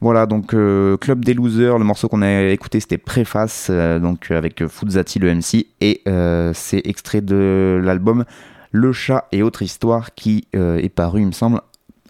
Voilà 0.00 0.26
donc 0.26 0.54
euh, 0.54 0.96
Club 0.96 1.24
des 1.24 1.34
Losers, 1.34 1.78
le 1.78 1.84
morceau 1.84 2.08
qu'on 2.08 2.22
a 2.22 2.42
écouté 2.48 2.80
c'était 2.80 2.98
Préface, 2.98 3.68
euh, 3.70 3.98
donc 3.98 4.30
avec 4.30 4.66
Fuzati 4.66 5.18
le 5.18 5.34
MC 5.34 5.66
et 5.80 6.02
euh, 6.08 6.52
c'est 6.54 6.82
extrait 6.86 7.20
de 7.20 7.80
l'album 7.82 8.24
Le 8.72 8.92
chat 8.92 9.26
et 9.32 9.42
autres 9.42 9.62
histoires 9.62 10.14
qui 10.14 10.48
euh, 10.56 10.78
est 10.78 10.88
paru 10.88 11.20
il 11.20 11.26
me 11.26 11.32
semble 11.32 11.60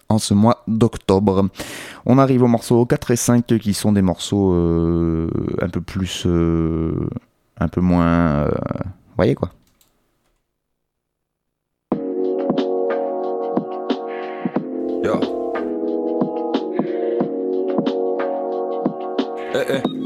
en 0.09 0.19
ce 0.19 0.33
mois 0.33 0.63
d'octobre. 0.67 1.49
On 2.05 2.17
arrive 2.17 2.43
aux 2.43 2.47
morceaux 2.47 2.85
4 2.85 3.11
et 3.11 3.15
5 3.17 3.45
qui 3.45 3.73
sont 3.73 3.91
des 3.91 4.01
morceaux 4.01 4.53
euh, 4.53 5.29
un 5.61 5.67
peu 5.67 5.81
plus... 5.81 6.23
euh, 6.25 7.09
un 7.59 7.67
peu 7.67 7.81
moins... 7.81 8.45
euh, 8.45 8.51
vous 8.77 9.15
voyez 9.17 9.35
quoi 9.35 9.49
Yo. 15.07 15.21
Eh, 19.53 19.65
eh. 19.69 19.96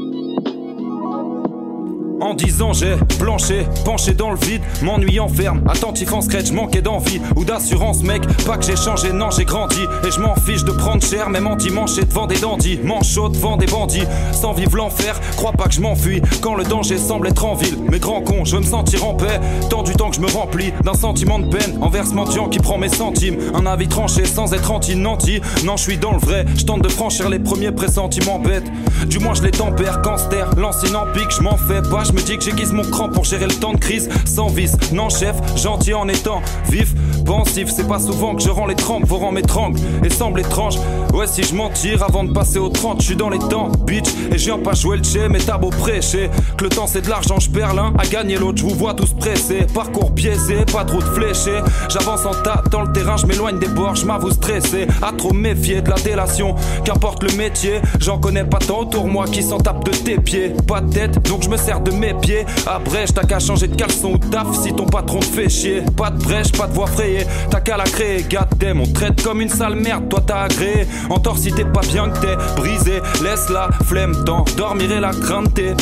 En 2.22 2.34
dix 2.34 2.62
ans 2.62 2.72
j'ai 2.72 2.94
planché, 3.18 3.66
penché 3.84 4.14
dans 4.14 4.30
le 4.30 4.36
vide, 4.36 4.62
m'ennuyant 4.80 5.26
ferme, 5.26 5.60
attentif 5.68 6.12
en 6.12 6.20
sketch, 6.20 6.52
manqué 6.52 6.80
d'envie 6.80 7.20
ou 7.34 7.44
d'assurance 7.44 8.04
mec, 8.04 8.22
pas 8.46 8.56
que 8.56 8.64
j'ai 8.64 8.76
changé, 8.76 9.12
non 9.12 9.32
j'ai 9.32 9.44
grandi 9.44 9.80
et 10.06 10.10
je 10.12 10.20
m'en 10.20 10.36
fiche 10.36 10.62
de 10.62 10.70
prendre 10.70 11.02
cher, 11.02 11.30
même 11.30 11.48
en 11.48 11.56
dimanche 11.56 11.96
devant 11.96 12.28
des 12.28 12.38
dandys, 12.38 12.78
manchot 12.84 13.28
devant 13.28 13.56
des 13.56 13.66
bandits, 13.66 14.04
sans 14.30 14.52
vivre 14.52 14.76
l'enfer, 14.76 15.20
crois 15.36 15.50
pas 15.50 15.64
que 15.64 15.74
je 15.74 15.80
m'enfuis 15.80 16.22
quand 16.40 16.54
le 16.54 16.62
danger 16.62 16.96
semble 16.96 17.26
être 17.26 17.44
en 17.44 17.56
ville, 17.56 17.76
mais 17.90 17.98
grand 17.98 18.20
con, 18.20 18.44
je 18.44 18.54
veux 18.54 18.62
me 18.62 18.66
sentir 18.66 19.04
en 19.04 19.14
paix, 19.14 19.40
tant 19.68 19.82
du 19.82 19.92
temps 19.92 20.10
que 20.10 20.16
je 20.16 20.20
me 20.20 20.30
remplis 20.30 20.72
d'un 20.84 20.94
sentiment 20.94 21.40
de 21.40 21.48
peine 21.48 21.76
envers 21.80 22.06
ce 22.06 22.14
mendiant 22.14 22.48
qui 22.48 22.60
prend 22.60 22.78
mes 22.78 22.88
centimes, 22.88 23.36
un 23.52 23.66
avis 23.66 23.88
tranché 23.88 24.26
sans 24.26 24.54
être 24.54 24.70
anti-nanti, 24.70 25.40
non 25.64 25.76
je 25.76 25.82
suis 25.82 25.98
dans 25.98 26.12
le 26.12 26.20
vrai, 26.20 26.46
je 26.56 26.64
tente 26.64 26.82
de 26.82 26.88
franchir 26.88 27.28
les 27.28 27.40
premiers 27.40 27.72
pressentiments 27.72 28.38
bêtes, 28.38 28.70
du 29.08 29.18
moins 29.18 29.34
je 29.34 29.42
les 29.42 29.50
tempère 29.50 30.02
quand 30.02 30.18
se 30.18 30.28
terre, 30.28 30.50
l'ancien 30.56 30.94
en 30.94 31.06
pique, 31.12 31.32
je 31.36 31.42
m'en 31.42 31.56
fais 31.56 31.82
pas, 31.82 32.04
je 32.12 32.16
me 32.20 32.22
dis 32.22 32.36
que 32.36 32.44
j'aiguise 32.44 32.72
mon 32.72 32.82
cran 32.82 33.08
pour 33.08 33.24
gérer 33.24 33.46
le 33.46 33.54
temps 33.54 33.72
de 33.72 33.78
crise 33.78 34.08
sans 34.26 34.48
vice. 34.48 34.76
Non, 34.92 35.08
chef, 35.08 35.34
gentil 35.56 35.94
en 35.94 36.08
étant 36.08 36.42
vif, 36.68 36.94
pensif. 37.24 37.70
C'est 37.74 37.88
pas 37.88 37.98
souvent 37.98 38.34
que 38.34 38.42
je 38.42 38.50
rends 38.50 38.66
les 38.66 38.74
trempes, 38.74 39.06
vos 39.06 39.16
rangs 39.16 39.32
m'étranglent 39.32 39.78
et 40.04 40.10
semble 40.10 40.40
étrange. 40.40 40.76
Ouais, 41.14 41.26
si 41.26 41.42
je 41.42 41.54
m'en 41.54 41.70
tire 41.70 42.02
avant 42.02 42.24
de 42.24 42.32
passer 42.32 42.58
au 42.58 42.68
30, 42.68 43.00
je 43.00 43.06
suis 43.06 43.16
dans 43.16 43.30
les 43.30 43.38
temps, 43.38 43.70
bitch. 43.86 44.08
Et 44.30 44.36
je 44.36 44.44
viens 44.44 44.58
pas 44.58 44.74
jouer 44.74 44.98
le 44.98 45.02
tché, 45.02 45.28
mais 45.30 45.38
t'as 45.38 45.56
beau 45.56 45.70
prêcher. 45.70 46.30
Que 46.58 46.64
le 46.64 46.70
temps 46.70 46.86
c'est 46.86 47.02
de 47.02 47.08
l'argent, 47.08 47.38
je 47.40 47.48
perds 47.48 47.74
l'un 47.74 47.94
à 47.98 48.04
gagner 48.04 48.36
l'autre. 48.36 48.58
Je 48.58 48.64
vous 48.64 48.74
vois 48.74 48.92
tous 48.92 49.14
pressés, 49.14 49.66
parcours 49.72 50.10
biaisé, 50.10 50.66
pas 50.70 50.84
trop 50.84 50.98
de 50.98 51.04
fléchés. 51.04 51.60
J'avance 51.88 52.26
en 52.26 52.32
dans 52.70 52.82
le 52.82 52.92
terrain, 52.92 53.16
je 53.16 53.26
m'éloigne 53.26 53.58
des 53.58 53.68
bords, 53.68 53.94
je 53.94 54.04
m'avoue 54.04 54.30
stressé. 54.30 54.86
À 55.00 55.12
trop 55.12 55.32
méfier 55.32 55.80
de 55.80 55.88
la 55.88 55.96
délation, 55.96 56.56
qu'importe 56.84 57.22
le 57.22 57.34
métier. 57.36 57.80
J'en 58.00 58.18
connais 58.18 58.44
pas 58.44 58.58
tant 58.58 58.80
autour 58.80 59.06
moi 59.06 59.26
qui 59.26 59.42
s'en 59.42 59.58
tapent 59.58 59.84
de 59.84 59.92
tes 59.92 60.18
pieds. 60.18 60.52
Pas 60.66 60.80
de 60.80 60.92
tête, 60.92 61.22
donc 61.28 61.42
je 61.42 61.48
me 61.48 61.56
sers 61.56 61.80
de 61.80 61.90
mes 62.02 62.14
pieds. 62.14 62.44
Après, 62.66 63.04
t'as 63.06 63.22
qu'à 63.22 63.38
changer 63.38 63.68
de 63.68 63.76
caleçon 63.76 64.14
ou 64.14 64.18
taf 64.18 64.48
si 64.60 64.74
ton 64.74 64.86
patron 64.86 65.20
te 65.20 65.26
fait 65.26 65.48
chier. 65.48 65.82
Pas 65.96 66.10
de 66.10 66.22
brèche, 66.22 66.52
pas 66.52 66.66
de 66.66 66.74
voie 66.74 66.88
frayée, 66.88 67.24
t'as 67.48 67.60
qu'à 67.60 67.76
la 67.76 67.84
créer. 67.84 68.24
Goddamn, 68.28 68.80
on 68.80 68.86
te 68.86 68.92
traite 68.92 69.22
comme 69.22 69.40
une 69.40 69.48
sale 69.48 69.76
merde, 69.76 70.08
toi 70.08 70.20
t'as 70.26 70.42
agréé. 70.42 70.86
Entor 71.08 71.38
si 71.38 71.52
t'es 71.52 71.64
pas 71.64 71.80
bien 71.80 72.10
que 72.10 72.18
t'es 72.18 72.36
brisé. 72.56 73.00
Laisse 73.22 73.48
la 73.48 73.68
flemme 73.84 74.24
temps, 74.24 74.44
dormir 74.56 74.90
et 74.92 75.00
la 75.00 75.12
crainte 75.12 75.54
t'es. 75.54 75.74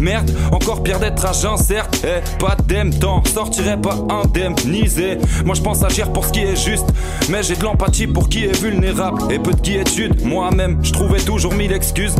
Merde, 0.00 0.30
encore 0.50 0.82
pire 0.82 0.98
d'être 0.98 1.34
jeun, 1.34 1.56
certes. 1.56 2.04
Eh, 2.04 2.20
pas 2.38 2.56
d'aime 2.66 2.92
temps, 2.92 3.22
sortirait 3.24 3.80
pas 3.80 3.96
indemnisé. 4.08 5.18
Moi 5.44 5.54
je 5.54 5.60
pense 5.60 5.82
agir 5.82 6.12
pour 6.12 6.24
ce 6.24 6.32
qui 6.32 6.40
est 6.40 6.56
juste, 6.56 6.86
mais 7.28 7.42
j'ai 7.42 7.56
de 7.56 7.62
l'empathie 7.62 8.06
pour 8.06 8.28
qui 8.28 8.44
est 8.44 8.62
vulnérable 8.62 9.20
et 9.30 9.38
peu 9.38 9.52
de 9.52 9.60
quiétude. 9.60 10.24
Moi-même, 10.24 10.78
je 10.82 10.92
trouvais 10.92 11.20
toujours 11.20 11.52
mille 11.52 11.72
excuses. 11.72 12.14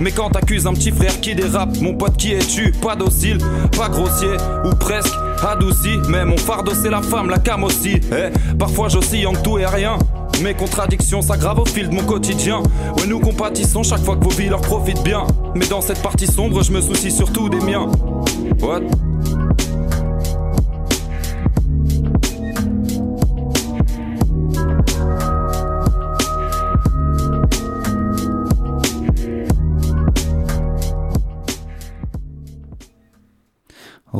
Mais 0.00 0.10
quand 0.12 0.30
t'accuses 0.30 0.66
un 0.66 0.72
petit 0.72 0.90
frère 0.90 1.20
qui 1.20 1.34
dérape, 1.34 1.76
mon 1.80 1.94
pote 1.94 2.16
qui 2.16 2.32
es-tu? 2.32 2.72
Pas 2.72 2.96
docile, 2.96 3.38
pas 3.76 3.88
grossier, 3.88 4.36
ou 4.64 4.74
presque 4.74 5.14
adouci. 5.46 5.98
Mais 6.08 6.24
mon 6.24 6.36
fardeau 6.36 6.72
c'est 6.74 6.90
la 6.90 7.02
femme, 7.02 7.30
la 7.30 7.38
cam 7.38 7.64
aussi. 7.64 8.00
Eh, 8.12 8.56
parfois 8.56 8.88
j'oscille 8.88 9.26
en 9.26 9.34
tout 9.34 9.58
et 9.58 9.66
rien. 9.66 9.98
Mes 10.42 10.54
contradictions 10.54 11.20
s'aggravent 11.20 11.60
au 11.60 11.66
fil 11.66 11.88
de 11.88 11.94
mon 11.94 12.04
quotidien. 12.04 12.62
Ouais, 12.96 13.06
nous 13.08 13.18
compatissons 13.18 13.82
chaque 13.82 14.04
fois 14.04 14.16
que 14.16 14.22
vos 14.22 14.30
vies 14.30 14.48
leur 14.48 14.60
profitent 14.60 15.02
bien. 15.02 15.26
Mais 15.56 15.66
dans 15.66 15.80
cette 15.80 16.00
partie 16.00 16.26
sombre, 16.26 16.62
je 16.62 16.70
me 16.70 16.80
soucie 16.80 17.10
surtout 17.10 17.48
des 17.48 17.60
miens. 17.60 17.88
What? 18.62 18.82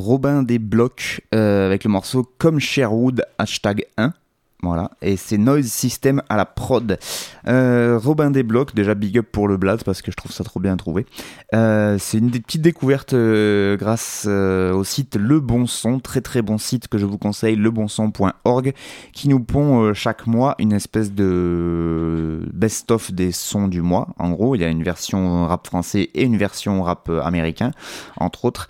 Robin 0.08 0.42
des 0.42 0.58
Blocs 0.58 1.20
euh, 1.34 1.66
avec 1.66 1.84
le 1.84 1.90
morceau 1.90 2.26
Comme 2.38 2.60
Sherwood 2.60 3.26
hashtag 3.36 3.84
1. 3.98 4.14
Voilà, 4.62 4.90
et 5.02 5.16
c'est 5.16 5.38
Noise 5.38 5.66
System 5.66 6.20
à 6.28 6.36
la 6.36 6.44
prod. 6.44 6.98
Euh, 7.46 7.96
Robin 8.02 8.32
des 8.32 8.42
Blocs, 8.42 8.74
déjà 8.74 8.96
big 8.96 9.18
up 9.18 9.26
pour 9.30 9.46
le 9.46 9.56
Blast 9.56 9.84
parce 9.84 10.02
que 10.02 10.10
je 10.10 10.16
trouve 10.16 10.32
ça 10.32 10.42
trop 10.42 10.58
bien 10.58 10.76
trouvé. 10.76 11.06
Euh, 11.54 11.96
c'est 12.00 12.18
une 12.18 12.30
des 12.30 12.40
petites 12.40 12.62
découvertes 12.62 13.12
euh, 13.12 13.76
grâce 13.76 14.26
au 14.26 14.82
site 14.82 15.14
Le 15.14 15.38
Bon 15.38 15.66
Son, 15.66 16.00
très 16.00 16.22
très 16.22 16.42
bon 16.42 16.58
site 16.58 16.88
que 16.88 16.98
je 16.98 17.06
vous 17.06 17.18
conseille, 17.18 17.54
lebonson.org, 17.54 18.72
qui 19.12 19.28
nous 19.28 19.40
pond 19.40 19.94
chaque 19.94 20.26
mois 20.26 20.56
une 20.58 20.72
espèce 20.72 21.12
de 21.12 22.40
best-of 22.52 23.12
des 23.12 23.30
sons 23.30 23.68
du 23.68 23.82
mois. 23.82 24.08
En 24.18 24.30
gros, 24.30 24.56
il 24.56 24.62
y 24.62 24.64
a 24.64 24.68
une 24.68 24.82
version 24.82 25.46
rap 25.46 25.66
français 25.68 26.10
et 26.14 26.24
une 26.24 26.36
version 26.36 26.82
rap 26.82 27.10
américain, 27.22 27.70
entre 28.16 28.46
autres. 28.46 28.68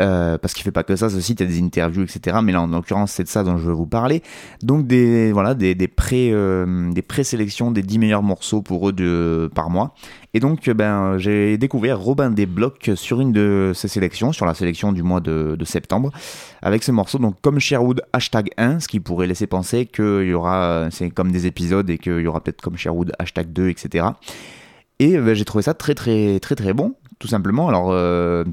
Euh, 0.00 0.38
parce 0.38 0.54
qu'il 0.54 0.64
fait 0.64 0.72
pas 0.72 0.82
que 0.82 0.96
ça, 0.96 1.08
ce 1.08 1.20
site, 1.20 1.40
il 1.40 1.44
y 1.44 1.46
a 1.46 1.52
des 1.52 1.62
interviews, 1.62 2.02
etc. 2.02 2.38
Mais 2.42 2.52
là, 2.52 2.62
en 2.62 2.66
l'occurrence, 2.66 3.12
c'est 3.12 3.24
de 3.24 3.28
ça 3.28 3.44
dont 3.44 3.56
je 3.56 3.66
veux 3.66 3.72
vous 3.72 3.86
parler. 3.86 4.22
Donc 4.62 4.86
des 4.86 5.32
voilà 5.32 5.54
des 5.54 5.74
des 5.74 5.88
pré 5.88 6.30
euh, 6.32 6.92
des 6.92 7.02
présélections 7.02 7.70
des 7.70 7.82
10 7.82 7.98
meilleurs 7.98 8.22
morceaux 8.22 8.62
pour 8.62 8.88
eux 8.88 8.92
de 8.92 9.50
par 9.54 9.70
mois. 9.70 9.94
Et 10.32 10.40
donc 10.40 10.66
euh, 10.66 10.74
ben 10.74 11.16
j'ai 11.18 11.56
découvert 11.58 12.00
Robin 12.00 12.30
des 12.30 12.46
Blocs 12.46 12.90
sur 12.96 13.20
une 13.20 13.32
de 13.32 13.72
ces 13.74 13.88
sélections, 13.88 14.32
sur 14.32 14.46
la 14.46 14.54
sélection 14.54 14.92
du 14.92 15.02
mois 15.02 15.20
de, 15.20 15.56
de 15.56 15.64
septembre, 15.64 16.10
avec 16.62 16.82
ce 16.82 16.90
morceau 16.90 17.18
donc 17.18 17.36
comme 17.40 17.60
Sherwood 17.60 18.02
hashtag 18.12 18.50
1, 18.56 18.80
ce 18.80 18.88
qui 18.88 18.98
pourrait 19.00 19.28
laisser 19.28 19.46
penser 19.46 19.86
qu'il 19.86 20.24
y 20.24 20.34
aura 20.34 20.88
c'est 20.90 21.10
comme 21.10 21.30
des 21.30 21.46
épisodes 21.46 21.88
et 21.88 21.98
qu'il 21.98 22.20
y 22.20 22.26
aura 22.26 22.40
peut-être 22.40 22.62
comme 22.62 22.76
Sherwood 22.76 23.12
hashtag 23.18 23.52
2, 23.52 23.68
etc. 23.68 24.06
Et 24.98 25.16
ben, 25.18 25.34
j'ai 25.34 25.44
trouvé 25.44 25.62
ça 25.62 25.74
très 25.74 25.94
très 25.94 26.40
très 26.40 26.54
très 26.54 26.72
bon, 26.72 26.94
tout 27.18 27.28
simplement. 27.28 27.68
Alors 27.68 27.90
euh, 27.90 28.44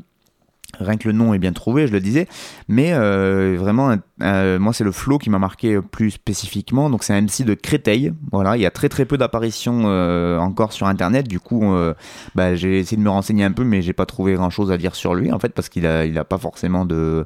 Rien 0.80 0.98
que 0.98 1.08
le 1.08 1.14
nom 1.14 1.34
est 1.34 1.40
bien 1.40 1.54
trouvé, 1.54 1.88
je 1.88 1.92
le 1.92 2.00
disais, 2.00 2.28
mais 2.68 2.94
euh, 2.94 3.56
vraiment, 3.60 3.96
euh, 4.22 4.60
moi 4.60 4.74
c'est 4.74 4.84
le 4.84 4.92
flow 4.92 5.18
qui 5.18 5.30
m'a 5.30 5.40
marqué 5.40 5.80
plus 5.82 6.12
spécifiquement. 6.12 6.90
Donc 6.90 7.04
c'est 7.04 7.14
un 7.14 7.22
MC 7.22 7.44
de 7.44 7.54
Créteil. 7.54 8.14
Voilà, 8.32 8.58
il 8.58 8.62
y 8.62 8.66
a 8.66 8.72
très 8.72 8.90
très 8.90 9.06
peu 9.06 9.18
d'apparitions 9.18 9.84
euh, 9.86 10.38
encore 10.38 10.74
sur 10.74 10.88
Internet. 10.88 11.28
Du 11.28 11.40
coup, 11.40 11.64
bah, 12.36 12.56
j'ai 12.56 12.80
essayé 12.80 12.98
de 12.98 13.04
me 13.04 13.10
renseigner 13.10 13.44
un 13.44 13.52
peu, 13.52 13.64
mais 13.64 13.82
j'ai 13.82 13.94
pas 13.94 14.06
trouvé 14.06 14.34
grand 14.34 14.50
chose 14.50 14.72
à 14.72 14.78
dire 14.78 14.96
sur 14.96 15.14
lui 15.14 15.32
en 15.32 15.40
fait, 15.40 15.50
parce 15.50 15.70
qu'il 15.70 15.86
a, 15.86 16.02
a 16.02 16.24
pas 16.24 16.38
forcément 16.38 16.86
de 16.86 17.26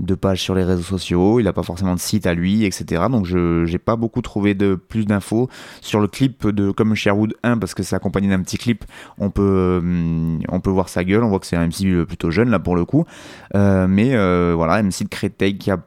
de 0.00 0.14
page 0.14 0.40
sur 0.40 0.54
les 0.54 0.64
réseaux 0.64 0.82
sociaux, 0.82 1.40
il 1.40 1.48
a 1.48 1.52
pas 1.52 1.62
forcément 1.62 1.94
de 1.94 2.00
site 2.00 2.26
à 2.26 2.34
lui, 2.34 2.64
etc. 2.64 3.04
Donc 3.10 3.26
je 3.26 3.64
j'ai 3.66 3.78
pas 3.78 3.96
beaucoup 3.96 4.22
trouvé 4.22 4.54
de 4.54 4.74
plus 4.74 5.06
d'infos 5.06 5.48
sur 5.80 6.00
le 6.00 6.08
clip 6.08 6.46
de 6.46 6.70
comme 6.70 6.94
Sherwood 6.94 7.34
1 7.42 7.58
parce 7.58 7.74
que 7.74 7.82
c'est 7.82 7.96
accompagné 7.96 8.28
d'un 8.28 8.40
petit 8.40 8.58
clip. 8.58 8.84
On 9.18 9.30
peut 9.30 9.80
euh, 9.82 10.38
on 10.48 10.60
peut 10.60 10.70
voir 10.70 10.88
sa 10.88 11.04
gueule, 11.04 11.22
on 11.22 11.28
voit 11.28 11.40
que 11.40 11.46
c'est 11.46 11.56
un 11.56 11.66
MC 11.66 12.04
plutôt 12.06 12.30
jeune 12.30 12.50
là 12.50 12.58
pour 12.58 12.76
le 12.76 12.84
coup, 12.84 13.04
Euh, 13.54 13.86
mais 13.88 14.14
euh, 14.14 14.54
voilà 14.56 14.82
MC 14.82 15.04
de 15.04 15.08
Créteil 15.08 15.58
qui 15.58 15.70
a 15.70 15.78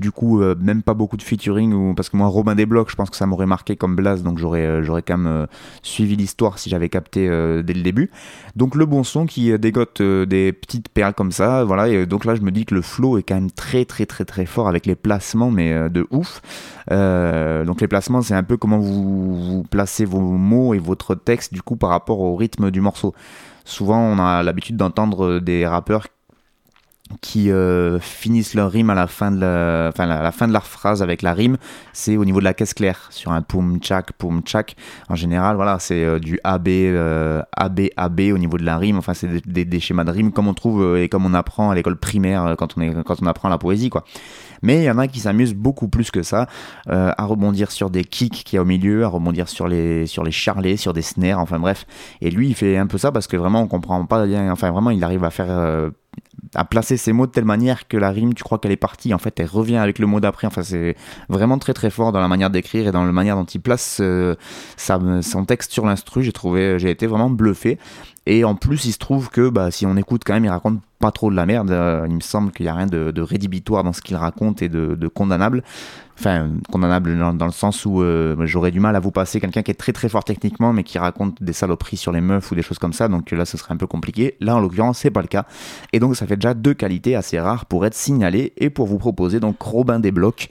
du 0.00 0.10
coup 0.10 0.40
euh, 0.40 0.54
même 0.58 0.82
pas 0.82 0.94
beaucoup 0.94 1.16
de 1.16 1.22
featuring 1.22 1.72
ou 1.72 1.94
parce 1.94 2.08
que 2.08 2.16
moi 2.16 2.26
Robin 2.26 2.54
des 2.54 2.66
Blocs 2.66 2.90
je 2.90 2.96
pense 2.96 3.10
que 3.10 3.16
ça 3.16 3.26
m'aurait 3.26 3.46
marqué 3.46 3.76
comme 3.76 3.94
Blaze 3.94 4.22
donc 4.22 4.38
j'aurais 4.38 4.66
euh, 4.66 4.82
j'aurais 4.82 5.02
quand 5.02 5.18
même 5.18 5.26
euh, 5.26 5.46
suivi 5.82 6.16
l'histoire 6.16 6.58
si 6.58 6.70
j'avais 6.70 6.88
capté 6.88 7.20
dès 7.20 7.74
le 7.74 7.82
début. 7.82 8.10
Donc 8.56 8.74
le 8.74 8.86
bon 8.86 9.04
son 9.04 9.26
qui 9.26 9.56
dégote 9.58 10.02
des 10.02 10.52
petites 10.52 10.88
perles 10.88 11.14
comme 11.14 11.32
ça 11.32 11.64
voilà 11.64 11.88
et 11.88 12.06
donc 12.06 12.24
là 12.24 12.34
je 12.34 12.40
me 12.40 12.50
dis 12.50 12.64
que 12.64 12.74
le 12.74 12.82
flow 12.82 13.18
est 13.18 13.22
quand 13.22 13.34
même 13.34 13.50
très 13.50 13.84
très 13.84 14.06
très 14.06 14.24
très 14.24 14.46
fort 14.46 14.68
avec 14.68 14.86
les 14.86 14.94
placements 14.94 15.50
mais 15.50 15.90
de 15.90 16.06
ouf. 16.10 16.40
Donc 16.88 17.80
les 17.80 17.88
placements 17.88 18.22
c'est 18.22 18.34
un 18.34 18.42
peu 18.42 18.56
comment 18.56 18.78
vous, 18.78 19.36
vous 19.36 19.62
placez 19.62 20.04
vos 20.04 20.20
mots 20.20 20.74
et 20.74 20.78
votre 20.78 21.14
texte 21.14 21.52
du 21.52 21.62
coup 21.62 21.76
par 21.76 21.90
rapport 21.90 22.20
au 22.20 22.34
rythme 22.36 22.70
du 22.70 22.80
morceau. 22.80 23.14
Souvent 23.64 24.00
on 24.00 24.18
a 24.18 24.42
l'habitude 24.42 24.76
d'entendre 24.76 25.38
des 25.38 25.66
rappeurs 25.66 26.06
qui 27.20 27.50
euh, 27.50 27.98
finissent 28.00 28.54
leur 28.54 28.70
rime 28.70 28.90
à 28.90 28.94
la 28.94 29.06
fin 29.06 29.30
de 29.30 29.40
la, 29.40 29.88
enfin, 29.88 30.06
la, 30.06 30.22
la 30.22 30.32
fin 30.32 30.48
de 30.48 30.52
leur 30.52 30.66
phrase 30.66 31.02
avec 31.02 31.22
la 31.22 31.34
rime, 31.34 31.56
c'est 31.92 32.16
au 32.16 32.24
niveau 32.24 32.40
de 32.40 32.44
la 32.44 32.54
caisse 32.54 32.74
claire 32.74 33.08
sur 33.10 33.32
un 33.32 33.42
poum 33.42 33.78
tchak 33.78 34.12
poum 34.12 34.42
tchak. 34.42 34.76
En 35.08 35.16
général, 35.16 35.56
voilà, 35.56 35.78
c'est 35.78 36.04
euh, 36.04 36.18
du 36.18 36.38
AB 36.44 36.68
euh, 36.68 37.42
AB 37.56 37.80
AB 37.96 38.20
au 38.32 38.38
niveau 38.38 38.58
de 38.58 38.64
la 38.64 38.78
rime. 38.78 38.98
Enfin, 38.98 39.14
c'est 39.14 39.28
des, 39.46 39.80
schémas 39.80 40.04
de 40.04 40.10
rime 40.10 40.32
comme 40.32 40.48
on 40.48 40.54
trouve 40.54 40.82
euh, 40.82 41.02
et 41.02 41.08
comme 41.08 41.26
on 41.26 41.34
apprend 41.34 41.70
à 41.70 41.74
l'école 41.74 41.96
primaire 41.96 42.44
euh, 42.46 42.54
quand 42.54 42.76
on 42.76 42.80
est 42.80 43.02
quand 43.04 43.22
on 43.22 43.26
apprend 43.26 43.48
la 43.48 43.58
poésie, 43.58 43.90
quoi. 43.90 44.04
Mais 44.62 44.78
il 44.78 44.84
y 44.84 44.90
en 44.90 44.98
a 44.98 45.08
qui 45.08 45.20
s'amusent 45.20 45.54
beaucoup 45.54 45.88
plus 45.88 46.10
que 46.10 46.22
ça 46.22 46.46
euh, 46.88 47.12
à 47.16 47.24
rebondir 47.24 47.70
sur 47.70 47.88
des 47.88 48.04
kicks 48.04 48.44
qu'il 48.44 48.56
y 48.56 48.58
a 48.58 48.62
au 48.62 48.66
milieu, 48.66 49.04
à 49.04 49.08
rebondir 49.08 49.48
sur 49.48 49.68
les 49.68 50.06
sur 50.06 50.22
les 50.22 50.30
charlets, 50.30 50.76
sur 50.76 50.92
des 50.92 51.02
snares, 51.02 51.38
enfin 51.38 51.58
bref. 51.58 51.86
Et 52.20 52.30
lui, 52.30 52.48
il 52.48 52.54
fait 52.54 52.76
un 52.76 52.86
peu 52.86 52.98
ça 52.98 53.10
parce 53.10 53.26
que 53.26 53.36
vraiment 53.36 53.62
on 53.62 53.68
comprend 53.68 54.04
pas. 54.04 54.26
Enfin 54.50 54.70
vraiment, 54.70 54.90
il 54.90 55.02
arrive 55.02 55.24
à 55.24 55.30
faire 55.30 55.90
à 56.54 56.64
placer 56.64 56.96
ses 56.96 57.12
mots 57.12 57.26
de 57.26 57.32
telle 57.32 57.44
manière 57.44 57.86
que 57.86 57.96
la 57.96 58.10
rime, 58.10 58.34
tu 58.34 58.42
crois 58.42 58.58
qu'elle 58.58 58.72
est 58.72 58.76
partie, 58.76 59.14
en 59.14 59.18
fait, 59.18 59.38
elle 59.38 59.46
revient 59.46 59.76
avec 59.76 59.98
le 59.98 60.06
mot 60.06 60.20
d'après. 60.20 60.46
Enfin, 60.46 60.62
c'est 60.62 60.96
vraiment 61.28 61.58
très 61.58 61.74
très 61.74 61.90
fort 61.90 62.12
dans 62.12 62.20
la 62.20 62.28
manière 62.28 62.50
d'écrire 62.50 62.88
et 62.88 62.92
dans 62.92 63.04
la 63.04 63.12
manière 63.12 63.36
dont 63.36 63.44
il 63.44 63.60
place 63.60 63.98
euh, 64.00 64.34
son 64.76 65.44
texte 65.44 65.72
sur 65.72 65.86
l'instru. 65.86 66.22
J'ai 66.22 66.32
trouvé, 66.32 66.78
j'ai 66.78 66.90
été 66.90 67.06
vraiment 67.06 67.30
bluffé. 67.30 67.78
Et 68.26 68.44
en 68.44 68.54
plus, 68.54 68.84
il 68.84 68.92
se 68.92 68.98
trouve 68.98 69.30
que 69.30 69.48
bah, 69.48 69.70
si 69.70 69.86
on 69.86 69.96
écoute 69.96 70.22
quand 70.24 70.34
même, 70.34 70.44
il 70.44 70.50
raconte 70.50 70.80
pas 70.98 71.10
trop 71.10 71.30
de 71.30 71.36
la 71.36 71.46
merde. 71.46 71.70
Euh, 71.70 72.04
il 72.06 72.14
me 72.14 72.20
semble 72.20 72.52
qu'il 72.52 72.66
y 72.66 72.68
a 72.68 72.74
rien 72.74 72.86
de, 72.86 73.20
rédhibitoire 73.20 73.82
dans 73.82 73.94
ce 73.94 74.02
qu'il 74.02 74.16
raconte 74.16 74.60
et 74.60 74.68
de, 74.68 75.08
condamnable. 75.08 75.64
Enfin, 76.18 76.50
condamnable 76.70 77.18
dans, 77.18 77.32
dans 77.32 77.46
le 77.46 77.52
sens 77.52 77.86
où 77.86 78.02
euh, 78.02 78.36
j'aurais 78.44 78.70
du 78.70 78.78
mal 78.78 78.94
à 78.94 79.00
vous 79.00 79.10
passer 79.10 79.40
quelqu'un 79.40 79.62
qui 79.62 79.70
est 79.70 79.74
très 79.74 79.94
très 79.94 80.10
fort 80.10 80.22
techniquement, 80.22 80.74
mais 80.74 80.84
qui 80.84 80.98
raconte 80.98 81.42
des 81.42 81.54
saloperies 81.54 81.96
sur 81.96 82.12
les 82.12 82.20
meufs 82.20 82.50
ou 82.52 82.54
des 82.54 82.60
choses 82.60 82.78
comme 82.78 82.92
ça. 82.92 83.08
Donc 83.08 83.30
là, 83.30 83.46
ce 83.46 83.56
serait 83.56 83.72
un 83.72 83.78
peu 83.78 83.86
compliqué. 83.86 84.36
Là, 84.40 84.54
en 84.54 84.60
l'occurrence, 84.60 84.98
c'est 84.98 85.10
pas 85.10 85.22
le 85.22 85.28
cas. 85.28 85.46
Et 85.94 85.98
donc, 85.98 86.14
ça 86.14 86.26
fait 86.26 86.36
déjà 86.36 86.52
deux 86.52 86.74
qualités 86.74 87.16
assez 87.16 87.40
rares 87.40 87.64
pour 87.64 87.86
être 87.86 87.94
signalées 87.94 88.52
et 88.58 88.68
pour 88.68 88.86
vous 88.86 88.98
proposer 88.98 89.40
donc 89.40 89.60
Robin 89.62 89.98
des 89.98 90.12
blocs, 90.12 90.50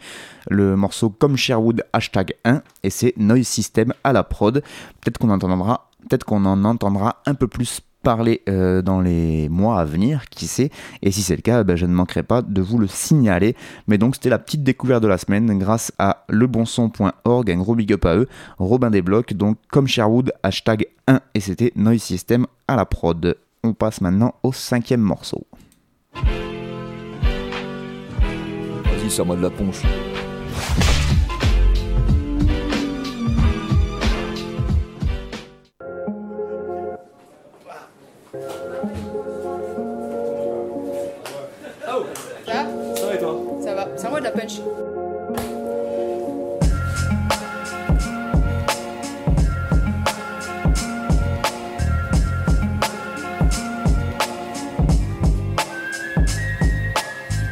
le 0.49 0.75
morceau 0.75 1.11
comme 1.11 1.37
Sherwood 1.37 1.83
hashtag 1.93 2.33
1 2.45 2.63
et 2.81 2.89
c'est 2.89 3.13
Noise 3.17 3.47
System 3.47 3.93
à 4.03 4.11
la 4.11 4.23
prod. 4.23 4.63
Peut-être 5.01 5.19
qu'on 5.19 5.29
entendra, 5.29 5.88
peut-être 6.07 6.23
qu'on 6.23 6.45
en 6.45 6.63
entendra 6.65 7.21
un 7.25 7.33
peu 7.33 7.47
plus 7.47 7.81
parler 8.03 8.41
euh, 8.47 8.81
dans 8.81 9.01
les 9.01 9.49
mois 9.49 9.79
à 9.79 9.85
venir, 9.85 10.29
qui 10.29 10.47
sait. 10.47 10.69
Et 11.01 11.11
si 11.11 11.21
c'est 11.21 11.35
le 11.35 11.41
cas, 11.41 11.63
ben, 11.63 11.75
je 11.75 11.85
ne 11.85 11.93
manquerai 11.93 12.23
pas 12.23 12.41
de 12.41 12.61
vous 12.61 12.77
le 12.77 12.87
signaler. 12.87 13.55
Mais 13.87 13.97
donc 13.97 14.15
c'était 14.15 14.29
la 14.29 14.39
petite 14.39 14.63
découverte 14.63 15.03
de 15.03 15.07
la 15.07 15.17
semaine 15.17 15.57
grâce 15.59 15.91
à 15.99 16.23
lebonson.org, 16.29 17.51
un 17.51 17.57
gros 17.57 17.75
big 17.75 17.93
up 17.93 18.05
à 18.05 18.15
eux, 18.15 18.27
Robin 18.57 18.89
des 18.89 19.01
blocs, 19.01 19.33
donc 19.33 19.57
comme 19.69 19.87
Sherwood 19.87 20.31
hashtag 20.43 20.87
1 21.07 21.19
et 21.33 21.39
c'était 21.39 21.73
Noise 21.75 22.01
System 22.01 22.47
à 22.67 22.75
la 22.75 22.85
prod. 22.85 23.37
On 23.63 23.73
passe 23.73 24.01
maintenant 24.01 24.35
au 24.43 24.53
cinquième 24.53 25.01
morceau. 25.01 25.45
Vas-y, 28.85 29.09
serre-moi 29.11 29.35
de 29.35 29.41
la 29.41 29.49
ponche. 29.49 29.83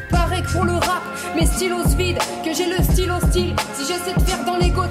Pareil 0.09 0.41
que 0.41 0.51
pour 0.51 0.65
le 0.65 0.73
rap, 0.73 1.03
mes 1.35 1.45
stylos 1.45 1.85
vides, 1.95 2.17
que 2.43 2.51
j'ai 2.51 2.65
le 2.65 2.83
style 2.83 3.11
hostile. 3.11 3.55
Si 3.75 3.85
j'essaie 3.85 4.15
de 4.15 4.21
faire 4.21 4.43
dans 4.43 4.57
l'égo 4.57 4.81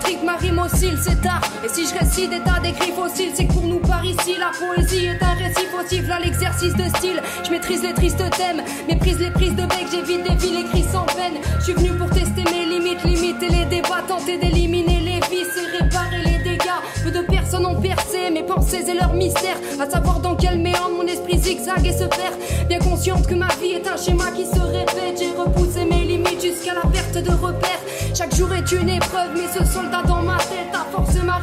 c'est 0.68 1.20
tard. 1.20 1.40
Et 1.64 1.68
si 1.68 1.86
je 1.86 1.98
récite 1.98 2.30
des 2.30 2.40
tas 2.40 2.60
d'écrits 2.60 2.92
fossiles, 2.92 3.32
c'est 3.34 3.46
pour 3.46 3.62
nous 3.62 3.78
par 3.78 4.04
ici, 4.04 4.36
la 4.38 4.50
poésie 4.50 5.06
est 5.06 5.22
un 5.22 5.34
récit 5.34 5.66
fautif. 5.70 6.08
Là, 6.08 6.18
l'exercice 6.20 6.74
de 6.74 6.84
style, 6.96 7.22
je 7.44 7.50
maîtrise 7.50 7.82
les 7.82 7.94
tristes 7.94 8.18
thèmes, 8.36 8.62
méprise 8.88 9.18
les 9.18 9.30
prises 9.30 9.54
de 9.54 9.66
bec, 9.66 9.86
j'évite 9.90 10.22
des 10.22 10.34
villes 10.34 10.60
écrits 10.66 10.84
sans 10.90 11.04
peine. 11.04 11.34
Je 11.58 11.64
suis 11.64 11.72
venu 11.74 11.90
pour 11.90 12.10
tester 12.10 12.44
mes 12.44 12.66
limites, 12.66 13.02
limiter 13.04 13.48
les 13.48 13.64
débats, 13.66 14.02
tenter 14.06 14.38
d'éliminer 14.38 15.00
les 15.00 15.20
vices 15.28 15.56
et 15.56 15.82
réparer 15.82 16.22
les 16.24 16.38
dégâts. 16.42 16.55
Peu 17.02 17.10
de 17.10 17.20
personnes 17.20 17.66
ont 17.66 17.80
percé 17.80 18.30
mes 18.30 18.42
pensées 18.42 18.84
et 18.88 18.94
leurs 18.94 19.14
mystères. 19.14 19.58
À 19.80 19.88
savoir 19.88 20.20
dans 20.20 20.34
quel 20.34 20.58
méandre 20.58 20.96
mon 20.96 21.06
esprit 21.06 21.38
zigzague 21.38 21.86
et 21.86 21.92
se 21.92 22.04
perd. 22.04 22.34
Bien 22.68 22.78
consciente 22.78 23.26
que 23.26 23.34
ma 23.34 23.48
vie 23.60 23.72
est 23.72 23.86
un 23.86 23.96
schéma 23.96 24.30
qui 24.34 24.44
se 24.44 24.60
répète, 24.60 25.18
j'ai 25.18 25.30
repoussé 25.30 25.84
mes 25.84 26.04
limites 26.04 26.42
jusqu'à 26.42 26.74
la 26.74 26.88
perte 26.90 27.18
de 27.18 27.30
repères. 27.30 27.80
Chaque 28.14 28.34
jour 28.34 28.52
est 28.54 28.72
une 28.72 28.88
épreuve, 28.88 29.30
mais 29.34 29.46
ce 29.52 29.64
soldat 29.64 30.02
dans 30.06 30.22
ma 30.22 30.38
tête 30.38 30.74
a 30.74 30.84
forcé 30.90 31.20
ma 31.22 31.38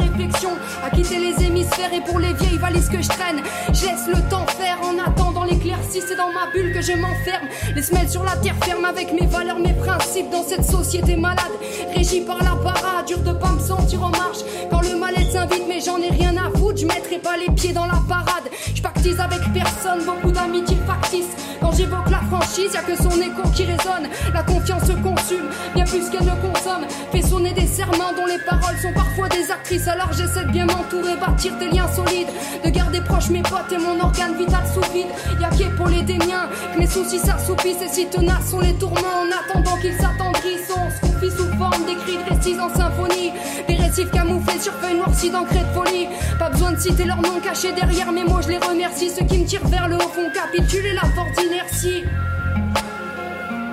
à 0.84 0.90
quitter 0.90 1.18
les 1.18 1.46
hémisphères 1.46 1.92
et 1.94 2.02
pour 2.02 2.20
les 2.20 2.34
vieilles 2.34 2.58
valises 2.58 2.90
que 2.90 3.02
je 3.02 3.08
traîne, 3.08 3.42
je 3.74 3.86
laisse 3.86 4.08
le 4.08 4.30
temps 4.30 4.46
faire 4.46 4.78
en 4.84 5.00
attendant 5.00 5.44
l'éclaircie. 5.44 6.02
C'est 6.08 6.16
dans 6.16 6.32
ma 6.32 6.52
bulle 6.52 6.74
que 6.74 6.82
je 6.82 6.94
m'enferme. 6.94 7.48
Les 7.76 7.82
semelles 7.82 8.10
sur 8.10 8.24
la 8.24 8.36
terre 8.38 8.56
ferme 8.64 8.86
avec 8.86 9.12
mes 9.14 9.26
valeurs, 9.26 9.60
mes 9.60 9.74
principes 9.74 10.30
dans 10.30 10.44
cette 10.44 10.66
société 10.66 11.16
malade, 11.16 11.52
régie 11.96 12.22
par 12.22 12.38
la 12.44 12.56
parade. 12.56 13.08
Dur 13.08 13.20
de 13.20 13.34
pas 13.34 13.52
me 13.52 13.60
sentir 13.60 14.04
en 14.04 14.10
marche 14.10 14.40
quand 14.70 14.82
le 14.82 14.98
mal-être 14.98 15.32
s'invite, 15.32 15.64
mais 15.68 15.80
j'en 15.80 15.98
ai 15.98 16.10
rien 16.10 16.36
à 16.38 16.56
foutre. 16.58 16.80
Je 16.80 16.86
mettrai 16.86 17.18
pas 17.18 17.38
les 17.38 17.52
pieds 17.54 17.74
dans 17.74 17.88
la 17.88 18.02
parade. 18.08 18.50
Je 18.74 18.82
pactise 18.82 19.20
avec 19.20 19.42
personne, 19.54 20.06
beaucoup 20.06 20.32
d'amitié 20.32 20.78
factice. 20.86 21.30
Quand 21.60 21.72
j'évoque 21.72 22.10
la 22.10 22.20
franchise, 22.20 22.74
y 22.74 22.78
a 22.78 22.82
que 22.82 22.96
son 22.96 23.20
écho 23.20 23.50
qui 23.56 23.64
résonne. 23.64 24.10
La 24.34 24.44
confiance 24.44 24.84
se 24.84 24.94
consume, 24.94 25.50
bien 25.74 25.86
plus 25.86 26.10
qu'elle 26.10 26.26
ne 26.26 26.36
consomme. 26.42 26.86
Fait 27.12 27.22
sonner 27.22 27.54
des 27.54 27.68
serments 27.68 28.14
dont 28.16 28.26
les 28.26 28.40
paroles 28.40 28.78
sont 28.82 28.94
parfois 28.94 29.30
des 29.30 29.50
actrices. 29.52 29.88
J'essaie 30.12 30.46
de 30.46 30.52
bien 30.52 30.66
m'entourer, 30.66 31.16
bâtir 31.16 31.58
des 31.58 31.70
liens 31.70 31.88
solides. 31.88 32.28
De 32.64 32.70
garder 32.70 33.02
proche 33.02 33.30
mes 33.30 33.42
potes 33.42 33.72
et 33.72 33.78
mon 33.78 34.00
organe 34.00 34.36
vital 34.38 34.64
sous 34.74 34.94
vide. 34.94 35.08
Y'a 35.40 35.50
qu'épauler 35.50 36.04
des 36.04 36.18
miens, 36.18 36.50
que 36.74 36.80
mes 36.80 36.88
soucis 36.88 37.20
s'assoupissent. 37.20 37.82
Et 37.82 37.90
si 37.90 38.08
tenaces 38.08 38.52
sont 38.52 38.60
les 38.60 38.74
tourments, 38.74 38.98
en 38.98 39.30
attendant 39.32 39.78
qu'ils 39.78 39.96
s'attendrissent, 39.96 40.72
on 40.76 40.90
se 40.90 41.12
confie 41.12 41.32
sous 41.32 41.58
forme 41.58 41.86
d'écrits 41.86 42.18
de 42.18 42.36
récits 42.36 42.60
en 42.60 42.70
symphonie. 42.70 43.32
Des 43.68 43.76
récifs 43.76 44.12
camouflés 44.12 44.60
sur 44.60 44.74
feuilles 44.74 44.98
noircies 44.98 45.32
d'encre 45.32 45.54
de 45.54 45.74
folie. 45.74 46.08
Pas 46.38 46.50
besoin 46.50 46.72
de 46.74 46.80
citer 46.80 47.06
leurs 47.06 47.22
noms 47.22 47.40
cachés 47.40 47.72
derrière 47.74 48.12
mes 48.12 48.24
mots, 48.24 48.42
je 48.42 48.50
les 48.50 48.58
remercie. 48.58 49.10
Ceux 49.10 49.26
qui 49.26 49.40
me 49.40 49.46
tirent 49.46 49.68
vers 49.68 49.88
le 49.88 49.96
haut 49.96 50.00
font 50.00 50.30
capituler 50.34 50.94
la 50.94 51.08
force 51.10 51.32
d'inertie. 51.38 52.04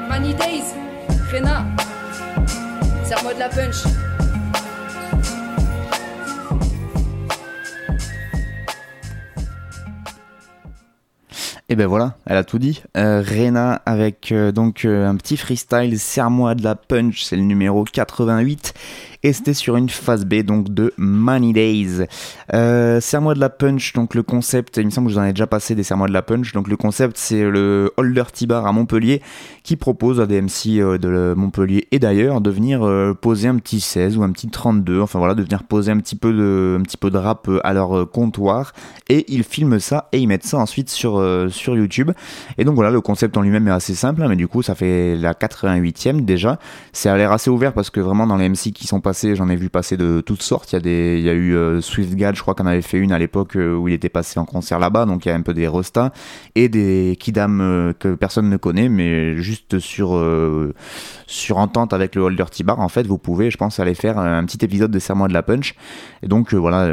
Money 0.09 0.35
Days, 0.35 0.65
Rena, 1.33 1.65
serre-moi 3.05 3.35
de 3.35 3.39
la 3.39 3.49
punch. 3.49 3.85
Et 11.73 11.77
ben 11.77 11.87
voilà, 11.87 12.17
elle 12.27 12.37
a 12.37 12.43
tout 12.43 12.59
dit. 12.59 12.83
Euh, 12.97 13.23
Rena 13.23 13.81
avec 13.87 14.33
euh, 14.33 14.51
donc 14.51 14.85
euh, 14.85 15.07
un 15.07 15.15
petit 15.15 15.37
freestyle, 15.37 16.01
serre-moi 16.01 16.57
de 16.57 16.65
la 16.65 16.75
punch, 16.75 17.23
c'est 17.23 17.37
le 17.37 17.43
numéro 17.43 17.85
88. 17.85 18.75
Et 19.23 19.33
c'était 19.35 19.53
sur 19.53 19.77
une 19.77 19.91
phase 19.91 20.25
B 20.25 20.37
donc 20.37 20.73
de 20.73 20.95
Money 20.97 21.53
Days. 21.53 22.07
Euh, 22.55 23.01
serre-moi 23.01 23.35
de 23.35 23.41
la 23.41 23.51
punch, 23.51 23.93
donc 23.93 24.15
le 24.15 24.23
concept, 24.23 24.79
il 24.79 24.87
me 24.87 24.91
semble 24.91 25.09
que 25.09 25.13
je 25.13 25.19
vous 25.19 25.25
en 25.25 25.27
ai 25.27 25.33
déjà 25.33 25.47
passé 25.47 25.75
des 25.75 25.83
serre-moi 25.83 26.09
de 26.09 26.13
la 26.13 26.23
punch. 26.23 26.53
Donc 26.53 26.69
le 26.69 26.77
concept 26.77 27.19
c'est 27.19 27.43
le 27.43 27.93
Holder 27.97 28.25
T-Bar 28.33 28.67
à 28.67 28.73
Montpellier 28.73 29.21
qui 29.63 29.77
propose 29.77 30.21
à 30.21 30.27
des 30.27 30.41
MC 30.41 30.79
euh, 30.79 30.99
de 30.99 31.35
Montpellier 31.37 31.87
et 31.93 31.99
d'ailleurs 31.99 32.41
de 32.41 32.51
venir 32.51 32.83
euh, 32.83 33.15
poser 33.15 33.49
un 33.49 33.57
petit 33.57 33.81
16 33.81 34.17
ou 34.17 34.23
un 34.23 34.33
petit 34.33 34.49
32, 34.49 35.01
enfin 35.01 35.19
voilà, 35.19 35.35
de 35.35 35.43
venir 35.43 35.65
poser 35.65 35.93
un 35.93 35.99
petit 35.99 36.17
peu 36.17 36.33
de, 36.33 36.79
un 36.79 36.83
petit 36.83 36.97
peu 36.97 37.11
de 37.11 37.19
rap 37.19 37.49
euh, 37.49 37.61
à 37.63 37.73
leur 37.73 38.11
comptoir 38.11 38.73
et 39.09 39.27
ils 39.29 39.45
filment 39.45 39.79
ça 39.79 40.09
et 40.13 40.19
ils 40.19 40.27
mettent 40.27 40.47
ça 40.47 40.59
ensuite 40.59 40.89
sur, 40.89 41.23
sur 41.51 41.77
YouTube. 41.77 42.11
Et 42.59 42.65
donc 42.65 42.75
voilà, 42.75 42.91
le 42.91 43.01
concept 43.01 43.37
en 43.37 43.43
lui-même 43.43 43.69
est 43.69 43.73
assez 43.73 43.95
simple, 43.95 44.23
hein, 44.23 44.29
mais 44.29 44.37
du 44.37 44.49
coup 44.49 44.63
ça 44.63 44.75
fait 44.75 45.17
la 45.17 45.35
88e 45.35 46.25
déjà. 46.25 46.59
Ça 46.93 47.13
a 47.13 47.17
l'air 47.17 47.33
assez 47.33 47.51
ouvert 47.51 47.73
parce 47.73 47.91
que 47.91 48.01
vraiment 48.01 48.27
dans 48.27 48.37
les 48.37 48.49
MC 48.49 48.73
qui 48.73 48.87
sont 48.87 49.01
j'en 49.13 49.49
ai 49.49 49.57
vu 49.57 49.69
passer 49.69 49.97
de 49.97 50.21
toutes 50.21 50.43
sortes. 50.43 50.73
Il 50.73 50.77
y 50.77 50.79
a, 50.79 50.81
des, 50.81 51.21
eu 51.23 51.55
euh, 51.55 51.81
Swiftgad, 51.81 52.35
je 52.35 52.43
crois 52.43 52.55
qu'on 52.55 52.67
avait 52.67 52.83
fait 52.83 52.99
une 52.99 53.13
à 53.13 53.19
l'époque 53.19 53.57
euh, 53.57 53.75
où 53.75 53.89
il 53.89 53.95
était 53.95 54.09
passé 54.09 54.39
en 54.39 54.45
concert 54.45 54.79
là-bas, 54.79 55.07
donc 55.07 55.25
il 55.25 55.29
y 55.29 55.33
a 55.33 55.35
un 55.35 55.43
peu 55.43 55.55
des 55.55 55.67
Rostas 55.67 56.11
et 56.55 56.69
des 56.69 57.17
Kidam 57.19 57.61
euh, 57.61 57.93
que 57.99 58.15
personne 58.15 58.49
ne 58.49 58.57
connaît, 58.57 58.89
mais 58.89 59.37
juste 59.37 59.79
sur, 59.79 60.17
euh, 60.17 60.75
sur 61.27 61.59
entente 61.59 61.93
avec 61.93 62.15
le 62.15 62.23
Holder 62.23 62.45
T-Bar, 62.51 62.81
en 62.81 62.89
fait, 62.89 63.07
vous 63.07 63.19
pouvez, 63.19 63.51
je 63.51 63.57
pense, 63.57 63.81
aller 63.81 63.95
faire 63.95 64.19
un 64.19 64.45
petit 64.45 64.65
épisode 64.65 64.91
de 64.91 64.99
Serment 64.99 65.29
de 65.29 65.33
la 65.33 65.43
Punch. 65.43 65.75
Et 66.23 66.29
donc 66.29 66.55
voilà, 66.55 66.87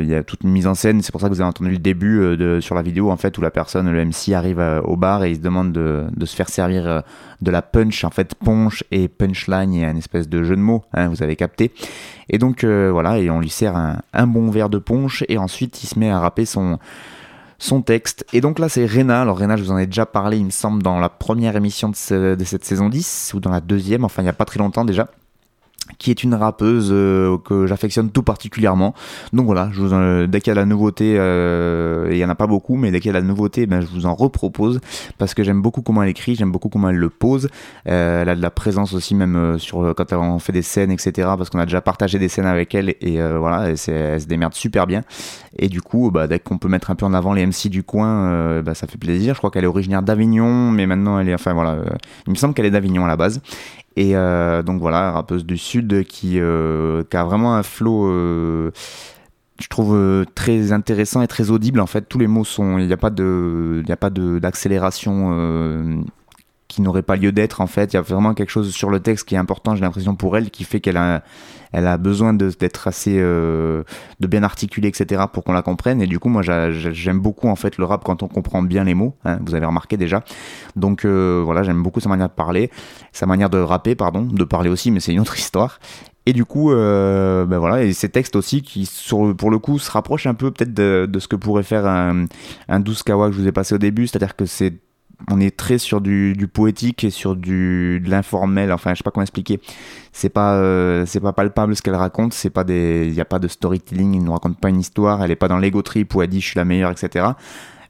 il 0.00 0.08
y 0.08 0.14
a 0.14 0.22
toute 0.22 0.42
une 0.42 0.50
mise 0.50 0.66
en 0.66 0.74
scène, 0.74 1.02
c'est 1.02 1.12
pour 1.12 1.20
ça 1.20 1.28
que 1.28 1.34
vous 1.34 1.40
avez 1.40 1.48
entendu 1.48 1.70
le 1.70 1.78
début 1.78 2.36
de, 2.36 2.60
sur 2.60 2.74
la 2.74 2.82
vidéo, 2.82 3.10
en 3.10 3.16
fait, 3.16 3.36
où 3.38 3.40
la 3.40 3.50
personne, 3.50 3.90
le 3.90 4.04
MC, 4.04 4.32
arrive 4.34 4.62
au 4.84 4.96
bar 4.96 5.24
et 5.24 5.30
il 5.30 5.36
se 5.36 5.40
demande 5.40 5.72
de, 5.72 6.24
se 6.24 6.36
faire 6.36 6.48
servir 6.48 7.02
de 7.42 7.50
la 7.50 7.62
punch, 7.62 8.04
en 8.04 8.10
fait, 8.10 8.34
punch 8.34 8.84
et 8.90 9.08
punchline, 9.08 9.84
a 9.84 9.90
une 9.90 9.98
espèce 9.98 10.28
de 10.28 10.42
jeu 10.42 10.56
de 10.56 10.60
mots, 10.60 10.82
hein, 10.94 11.08
vous 11.08 11.22
avez 11.22 11.36
capté. 11.36 11.72
Et 12.30 12.38
donc 12.38 12.64
euh, 12.64 12.90
voilà, 12.90 13.18
et 13.18 13.28
on 13.30 13.40
lui 13.40 13.50
sert 13.50 13.76
un, 13.76 13.98
un 14.12 14.26
bon 14.26 14.50
verre 14.50 14.70
de 14.70 14.78
punch 14.78 15.24
et 15.28 15.38
ensuite 15.38 15.82
il 15.82 15.86
se 15.86 15.98
met 15.98 16.10
à 16.10 16.20
rapper 16.20 16.46
son 16.46 16.78
son 17.58 17.80
texte. 17.80 18.26
Et 18.32 18.40
donc 18.40 18.58
là, 18.58 18.68
c'est 18.68 18.86
Rena. 18.86 19.22
Alors 19.22 19.38
Rena, 19.38 19.56
je 19.56 19.62
vous 19.62 19.70
en 19.70 19.78
ai 19.78 19.86
déjà 19.86 20.04
parlé, 20.04 20.36
il 20.36 20.44
me 20.44 20.50
semble, 20.50 20.82
dans 20.82 20.98
la 20.98 21.08
première 21.08 21.54
émission 21.54 21.90
de, 21.90 22.34
de 22.34 22.44
cette 22.44 22.64
saison 22.64 22.88
10, 22.88 23.32
ou 23.34 23.40
dans 23.40 23.50
la 23.50 23.60
deuxième, 23.60 24.04
enfin 24.04 24.22
il 24.22 24.24
n'y 24.24 24.30
a 24.30 24.34
pas 24.34 24.44
très 24.44 24.58
longtemps 24.58 24.84
déjà 24.84 25.08
qui 25.98 26.10
est 26.10 26.22
une 26.22 26.34
rappeuse 26.34 26.90
euh, 26.90 27.38
que 27.38 27.66
j'affectionne 27.66 28.10
tout 28.10 28.22
particulièrement. 28.22 28.94
Donc 29.32 29.46
voilà, 29.46 29.70
dès 30.26 30.40
qu'il 30.40 30.50
y 30.50 30.52
a 30.52 30.54
de 30.54 30.60
la 30.60 30.66
nouveauté, 30.66 31.16
euh, 31.18 32.08
il 32.10 32.16
y 32.16 32.24
en 32.24 32.28
a 32.28 32.34
pas 32.34 32.46
beaucoup, 32.46 32.76
mais 32.76 32.90
dès 32.90 33.00
qu'il 33.00 33.12
y 33.12 33.16
a 33.16 33.18
de 33.18 33.24
la 33.24 33.26
nouveauté, 33.26 33.66
ben, 33.66 33.80
je 33.80 33.86
vous 33.86 34.06
en 34.06 34.14
repropose 34.14 34.80
parce 35.18 35.34
que 35.34 35.42
j'aime 35.42 35.62
beaucoup 35.62 35.82
comment 35.82 36.02
elle 36.02 36.08
écrit, 36.08 36.34
j'aime 36.34 36.52
beaucoup 36.52 36.68
comment 36.68 36.90
elle 36.90 36.96
le 36.96 37.10
pose. 37.10 37.48
Euh, 37.88 38.22
elle 38.22 38.28
a 38.28 38.36
de 38.36 38.42
la 38.42 38.50
présence 38.50 38.94
aussi 38.94 39.14
même 39.14 39.58
sur 39.58 39.94
quand 39.96 40.12
on 40.12 40.38
fait 40.38 40.52
des 40.52 40.62
scènes, 40.62 40.90
etc. 40.90 41.12
Parce 41.36 41.50
qu'on 41.50 41.58
a 41.58 41.66
déjà 41.66 41.80
partagé 41.80 42.18
des 42.18 42.28
scènes 42.28 42.46
avec 42.46 42.74
elle 42.74 42.94
et 43.00 43.20
voilà, 43.36 43.70
elle 43.70 43.78
se 43.78 44.26
démerde 44.26 44.54
super 44.54 44.86
bien. 44.86 45.02
Et 45.58 45.68
du 45.68 45.82
coup, 45.82 46.10
bah, 46.10 46.26
dès 46.26 46.38
qu'on 46.38 46.58
peut 46.58 46.68
mettre 46.68 46.90
un 46.90 46.94
peu 46.94 47.04
en 47.04 47.14
avant 47.14 47.32
les 47.32 47.46
MC 47.46 47.68
du 47.68 47.82
coin, 47.82 48.60
bah, 48.62 48.74
ça 48.74 48.86
fait 48.86 48.98
plaisir. 48.98 49.34
Je 49.34 49.38
crois 49.38 49.50
qu'elle 49.50 49.64
est 49.64 49.68
originaire 49.68 50.02
d'Avignon, 50.02 50.70
mais 50.70 50.86
maintenant 50.86 51.18
elle 51.18 51.28
est, 51.28 51.34
enfin 51.34 51.52
voilà, 51.52 51.76
il 52.26 52.30
me 52.30 52.36
semble 52.36 52.54
qu'elle 52.54 52.66
est 52.66 52.70
d'Avignon 52.70 53.04
à 53.04 53.08
la 53.08 53.16
base. 53.16 53.40
Et 53.96 54.16
euh, 54.16 54.62
donc 54.62 54.80
voilà, 54.80 55.12
rappeuse 55.12 55.44
du 55.44 55.58
sud 55.58 56.04
qui, 56.04 56.40
euh, 56.40 57.02
qui 57.10 57.16
a 57.16 57.24
vraiment 57.24 57.54
un 57.56 57.62
flow, 57.62 58.06
euh, 58.06 58.70
je 59.60 59.68
trouve 59.68 60.26
très 60.34 60.72
intéressant 60.72 61.22
et 61.22 61.26
très 61.26 61.50
audible. 61.50 61.80
En 61.80 61.86
fait, 61.86 62.02
tous 62.02 62.18
les 62.18 62.26
mots 62.26 62.44
sont, 62.44 62.78
il 62.78 62.86
n'y 62.86 62.92
a 62.92 62.96
pas 62.96 63.10
d'accélération. 64.10 66.04
Qui 66.72 66.82
n'aurait 66.82 67.02
pas 67.02 67.16
lieu 67.16 67.32
d'être 67.32 67.60
en 67.60 67.66
fait. 67.66 67.92
Il 67.92 67.96
y 67.96 67.98
a 67.98 68.02
vraiment 68.02 68.34
quelque 68.34 68.50
chose 68.50 68.70
sur 68.72 68.90
le 68.90 69.00
texte 69.00 69.28
qui 69.28 69.34
est 69.34 69.38
important 69.38 69.74
j'ai 69.76 69.82
l'impression 69.82 70.14
pour 70.16 70.36
elle 70.36 70.50
qui 70.50 70.64
fait 70.64 70.80
qu'elle 70.80 70.96
a 70.96 71.22
elle 71.74 71.86
a 71.86 71.96
besoin 71.96 72.34
d'être 72.34 72.86
assez 72.86 73.14
euh, 73.18 73.82
de 74.20 74.26
bien 74.26 74.42
articuler 74.42 74.88
etc 74.88 75.22
pour 75.32 75.42
qu'on 75.44 75.52
la 75.52 75.62
comprenne. 75.62 76.02
Et 76.02 76.06
du 76.06 76.18
coup 76.18 76.28
moi 76.28 76.42
j'a- 76.42 76.70
j'a- 76.70 76.92
j'aime 76.92 77.20
beaucoup 77.20 77.48
en 77.48 77.56
fait 77.56 77.78
le 77.78 77.84
rap 77.84 78.04
quand 78.04 78.22
on 78.22 78.28
comprend 78.28 78.62
bien 78.62 78.84
les 78.84 78.94
mots 78.94 79.14
hein, 79.24 79.38
vous 79.44 79.54
avez 79.54 79.66
remarqué 79.66 79.96
déjà. 79.96 80.22
Donc 80.76 81.04
euh, 81.04 81.42
voilà 81.44 81.62
j'aime 81.62 81.82
beaucoup 81.82 82.00
sa 82.00 82.08
manière 82.08 82.28
de 82.28 82.34
parler 82.34 82.70
sa 83.12 83.26
manière 83.26 83.50
de 83.50 83.58
rapper 83.58 83.94
pardon 83.94 84.22
de 84.24 84.44
parler 84.44 84.70
aussi 84.70 84.90
mais 84.90 85.00
c'est 85.00 85.12
une 85.12 85.20
autre 85.20 85.38
histoire. 85.44 85.78
Et 86.24 86.32
du 86.32 86.44
coup, 86.44 86.70
euh, 86.70 87.44
ben 87.46 87.58
voilà, 87.58 87.82
et 87.82 87.92
ces 87.92 88.08
textes 88.08 88.36
aussi 88.36 88.62
qui, 88.62 88.86
sur, 88.86 89.34
pour 89.36 89.50
le 89.50 89.58
coup, 89.58 89.80
se 89.80 89.90
rapprochent 89.90 90.28
un 90.28 90.34
peu 90.34 90.52
peut-être 90.52 90.72
de, 90.72 91.08
de 91.10 91.18
ce 91.18 91.26
que 91.26 91.34
pourrait 91.34 91.64
faire 91.64 91.84
un, 91.84 92.26
un 92.68 92.78
12 92.78 93.02
Kawa 93.02 93.26
que 93.28 93.34
je 93.34 93.40
vous 93.40 93.48
ai 93.48 93.50
passé 93.50 93.74
au 93.74 93.78
début, 93.78 94.06
c'est-à-dire 94.06 94.36
que 94.36 94.46
c'est 94.46 94.72
on 95.30 95.40
est 95.40 95.56
très 95.56 95.78
sur 95.78 96.00
du, 96.00 96.34
poétique 96.52 97.04
et 97.04 97.10
sur 97.10 97.36
du 97.36 98.00
de 98.00 98.10
l'informel 98.10 98.72
enfin 98.72 98.90
je 98.94 98.98
sais 98.98 99.04
pas 99.04 99.10
comment 99.10 99.22
expliquer. 99.22 99.60
C'est 100.12 100.28
pas 100.28 100.54
euh, 100.54 101.06
c'est 101.06 101.20
pas 101.20 101.32
palpable 101.32 101.76
ce 101.76 101.82
qu'elle 101.82 101.94
raconte 101.94 102.32
c'est 102.32 102.50
pas 102.50 102.64
des 102.64 103.06
il 103.08 103.14
y 103.14 103.20
a 103.20 103.24
pas 103.24 103.38
de 103.38 103.48
storytelling 103.48 104.14
il 104.14 104.24
ne 104.24 104.30
raconte 104.30 104.58
pas 104.58 104.68
une 104.68 104.80
histoire 104.80 105.22
elle 105.22 105.30
est 105.30 105.36
pas 105.36 105.48
dans 105.48 105.58
l'ego 105.58 105.82
trip 105.82 106.14
où 106.14 106.22
elle 106.22 106.28
dit 106.28 106.40
je 106.40 106.48
suis 106.48 106.58
la 106.58 106.64
meilleure 106.64 106.90
etc 106.90 107.26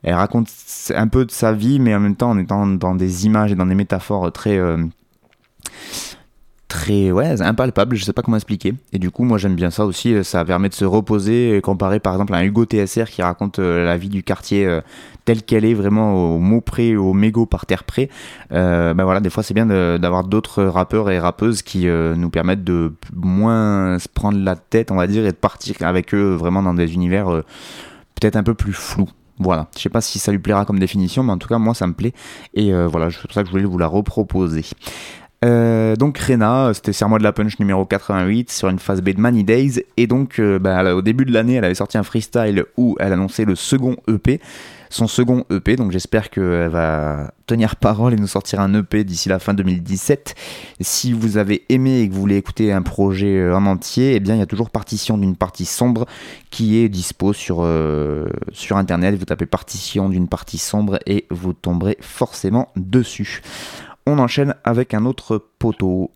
elle 0.03 0.14
raconte 0.14 0.49
un 0.95 1.09
peu 1.09 1.24
de 1.24 1.30
sa 1.30 1.53
vie 1.53 1.80
mais 1.80 1.95
en 1.95 2.01
même 2.01 2.16
temps 2.16 2.30
en 2.30 2.39
étant 2.39 2.66
dans 2.66 2.95
des 2.95 3.26
images 3.26 3.53
et 3.53 3.57
dans 3.57 3.66
des 3.66 3.74
métaphores 3.74 4.30
très 4.33 4.57
euh, 4.57 4.78
très 6.72 7.12
ouais 7.12 7.42
impalpable 7.42 7.96
je 7.96 8.04
sais 8.04 8.14
pas 8.14 8.22
comment 8.22 8.38
expliquer. 8.38 8.72
Et 8.94 8.98
du 8.98 9.10
coup 9.10 9.24
moi 9.24 9.36
j'aime 9.36 9.54
bien 9.54 9.70
ça 9.70 9.84
aussi 9.84 10.14
euh, 10.14 10.22
ça 10.22 10.42
permet 10.42 10.70
de 10.70 10.74
se 10.74 10.86
reposer 10.86 11.58
euh, 11.58 11.60
comparé 11.60 12.00
par 12.00 12.14
exemple 12.14 12.32
à 12.32 12.38
un 12.38 12.44
Hugo 12.44 12.64
TSR 12.64 13.10
qui 13.10 13.20
raconte 13.20 13.58
euh, 13.58 13.84
la 13.84 13.98
vie 13.98 14.08
du 14.08 14.22
quartier 14.22 14.64
euh, 14.64 14.80
telle 15.26 15.42
qu'elle 15.42 15.66
est 15.66 15.74
vraiment 15.74 16.14
au 16.34 16.38
mot 16.38 16.62
près 16.62 16.96
au 16.96 17.12
mégot 17.12 17.44
par 17.44 17.66
terre 17.66 17.84
près. 17.84 18.08
Euh, 18.52 18.94
ben 18.94 19.04
voilà 19.04 19.20
des 19.20 19.28
fois 19.28 19.42
c'est 19.42 19.52
bien 19.52 19.66
d'avoir 19.66 20.24
d'autres 20.24 20.64
rappeurs 20.64 21.10
et 21.10 21.18
rappeuses 21.18 21.60
qui 21.60 21.86
nous 21.86 22.30
permettent 22.30 22.64
de 22.64 22.94
moins 23.14 23.98
se 23.98 24.08
prendre 24.08 24.38
la 24.38 24.56
tête 24.56 24.90
on 24.90 24.96
va 24.96 25.06
dire 25.06 25.26
et 25.26 25.32
de 25.32 25.36
partir 25.36 25.76
avec 25.82 26.14
eux 26.14 26.34
vraiment 26.34 26.62
dans 26.62 26.74
des 26.74 26.94
univers 26.94 27.26
peut-être 28.14 28.36
un 28.36 28.42
peu 28.42 28.54
plus 28.54 28.72
flous. 28.72 29.10
Voilà, 29.38 29.68
je 29.76 29.82
sais 29.82 29.88
pas 29.88 30.00
si 30.00 30.18
ça 30.18 30.30
lui 30.30 30.38
plaira 30.38 30.64
comme 30.64 30.78
définition, 30.78 31.22
mais 31.24 31.32
en 31.32 31.38
tout 31.38 31.48
cas 31.48 31.58
moi 31.58 31.74
ça 31.74 31.86
me 31.86 31.92
plaît. 31.94 32.12
Et 32.54 32.72
voilà, 32.86 33.10
c'est 33.10 33.22
pour 33.22 33.32
ça 33.32 33.42
que 33.42 33.48
je 33.48 33.52
voulais 33.52 33.64
vous 33.64 33.78
la 33.78 33.88
reproposer. 33.88 34.64
Euh, 35.45 35.97
donc 35.97 36.18
Rena, 36.18 36.70
c'était 36.72 36.93
Serre-moi 36.93 37.18
de 37.18 37.24
la 37.24 37.32
Punch 37.32 37.59
numéro 37.59 37.84
88 37.84 38.51
sur 38.51 38.68
une 38.68 38.78
phase 38.78 39.03
B 39.03 39.11
de 39.11 39.20
Money 39.20 39.43
Days. 39.43 39.84
Et 39.97 40.07
donc 40.07 40.38
euh, 40.38 40.59
bah, 40.59 40.95
au 40.95 41.03
début 41.03 41.24
de 41.24 41.32
l'année, 41.32 41.55
elle 41.55 41.64
avait 41.64 41.74
sorti 41.74 41.99
un 41.99 42.05
freestyle 42.05 42.64
où 42.76 42.97
elle 43.01 43.12
annonçait 43.12 43.45
le 43.45 43.57
second 43.57 43.97
EP, 44.09 44.40
son 44.88 45.09
second 45.09 45.45
EP. 45.51 45.74
Donc 45.74 45.90
j'espère 45.90 46.30
qu'elle 46.30 46.68
va 46.68 47.32
tenir 47.47 47.74
parole 47.74 48.12
et 48.12 48.16
nous 48.16 48.28
sortir 48.28 48.61
un 48.61 48.72
EP 48.74 49.03
d'ici 49.03 49.28
la 49.28 49.40
fin 49.40 49.53
2017. 49.53 50.36
Si 50.80 51.12
vous 51.12 51.38
avez 51.38 51.64
aimé 51.70 52.01
et 52.01 52.09
que 52.09 52.14
vous 52.14 52.20
voulez 52.20 52.36
écouter 52.36 52.72
un 52.72 52.82
projet 52.82 53.38
euh, 53.38 53.57
en 53.57 53.66
entier, 53.66 54.14
eh 54.14 54.20
bien 54.20 54.36
il 54.36 54.38
y 54.38 54.43
a 54.43 54.47
toujours 54.47 54.70
partition 54.70 55.18
d'une 55.18 55.34
partie 55.34 55.64
sombre 55.64 56.07
qui 56.51 56.78
est 56.78 56.88
dispo 56.88 57.32
sur, 57.32 57.66
sur 58.53 58.76
internet. 58.76 59.16
Vous 59.16 59.24
tapez 59.24 59.47
partition 59.47 60.09
d'une 60.09 60.28
partie 60.28 60.59
sombre 60.59 61.01
et 61.07 61.26
vous 61.30 61.53
tomberez 61.53 61.97
forcément 62.01 62.68
dessus. 62.76 63.40
On 64.05 64.18
enchaîne 64.18 64.57
avec 64.64 64.94
un 64.94 65.05
autre 65.05 65.38
poteau. 65.59 66.11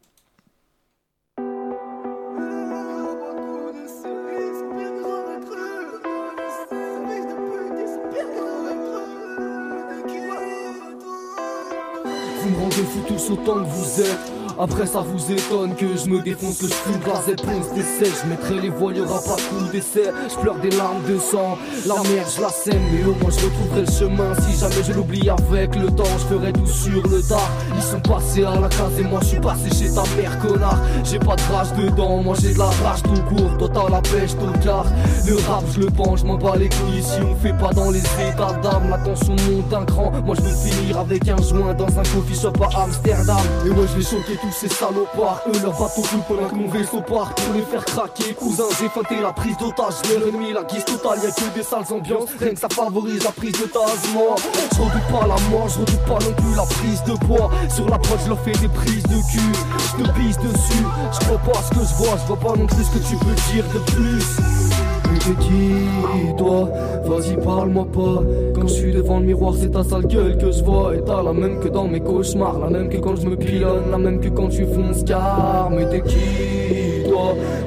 Vous 12.42 12.50
me 12.50 12.56
rendez 12.60 12.74
fou 12.74 13.00
tous 13.06 13.30
autant 13.30 13.62
que 13.62 13.68
vous 13.68 14.00
êtes. 14.00 14.45
Après 14.58 14.86
ça 14.86 15.00
vous 15.00 15.32
étonne 15.32 15.74
que 15.74 15.84
je 15.96 16.08
me 16.08 16.22
défonce, 16.22 16.58
que 16.58 16.66
je 16.66 16.72
fume 16.72 17.00
la 17.06 17.20
zéponce 17.20 17.74
des 17.74 17.82
sèches. 17.82 18.22
Je 18.24 18.28
mettrai 18.28 18.54
les 18.60 18.70
voyeurs 18.70 19.14
à 19.14 19.20
pas 19.20 19.36
coup 19.36 19.70
d'essai. 19.70 20.10
Je 20.30 20.40
pleure 20.40 20.58
des 20.60 20.70
larmes 20.70 21.02
de 21.06 21.18
sang. 21.18 21.58
La 21.86 21.94
merde, 21.94 22.28
je 22.34 22.40
la 22.40 22.48
sème, 22.48 22.80
mais 22.90 23.04
au 23.04 23.14
moins 23.20 23.30
je 23.30 23.44
retrouverai 23.44 23.80
le 23.82 23.92
chemin. 23.92 24.34
Si 24.40 24.58
jamais 24.58 24.82
je 24.82 24.92
l'oublie 24.94 25.28
avec 25.28 25.76
le 25.76 25.90
temps, 25.90 26.04
je 26.18 26.34
ferai 26.34 26.52
tout 26.54 26.66
sur 26.66 27.02
le 27.02 27.20
tard. 27.22 27.50
Ils 27.76 27.82
sont 27.82 28.00
passés 28.00 28.44
à 28.44 28.58
la 28.58 28.68
case 28.68 28.98
et 28.98 29.02
moi 29.04 29.20
je 29.22 29.26
suis 29.26 29.40
passé 29.40 29.68
chez 29.68 29.92
ta 29.92 30.04
mère, 30.16 30.38
connard. 30.38 30.80
J'ai 31.04 31.18
pas 31.18 31.36
de 31.36 31.42
rage 31.52 31.72
dedans, 31.74 32.22
moi 32.22 32.34
j'ai 32.40 32.54
de 32.54 32.58
la 32.58 32.70
rage 32.82 33.02
tout 33.02 33.22
court. 33.28 33.58
Toi 33.58 33.68
t'as 33.74 33.90
la 33.90 34.00
pêche, 34.00 34.36
ton 34.36 34.52
car. 34.64 34.86
Le 35.26 35.34
rap, 35.48 35.64
je 35.74 35.80
le 35.80 35.90
pense, 35.90 36.20
je 36.20 36.24
m'en 36.24 36.36
bats 36.36 36.56
les 36.56 36.70
couilles. 36.70 37.02
Si 37.02 37.20
on 37.20 37.36
fait 37.36 37.56
pas 37.58 37.74
dans 37.74 37.90
les 37.90 38.00
états 38.00 38.54
d'âme, 38.62 38.88
la 38.88 38.98
tension 38.98 39.36
monte 39.50 39.74
un 39.74 39.84
cran. 39.84 40.12
Moi 40.24 40.34
je 40.34 40.40
veux 40.40 40.70
finir 40.70 40.98
avec 40.98 41.28
un 41.28 41.36
joint 41.42 41.74
dans 41.74 41.88
un 41.88 42.02
coffee 42.02 42.40
shop 42.40 42.54
à 42.62 42.84
Amsterdam. 42.84 43.36
Et 43.66 43.70
ouais, 43.70 43.86
je 43.92 43.98
vais 43.98 44.02
choquer 44.02 44.45
tous 44.46 44.52
ces 44.52 44.68
salopards. 44.68 45.42
Eux, 45.48 45.60
leur 45.62 45.72
bateau 45.72 46.02
coule 46.02 46.20
pendant 46.28 46.48
que 46.48 46.54
mon 46.54 46.68
vaisseau 46.68 47.00
part. 47.00 47.34
Pour 47.34 47.54
les 47.54 47.62
faire 47.62 47.84
craquer, 47.84 48.34
cousin, 48.34 48.64
j'ai 48.78 48.88
feinté 48.88 49.20
la 49.20 49.32
prise 49.32 49.56
d'otage. 49.58 49.94
Leur 50.08 50.32
mis 50.32 50.52
la 50.52 50.62
guise 50.64 50.84
totale, 50.84 51.18
y'a 51.22 51.30
que 51.30 51.54
des 51.54 51.62
sales 51.62 51.84
ambiances. 51.90 52.30
Rien 52.38 52.54
que 52.54 52.60
ça 52.60 52.68
favorise 52.68 53.22
la 53.24 53.32
prise 53.32 53.52
de 53.52 53.66
tasement. 53.66 54.36
Je 54.72 55.12
pas 55.12 55.26
la 55.26 55.36
mort, 55.50 55.68
je 55.68 55.80
redoute 55.80 56.04
pas 56.06 56.18
non 56.24 56.32
plus 56.32 56.54
la 56.54 56.66
prise 56.66 57.02
de 57.04 57.14
poids. 57.26 57.50
Sur 57.68 57.88
la 57.88 57.98
prod, 57.98 58.18
je 58.22 58.28
leur 58.28 58.40
fais 58.40 58.52
des 58.52 58.68
prises 58.68 59.02
de 59.04 59.20
cul. 59.30 59.52
Je 59.78 60.04
te 60.04 60.10
bise 60.12 60.38
dessus, 60.38 60.84
je 61.12 61.26
crois 61.26 61.52
pas 61.52 61.60
ce 61.62 61.70
que 61.70 61.84
je 61.84 61.94
vois, 61.94 62.16
je 62.18 62.26
vois 62.26 62.36
pas 62.36 62.58
non 62.58 62.66
plus 62.66 62.84
ce 62.84 62.90
que 62.90 62.98
tu 62.98 63.16
peux 63.16 63.34
dire 63.52 63.64
de 63.72 63.78
plus. 63.90 64.95
T'es 65.26 65.34
qui 65.44 66.36
toi 66.38 66.70
Vas-y 67.04 67.36
parle-moi 67.42 67.86
pas. 67.92 68.22
Quand 68.54 68.68
je 68.68 68.72
suis 68.72 68.92
devant 68.92 69.18
le 69.18 69.26
miroir 69.26 69.54
c'est 69.56 69.70
ta 69.70 69.82
sale 69.82 70.06
gueule 70.06 70.38
que 70.38 70.52
je 70.52 70.62
vois. 70.62 70.94
Et 70.94 71.02
t'as 71.04 71.20
la 71.20 71.32
même 71.32 71.58
que 71.58 71.68
dans 71.68 71.88
mes 71.88 72.00
cauchemars 72.00 72.60
La 72.60 72.70
même 72.70 72.88
que 72.88 72.98
quand 72.98 73.16
je 73.16 73.26
me 73.26 73.36
pilonne 73.36 73.90
La 73.90 73.98
même 73.98 74.20
que 74.20 74.28
quand 74.28 74.48
tu 74.48 74.64
fonces 74.66 75.02
car 75.02 75.68
Mais 75.72 75.88
t'es 75.88 76.02
qui 76.02 76.95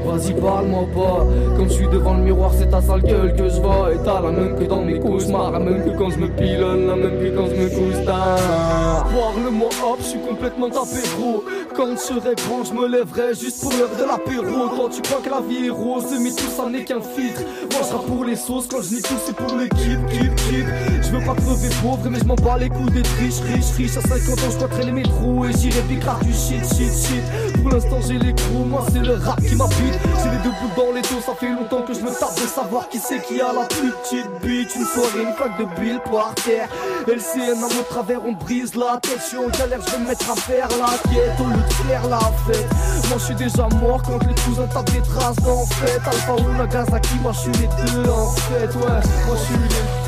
Vas-y 0.05 0.33
parle-moi 0.33 0.85
pas. 0.93 1.25
Quand 1.57 1.63
je 1.65 1.73
suis 1.73 1.87
devant 1.87 2.13
le 2.15 2.23
miroir 2.23 2.51
c'est 2.57 2.69
ta 2.69 2.81
sale 2.81 3.01
gueule 3.01 3.35
que 3.35 3.49
je 3.49 3.59
vois. 3.61 3.93
Et 3.93 3.97
t'as 4.03 4.21
la 4.21 4.31
même 4.31 4.55
que 4.57 4.63
dans 4.63 4.81
mes 4.81 4.99
cauchemars 4.99 5.51
La 5.51 5.59
même 5.59 5.83
que 5.83 5.97
quand 5.97 6.09
je 6.09 6.17
me 6.17 6.27
pilonne 6.27 6.87
La 6.87 6.95
même 6.95 7.19
que 7.19 7.35
quand 7.35 7.47
je 7.47 7.55
me 7.55 7.69
couche 7.69 8.05
Parle-moi 8.05 9.69
hop 9.83 9.99
je 9.99 10.05
suis 10.05 10.19
complètement 10.19 10.69
tapé 10.69 11.01
gros. 11.17 11.43
Quand 11.75 11.91
je 11.91 11.97
serai 11.97 12.35
grand 12.35 12.63
je 12.63 12.73
me 12.73 12.87
lèverai 12.87 13.33
juste 13.33 13.61
pour 13.61 13.71
l'heure 13.71 13.95
de 13.97 14.05
l'apéro. 14.05 14.75
Toi 14.75 14.89
tu 14.91 15.01
crois 15.01 15.21
que 15.21 15.29
la 15.29 15.41
vie 15.41 15.67
est 15.67 15.69
rose 15.69 16.05
Mais 16.21 16.31
tout 16.31 16.51
ça 16.55 16.69
n'est 16.69 16.83
qu'un 16.83 17.01
filtre. 17.01 17.41
Moi 17.71 17.81
je 17.83 18.09
pour 18.09 18.25
les 18.25 18.35
sauces 18.35 18.67
Quand 18.67 18.81
je 18.81 18.95
nie 18.95 19.01
tout 19.01 19.15
c'est 19.25 19.35
pour 19.35 19.55
l'équipe 19.57 20.05
Kip 20.11 20.35
kip 20.35 20.65
Je 21.01 21.09
veux 21.09 21.25
pas 21.25 21.35
crever 21.35 21.69
pauvre 21.81 22.09
mais 22.09 22.19
je 22.19 22.25
m'en 22.25 22.35
bats 22.35 22.57
les 22.57 22.69
coups 22.69 22.91
des 22.91 23.01
triches 23.01 23.41
Riche 23.41 23.71
riche 23.77 23.97
à 23.97 24.01
50 24.01 24.39
ans 24.39 24.69
je 24.79 24.85
les 24.85 24.91
métros 24.91 25.45
Et 25.45 25.53
j'irai 25.53 25.81
bicrave 25.83 26.23
du 26.25 26.33
shit 26.33 26.63
shit 26.65 26.91
shit. 26.91 27.61
Pour 27.61 27.71
l'instant 27.71 27.99
j'ai 28.07 28.17
les 28.17 28.33
crocs 28.33 28.67
Moi 28.67 28.85
c'est 28.91 29.05
le 29.05 29.13
rap 29.13 29.38
qui 29.41 29.55
m'habite 29.55 29.99
J'ai 30.23 30.29
les 30.29 30.37
deux 30.43 30.49
boules 30.49 30.75
dans 30.75 30.91
les 30.93 31.01
dos 31.01 31.21
Ça 31.25 31.33
fait 31.39 31.49
longtemps 31.49 31.81
que 31.81 31.93
je 31.93 32.01
me 32.01 32.09
tape 32.09 32.35
de 32.35 32.47
savoir 32.47 32.89
qui 32.89 32.99
c'est 32.99 33.21
qui 33.21 33.41
a 33.41 33.53
la 33.53 33.65
plus 33.65 33.91
petite 33.91 34.29
bite. 34.41 34.75
Une 34.75 34.85
soirée 34.85 35.23
une 35.23 35.33
plaque 35.35 35.57
de 35.59 35.65
billes 35.79 36.01
par 36.05 36.33
terre 36.35 36.67
LCN 37.07 37.63
à 37.63 37.73
mon 37.73 37.83
travers 37.89 38.25
on 38.25 38.33
brise 38.33 38.75
la 38.75 38.99
tête. 39.01 39.19
Je 39.19 39.37
suis 39.37 39.57
galère 39.57 39.79
je 39.85 39.91
vais 39.91 39.99
me 39.99 40.07
mettre 40.07 40.29
à 40.29 40.35
faire 40.35 40.67
la 40.69 40.97
quête 41.09 41.39
Au 41.39 41.45
lieu 41.45 41.55
de 41.55 41.73
faire 41.87 42.07
la 42.07 42.19
fête. 42.19 42.67
Moi 43.09 43.17
je 43.17 43.25
suis 43.25 43.35
déjà 43.35 43.67
mort 43.81 44.01
quand 44.03 44.19
les 44.25 44.35
cousins 44.35 44.67
tapent 44.67 44.91
des 44.91 45.01
traces 45.01 45.37
d'en 45.37 45.65
fait. 45.65 45.99
Alpha 46.05 46.35
ou 46.35 46.57
Nagasaki 46.57 47.15
moi 47.21 47.31
je 47.33 47.39
suis 47.39 47.51
les 47.51 47.67
deux 47.67 48.09
en 48.09 48.31
fait. 48.31 48.75
Ouais 48.75 49.01
moi 49.27 49.35
je 49.35 49.45
suis 49.45 49.55
les 49.55 49.67
deux 49.69 49.98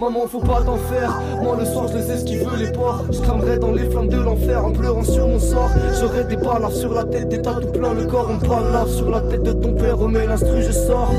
Maman 0.00 0.26
faut 0.26 0.40
pas 0.40 0.62
t'en 0.62 0.78
faire. 0.78 1.20
Moi 1.42 1.56
le 1.58 1.66
soir 1.66 1.86
je 1.88 1.98
les 1.98 2.10
esquive 2.10 2.48
les 2.58 2.72
porcs. 2.72 3.04
Je 3.12 3.20
cramerai 3.20 3.58
dans 3.58 3.72
les 3.72 3.84
flammes 3.90 4.08
de 4.08 4.16
l'enfer 4.16 4.64
En 4.64 4.72
pleurant 4.72 5.04
sur 5.04 5.28
mon 5.28 5.38
sort. 5.38 5.68
J'aurai 6.00 6.24
des 6.24 6.36
balles 6.36 6.72
sur 6.72 6.94
la 6.94 7.04
tête 7.04 7.28
Des 7.28 7.42
tas 7.42 7.58
tout 7.60 7.68
plein 7.68 7.92
le 7.92 8.06
corps. 8.06 8.30
On 8.30 8.38
parle 8.46 8.88
sur 8.88 9.10
la 9.10 9.20
tête 9.20 9.42
de 9.42 9.52
ton 9.52 9.74
père. 9.74 9.98
Remets 9.98 10.26
l'instru 10.26 10.62
je 10.62 10.72
sors 10.72 11.12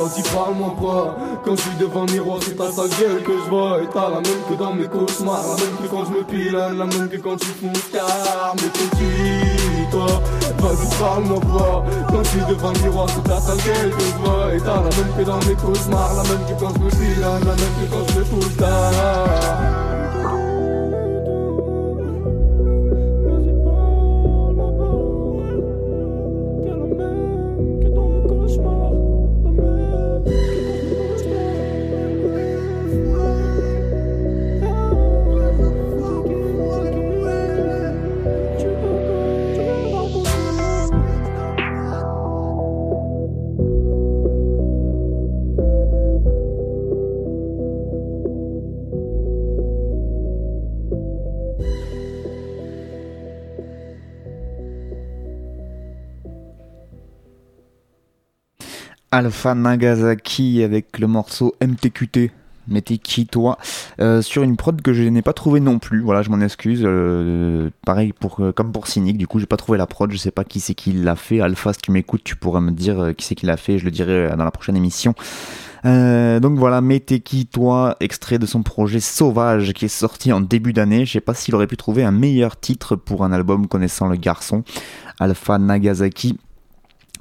Vas-y 0.00 0.22
parle-moi 0.34 0.74
pas. 0.80 1.16
Quand 1.44 1.56
je 1.56 1.60
suis 1.60 1.76
devant 1.78 2.06
le 2.06 2.12
miroir 2.12 2.38
c'est 2.40 2.56
ta 2.56 2.72
sale 2.72 2.88
gueule 2.98 3.22
que 3.22 3.32
je 3.32 3.50
vois. 3.50 3.82
Et 3.82 3.86
t'as 3.92 4.08
la 4.08 4.16
même 4.16 4.42
que 4.48 4.54
dans 4.54 4.72
mes 4.72 4.88
cauchemars. 4.88 5.44
La 5.46 5.56
même 5.56 5.76
que 5.76 5.88
quand 5.90 6.04
je 6.06 6.10
me 6.10 6.22
pilonne 6.24 6.78
La 6.78 6.86
même 6.86 7.08
que 7.10 7.18
quand 7.18 7.36
tu 7.36 7.48
fous 7.48 7.70
car. 7.92 8.54
Mais 8.56 8.68
t'es 8.70 9.90
toi 9.90 10.06
Vas-y 10.58 10.98
parle-moi 10.98 11.40
pas. 11.40 11.84
Quand 12.08 12.24
je 12.24 12.28
suis 12.30 12.40
devant 12.48 12.72
le 12.72 12.80
miroir 12.80 13.08
c'est 13.10 13.28
ta 13.28 13.40
sale 13.40 13.58
gueule 13.58 13.90
que 13.90 14.00
je 14.00 14.24
vois. 14.24 14.54
Et 14.54 14.60
t'as 14.60 14.76
la 14.76 14.82
même 14.82 15.12
que 15.18 15.22
dans 15.22 15.38
mes 15.46 15.54
cauchemars. 15.54 16.14
La 16.14 16.22
même 16.22 16.46
que 16.48 16.58
quand 16.58 16.72
je 16.72 16.78
me 16.78 16.90
pilonne 16.90 17.44
La 17.44 17.56
même 17.56 17.74
que 17.76 17.86
quand 17.92 18.04
je 18.08 18.18
me 18.18 18.24
fous 18.24 18.50
Alpha 59.20 59.54
Nagasaki 59.54 60.62
avec 60.62 60.98
le 60.98 61.06
morceau 61.06 61.54
MTQT. 61.60 62.30
Mais 62.68 62.80
qui 62.80 63.26
toi 63.26 63.58
Euh, 64.00 64.22
Sur 64.22 64.42
une 64.42 64.56
prod 64.56 64.80
que 64.80 64.94
je 64.94 65.02
n'ai 65.02 65.20
pas 65.20 65.34
trouvé 65.34 65.60
non 65.60 65.78
plus. 65.78 66.00
Voilà, 66.00 66.22
je 66.22 66.30
m'en 66.30 66.40
excuse. 66.40 66.80
Euh, 66.86 67.68
pareil 67.84 68.14
pour 68.18 68.40
euh, 68.40 68.52
comme 68.52 68.72
pour 68.72 68.86
Cynic. 68.86 69.18
Du 69.18 69.26
coup, 69.26 69.38
j'ai 69.38 69.44
pas 69.44 69.58
trouvé 69.58 69.76
la 69.76 69.86
prod. 69.86 70.10
Je 70.10 70.16
sais 70.16 70.30
pas 70.30 70.44
qui 70.44 70.58
c'est 70.58 70.72
qui 70.72 70.92
l'a 70.92 71.16
fait. 71.16 71.42
Alpha, 71.42 71.74
si 71.74 71.80
tu 71.82 71.90
m'écoutes, 71.90 72.24
tu 72.24 72.34
pourras 72.34 72.60
me 72.60 72.70
dire 72.70 73.12
qui 73.14 73.26
c'est 73.26 73.34
qui 73.34 73.44
l'a 73.44 73.58
fait. 73.58 73.76
Je 73.76 73.84
le 73.84 73.90
dirai 73.90 74.30
dans 74.38 74.44
la 74.44 74.50
prochaine 74.50 74.76
émission. 74.76 75.14
Donc 75.84 76.58
voilà, 76.58 76.80
t'es 77.04 77.20
qui 77.20 77.44
toi 77.44 77.96
Extrait 78.00 78.38
de 78.38 78.46
son 78.46 78.62
projet 78.62 79.00
Sauvage 79.00 79.74
qui 79.74 79.84
est 79.84 79.88
sorti 79.88 80.32
en 80.32 80.40
début 80.40 80.72
d'année. 80.72 81.04
Je 81.04 81.12
sais 81.12 81.20
pas 81.20 81.34
s'il 81.34 81.54
aurait 81.54 81.66
pu 81.66 81.76
trouver 81.76 82.04
un 82.04 82.10
meilleur 82.10 82.58
titre 82.58 82.96
pour 82.96 83.22
un 83.22 83.32
album 83.32 83.66
connaissant 83.66 84.08
le 84.08 84.16
garçon. 84.16 84.64
Alpha 85.18 85.58
Nagasaki. 85.58 86.38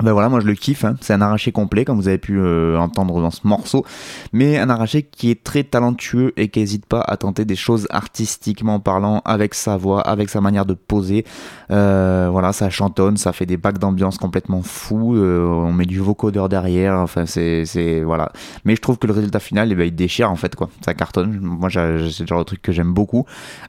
Ben 0.02 0.14
voilà, 0.14 0.30
moi 0.30 0.39
je 0.39 0.45
le 0.47 0.54
kiffe, 0.54 0.86
hein. 0.86 0.95
c'est 1.02 1.12
un 1.12 1.20
arraché 1.20 1.52
complet 1.52 1.84
comme 1.84 1.97
vous 1.97 2.08
avez 2.08 2.18
pu 2.18 2.39
euh, 2.39 2.78
entendre 2.80 3.22
dans 3.22 3.32
ce 3.32 3.41
morceau, 3.45 3.84
mais 4.32 4.58
un 4.58 4.70
arraché 4.70 5.04
qui 5.04 5.30
est 5.30 5.43
très 5.43 5.66
talentueux 5.66 6.32
et 6.38 6.47
qui 6.47 6.60
n'hésite 6.60 6.86
pas 6.86 7.02
à 7.02 7.18
tenter 7.18 7.43
des 7.43 7.58
choses 7.58 7.86
artistiquement 7.89 8.80
parlant 8.80 9.22
avec 9.26 9.54
sa 9.54 9.76
voix, 9.76 10.00
avec 10.00 10.30
sa 10.30 10.39
manière 10.39 10.66
de 10.66 10.74
poser. 10.74 11.26
Euh, 11.70 12.30
voilà, 12.32 12.54
ça 12.54 12.70
chantonne, 12.70 13.18
ça 13.18 13.34
fait 13.34 13.45
des 13.45 13.58
bacs 13.58 13.78
d'ambiance 13.78 14.18
complètement 14.18 14.62
fous, 14.62 15.18
euh, 15.18 15.45
on 15.45 15.74
met 15.74 15.86
du 15.86 16.00
vocodeur 16.00 16.47
derrière, 16.47 16.95
enfin 17.00 17.26
c'est, 17.26 18.02
voilà. 18.02 18.32
Mais 18.64 18.78
je 18.78 18.82
trouve 18.82 19.00
que 19.00 19.08
le 19.08 19.12
résultat 19.12 19.39
final, 19.39 19.70
eh 19.70 19.76
ben, 19.76 19.84
il 19.86 19.95
déchire 19.95 20.32
en 20.32 20.38
fait 20.38 20.56
quoi, 20.56 20.70
ça 20.86 20.93
cartonne. 20.93 21.39
Moi 21.41 21.70
c'est 21.70 22.22
le 22.22 22.26
genre 22.26 22.39
de 22.39 22.45
truc 22.45 22.62
que 22.62 22.72
j'aime 22.72 22.93
beaucoup. 22.93 23.26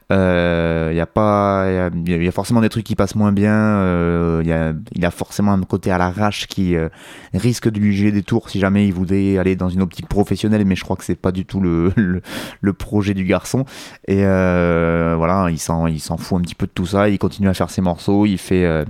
Il 0.09 0.15
y 0.15 0.99
a 1.01 1.07
pas, 1.13 1.69
y, 1.69 2.27
a- 2.27 2.31
forcément 2.31 2.61
des 2.61 2.69
trucs 2.69 2.85
qui 2.85 2.95
passent 2.95 3.15
moins 3.15 3.33
bien. 3.33 4.39
Il 4.41 4.47
y 4.47 5.05
a, 5.05 5.11
forcément 5.11 5.51
un 5.51 5.61
côté 5.63 5.91
à 5.91 5.97
qui 6.29 6.75
euh, 6.75 6.89
risque 7.33 7.69
de 7.69 7.79
lui 7.79 7.95
geler 7.95 8.11
des 8.11 8.23
tours 8.23 8.49
si 8.49 8.59
jamais 8.59 8.87
il 8.87 8.93
voulait 8.93 9.37
aller 9.37 9.55
dans 9.55 9.69
une 9.69 9.81
optique 9.81 10.07
professionnelle. 10.07 10.65
Mais 10.65 10.75
je 10.75 10.83
crois 10.83 10.95
que 10.95 11.03
c'est 11.03 11.15
pas 11.15 11.31
du 11.31 11.45
tout 11.45 11.59
le, 11.59 11.91
le, 12.61 12.73
projet 12.73 13.13
du 13.13 13.25
garçon. 13.25 13.65
Et 14.07 14.23
euh, 14.25 15.15
voilà, 15.17 15.49
il 15.49 15.59
s'en, 15.59 15.87
fout 16.17 16.39
un 16.39 16.41
petit 16.41 16.55
peu 16.55 16.67
de 16.67 16.71
tout 16.71 16.85
ça. 16.85 17.09
Il 17.09 17.17
continue 17.17 17.49
à 17.49 17.53
faire 17.53 17.69
ses 17.69 17.81
morceaux. 17.81 18.25
Il 18.25 18.37
fait 18.37 18.65
euh, 18.65 18.85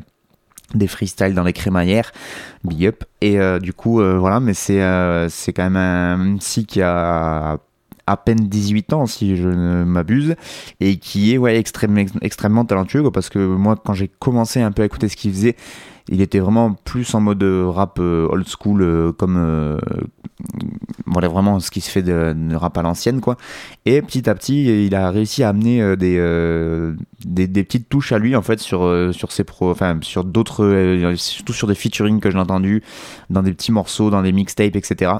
des 0.76 0.88
freestyles 0.88 1.34
dans 1.34 1.44
les 1.44 1.54
crémaillères, 1.54 2.12
big 2.64 2.86
up. 2.86 3.04
Et 3.22 3.38
du 3.60 3.74
coup, 3.74 4.02
voilà, 4.02 4.40
mais 4.40 4.54
c'est 4.54 4.82
c'est 5.30 5.54
quand 5.54 5.70
même 5.70 5.76
un 5.76 6.18
MC 6.18 6.66
qui 6.66 6.82
a 6.82 7.60
à 8.08 8.18
peine 8.18 8.48
18 8.48 8.94
ans 8.94 9.06
si 9.06 9.36
je 9.36 9.48
ne 9.48 9.84
m'abuse 9.84 10.36
et 10.80 10.98
qui 10.98 11.34
est 11.34 11.38
ouais 11.38 11.58
extrêmement 11.58 12.66
talentueux 12.66 13.10
parce 13.12 13.30
que 13.30 13.40
moi 13.40 13.76
quand 13.76 13.94
j'ai 13.94 14.08
commencé 14.08 14.62
un 14.62 14.72
peu 14.72 14.82
à 14.84 14.86
écouter 14.86 15.10
ce 15.10 15.16
qu'il 15.16 15.32
faisait 15.32 15.56
il 16.10 16.22
était 16.22 16.40
vraiment 16.40 16.74
plus 16.74 17.14
en 17.16 17.22
mode 17.22 17.44
euh, 17.44 17.70
rap 17.70 17.98
euh, 18.00 18.28
old 18.30 18.46
school 18.48 18.82
euh, 18.82 19.12
comme 19.12 19.80
voilà 21.06 21.28
vraiment 21.28 21.60
ce 21.60 21.70
qui 21.70 21.82
se 21.82 21.90
fait 21.90 22.02
de, 22.02 22.56
rap 22.56 22.78
à 22.78 22.82
l'ancienne 22.82 23.22
quoi. 23.22 23.38
Et 23.86 24.02
petit 24.02 24.30
à 24.30 24.36
petit 24.36 24.86
il 24.86 24.96
a 24.96 25.12
réussi 25.12 25.44
à 25.44 25.50
amener 25.50 25.96
des, 25.96 26.96
des 27.26 27.64
petites 27.64 27.90
touches 27.90 28.12
à 28.12 28.20
lui 28.20 28.36
en 28.36 28.42
fait 28.42 28.60
sur 28.60 29.10
sur 29.14 29.32
ses 29.32 29.44
pro 29.44 29.72
enfin 29.72 30.00
sur 30.02 30.24
d'autres 30.24 31.14
surtout 31.16 31.54
sur 31.54 31.68
des 31.68 31.76
featuring 31.76 32.20
que 32.20 32.32
j'ai 32.32 32.40
entendu 32.40 32.84
dans 33.30 33.44
des 33.44 33.54
petits 33.54 33.72
morceaux 33.72 34.10
dans 34.10 34.22
des 34.22 34.32
mixtapes 34.32 34.76
etc 34.76 35.14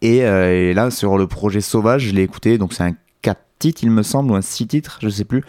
et, 0.00 0.24
euh, 0.24 0.70
et 0.70 0.74
là, 0.74 0.90
sur 0.90 1.18
le 1.18 1.26
projet 1.26 1.60
Sauvage, 1.60 2.08
je 2.08 2.14
l'ai 2.14 2.22
écouté, 2.22 2.58
donc 2.58 2.72
c'est 2.72 2.84
un 2.84 2.94
4 3.22 3.40
titres, 3.58 3.80
il 3.84 3.90
me 3.90 4.02
semble, 4.02 4.32
ou 4.32 4.34
un 4.34 4.42
6 4.42 4.66
titres, 4.66 4.98
je 5.02 5.08
sais 5.08 5.24
plus. 5.24 5.44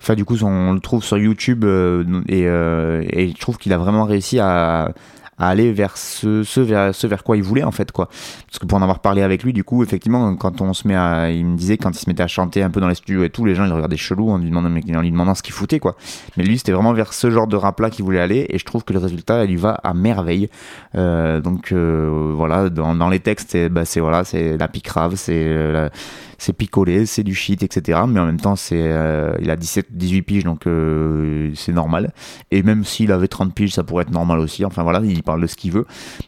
Enfin, 0.00 0.14
du 0.14 0.24
coup, 0.24 0.36
on 0.42 0.72
le 0.72 0.80
trouve 0.80 1.02
sur 1.02 1.18
YouTube 1.18 1.64
euh, 1.64 2.04
euh, 2.30 3.02
et 3.10 3.28
je 3.28 3.40
trouve 3.40 3.58
qu'il 3.58 3.72
a 3.72 3.78
vraiment 3.78 4.04
réussi 4.04 4.38
à, 4.38 4.92
à 5.38 5.48
aller 5.48 5.72
vers 5.72 5.96
ce, 5.96 6.60
vers 6.60 6.94
ce 6.94 7.06
vers 7.06 7.22
quoi 7.22 7.36
il 7.36 7.42
voulait, 7.42 7.64
en 7.64 7.70
fait, 7.70 7.92
quoi. 7.92 8.08
Parce 8.46 8.58
que 8.58 8.66
pour 8.66 8.78
en 8.78 8.82
avoir 8.82 9.00
parlé 9.00 9.22
avec 9.22 9.42
lui, 9.42 9.52
du 9.52 9.64
coup, 9.64 9.82
effectivement, 9.82 10.34
quand 10.36 10.60
on 10.60 10.72
se 10.72 10.86
met 10.86 10.96
à. 10.96 11.30
Il 11.30 11.46
me 11.46 11.56
disait, 11.56 11.76
quand 11.76 11.90
il 11.90 11.98
se 11.98 12.08
mettait 12.08 12.22
à 12.22 12.26
chanter 12.28 12.62
un 12.62 12.70
peu 12.70 12.80
dans 12.80 12.88
les 12.88 12.94
studios 12.94 13.24
et 13.24 13.30
tout, 13.30 13.44
les 13.44 13.54
gens, 13.54 13.64
ils 13.64 13.68
le 13.68 13.74
regardaient 13.74 13.96
chelou 13.96 14.30
en 14.30 14.38
lui 14.38 14.48
demandant, 14.48 14.68
en 14.68 15.00
lui 15.00 15.10
demandant 15.10 15.34
ce 15.34 15.42
qu'il 15.42 15.54
foutait, 15.54 15.78
quoi. 15.78 15.96
Mais 16.36 16.44
lui, 16.44 16.58
c'était 16.58 16.72
vraiment 16.72 16.92
vers 16.92 17.12
ce 17.12 17.30
genre 17.30 17.46
de 17.46 17.56
rap-là 17.56 17.90
qu'il 17.90 18.04
voulait 18.04 18.20
aller 18.20 18.46
et 18.48 18.58
je 18.58 18.64
trouve 18.64 18.84
que 18.84 18.92
le 18.92 18.98
résultat, 18.98 19.44
il 19.44 19.50
lui 19.50 19.56
va 19.56 19.72
à 19.82 19.94
merveille. 19.94 20.48
Euh, 20.96 21.40
donc, 21.40 21.72
euh, 21.72 22.32
voilà, 22.34 22.68
dans, 22.70 23.08
les 23.08 23.20
textes, 23.20 23.50
c'est 23.52 23.68
bah, 23.68 23.82
voilà, 23.96 24.24
c'est 24.24 24.56
la 24.56 24.68
c'est. 25.16 25.90
C'est 26.38 26.52
picolé, 26.52 27.04
c'est 27.04 27.24
du 27.24 27.34
shit, 27.34 27.62
etc. 27.64 28.00
Mais 28.08 28.20
en 28.20 28.26
même 28.26 28.40
temps, 28.40 28.54
c'est, 28.54 28.80
euh, 28.80 29.34
il 29.42 29.50
a 29.50 29.56
17, 29.56 29.88
18 29.90 30.22
piges, 30.22 30.44
donc 30.44 30.66
euh, 30.66 31.50
c'est 31.54 31.72
normal. 31.72 32.12
Et 32.52 32.62
même 32.62 32.84
s'il 32.84 33.10
avait 33.10 33.26
30 33.26 33.52
piges, 33.52 33.74
ça 33.74 33.82
pourrait 33.82 34.02
être 34.02 34.12
normal 34.12 34.38
aussi. 34.38 34.64
Enfin 34.64 34.84
voilà, 34.84 35.00
il 35.04 35.24
parle 35.24 35.42
de 35.42 35.48
ce 35.48 35.56
qu'il 35.56 35.72
veut. 35.72 35.84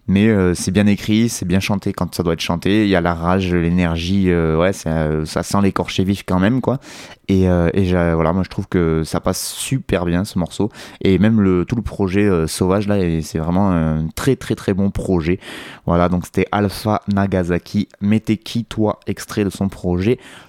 Mais 0.09 0.27
euh, 0.27 0.53
c'est 0.55 0.73
bien 0.73 0.89
écrit, 0.89 1.29
c'est 1.29 1.47
bien 1.47 1.61
chanté 1.61 1.93
quand 1.93 2.13
ça 2.13 2.25
doit 2.25 2.33
être 2.33 2.41
chanté. 2.41 2.85
Il 2.85 2.91
y 2.91 2.97
a 2.97 3.01
la 3.01 3.15
rage, 3.15 3.55
l'énergie, 3.55 4.35
ouais, 4.35 4.73
ça, 4.73 5.25
sent 5.25 5.59
l'écorché 5.63 6.03
vif 6.03 6.25
quand 6.27 6.41
même, 6.41 6.61
quoi. 6.61 6.81
Et, 7.29 7.47
voilà, 7.47 8.33
moi 8.33 8.43
je 8.43 8.49
trouve 8.49 8.67
que 8.67 9.05
ça 9.05 9.21
passe 9.21 9.53
super 9.53 10.05
bien 10.05 10.25
ce 10.25 10.41
morceau. 10.41 10.71
Et 11.03 11.19
même 11.19 11.41
le, 11.41 11.65
tout 11.65 11.77
le 11.77 11.83
projet 11.83 12.29
Sauvage, 12.49 12.89
là, 12.89 12.97
c'est 13.23 13.39
vraiment 13.39 13.71
un 13.71 14.09
très 14.17 14.35
très 14.35 14.57
très 14.57 14.75
bon 14.75 14.91
projet. 14.91 15.39
Voilà, 15.87 16.09
donc 16.09 16.25
c'était 16.25 16.47
Alpha 16.51 17.03
Nagasaki, 17.07 17.89
Meteki, 18.01 18.65
toi, 18.65 18.99
extrait 19.07 19.45
de 19.45 19.51
son 19.51 19.69
projet? 19.69 20.00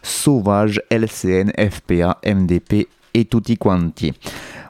Sauvage, 0.01 0.81
LCN, 0.89 1.51
FPA, 1.69 2.19
MDP 2.25 2.87
et 3.13 3.25
tutti 3.25 3.57
quanti. 3.57 4.13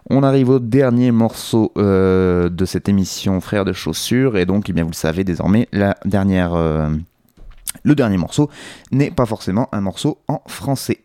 On 0.10 0.24
arrive 0.24 0.50
au 0.50 0.60
dernier 0.60 1.12
morceau 1.12 1.72
euh, 1.78 2.50
de 2.50 2.66
cette 2.66 2.90
émission 2.90 3.40
Frères 3.40 3.66
de 3.66 3.74
chaussures 3.74 4.38
et 4.38 4.46
donc, 4.46 4.70
eh 4.70 4.74
bien, 4.74 4.84
vous 4.84 4.90
le 4.90 4.96
savez 4.96 5.24
désormais, 5.24 5.68
la 5.72 5.96
dernière, 6.06 6.54
euh, 6.54 6.90
le 7.84 7.96
dernier 7.96 8.18
morceau 8.18 8.50
n'est 8.92 9.12
pas 9.12 9.26
forcément 9.26 9.70
un 9.72 9.82
morceau 9.82 10.18
en 10.28 10.42
français. 10.48 11.02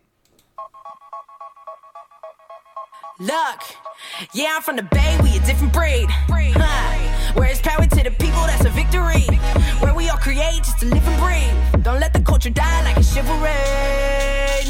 Look, 3.19 3.31
yeah, 4.33 4.49
I'm 4.55 4.61
from 4.61 4.75
the 4.75 4.83
Bay, 4.83 5.17
we 5.23 5.37
a 5.37 5.39
different 5.39 5.73
breed. 5.73 6.07
Huh. 6.55 7.06
Where 7.37 7.49
it's 7.49 7.61
power 7.61 7.85
to 7.85 8.03
the 8.03 8.11
people, 8.11 8.43
that's 8.49 8.65
a 8.65 8.69
victory. 8.69 9.25
Where 9.79 9.93
we 9.93 10.09
all 10.09 10.17
create 10.17 10.63
just 10.63 10.79
to 10.79 10.87
live 10.87 11.07
and 11.07 11.19
breathe. 11.21 11.83
Don't 11.83 11.99
let 11.99 12.11
the 12.11 12.21
culture 12.21 12.49
die 12.49 12.83
like 12.83 12.97
a 12.97 13.03
chivalry. 13.03 13.53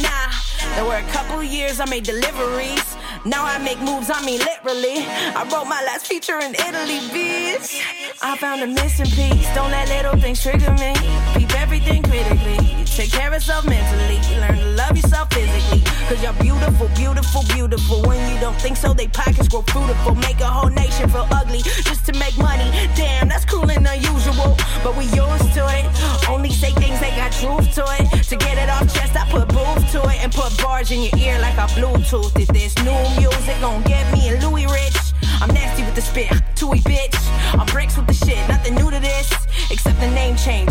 Nah, 0.02 0.30
there 0.76 0.86
were 0.86 0.98
a 0.98 1.12
couple 1.14 1.42
years 1.42 1.80
I 1.80 1.86
made 1.86 2.04
deliveries. 2.04 2.98
Now 3.26 3.46
I 3.46 3.58
make 3.58 3.80
moves, 3.80 4.10
I 4.14 4.24
mean 4.26 4.40
literally. 4.40 5.06
I 5.08 5.48
wrote 5.52 5.66
my 5.66 5.82
last 5.84 6.08
feature 6.08 6.40
in 6.40 6.54
Italy, 6.56 7.00
bitch. 7.16 7.82
I 8.22 8.38
found 8.38 8.62
a 8.62 8.68
missing 8.68 9.06
piece. 9.06 9.48
Don't 9.56 9.72
let 9.72 9.88
little 9.90 10.20
things 10.20 10.42
trigger 10.42 10.72
me. 10.74 11.47
Everything 11.68 12.02
critically. 12.02 12.86
Take 12.86 13.12
care 13.12 13.28
of 13.28 13.34
yourself 13.34 13.68
mentally. 13.68 14.20
Learn 14.40 14.58
to 14.58 14.70
love 14.82 14.96
yourself 14.96 15.28
physically. 15.34 15.82
Cause 16.08 16.24
you're 16.24 16.40
beautiful, 16.40 16.88
beautiful, 16.96 17.44
beautiful. 17.54 18.02
When 18.04 18.20
you 18.32 18.40
don't 18.40 18.56
think 18.56 18.78
so, 18.78 18.94
they 18.94 19.10
pockets 19.10 19.50
grow 19.50 19.64
fruitful. 19.64 20.16
Make 20.16 20.40
a 20.40 20.46
whole 20.46 20.70
nation 20.70 21.10
feel 21.10 21.28
ugly 21.30 21.62
just 21.90 22.06
to 22.06 22.14
make 22.14 22.38
money. 22.38 22.70
Damn, 22.96 23.28
that's 23.28 23.44
cruel 23.44 23.70
and 23.70 23.86
unusual. 23.86 24.56
But 24.82 24.96
we 24.96 25.06
used 25.12 25.52
to 25.60 25.64
it. 25.78 25.86
Only 26.30 26.52
say 26.52 26.72
things 26.72 27.00
that 27.02 27.14
got 27.20 27.32
truth 27.36 27.76
to 27.76 27.84
it. 28.00 28.24
To 28.30 28.36
get 28.38 28.58
it 28.58 28.70
off 28.70 28.88
chest, 28.94 29.18
I 29.18 29.30
put 29.30 29.50
booth 29.50 29.92
to 29.92 30.00
it 30.08 30.24
and 30.24 30.32
put 30.32 30.58
bars 30.64 30.90
in 30.92 31.02
your 31.02 31.18
ear 31.18 31.38
like 31.40 31.58
I 31.58 31.68
Bluetooth. 31.76 32.34
Did 32.34 32.48
this 32.56 32.74
new 32.88 33.02
music 33.20 33.60
gon' 33.60 33.84
get 33.84 34.06
me 34.14 34.30
and 34.30 34.42
Louis 34.42 34.68
rich? 34.68 34.98
I'm 35.42 35.54
nasty 35.54 35.84
with 35.84 35.96
the 35.96 36.02
spit, 36.02 36.32
tooey 36.56 36.82
bitch. 36.82 37.18
I'm 37.60 37.68
bricks 37.68 37.98
with 37.98 38.08
the 38.08 38.14
shit, 38.14 38.40
nothing 38.48 38.76
new 38.76 38.90
to 38.90 39.00
this. 39.00 39.37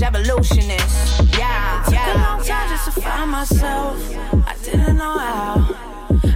Evolutionist. 0.07 1.21
Yeah, 1.39 1.83
it 1.83 1.91
took 1.91 2.15
a 2.15 2.19
long 2.19 2.43
time 2.45 2.69
just 2.71 2.85
to 2.87 3.01
find 3.01 3.31
myself. 3.31 3.97
I 4.47 4.55
didn't 4.63 4.97
know 4.97 5.19
how. 5.19 5.77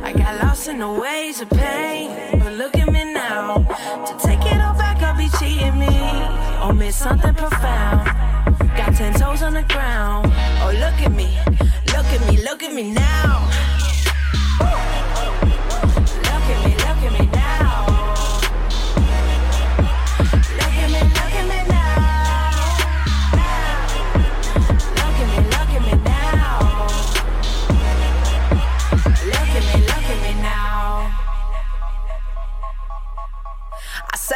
I 0.02 0.12
got 0.12 0.42
lost 0.42 0.68
in 0.68 0.78
the 0.78 0.90
ways 0.90 1.40
of 1.40 1.50
pain, 1.50 2.38
but 2.38 2.52
look 2.54 2.76
at 2.76 2.88
me 2.92 3.12
now. 3.12 3.58
To 4.06 4.26
take 4.26 4.44
it 4.44 4.60
all 4.60 4.74
back, 4.74 5.02
I'll 5.02 5.16
be 5.16 5.28
cheating 5.38 5.78
me. 5.78 5.96
Or 6.62 6.72
miss 6.72 6.96
something 6.96 7.34
profound. 7.34 8.06
Got 8.76 8.94
ten 8.94 9.12
toes 9.14 9.42
on 9.42 9.54
the 9.54 9.62
ground. 9.62 10.26
Oh, 10.62 10.72
look 10.84 10.98
at 11.06 11.12
me, 11.12 11.38
look 11.94 12.06
at 12.06 12.20
me, 12.28 12.42
look 12.42 12.62
at 12.62 12.72
me 12.74 12.92
now. 12.92 13.79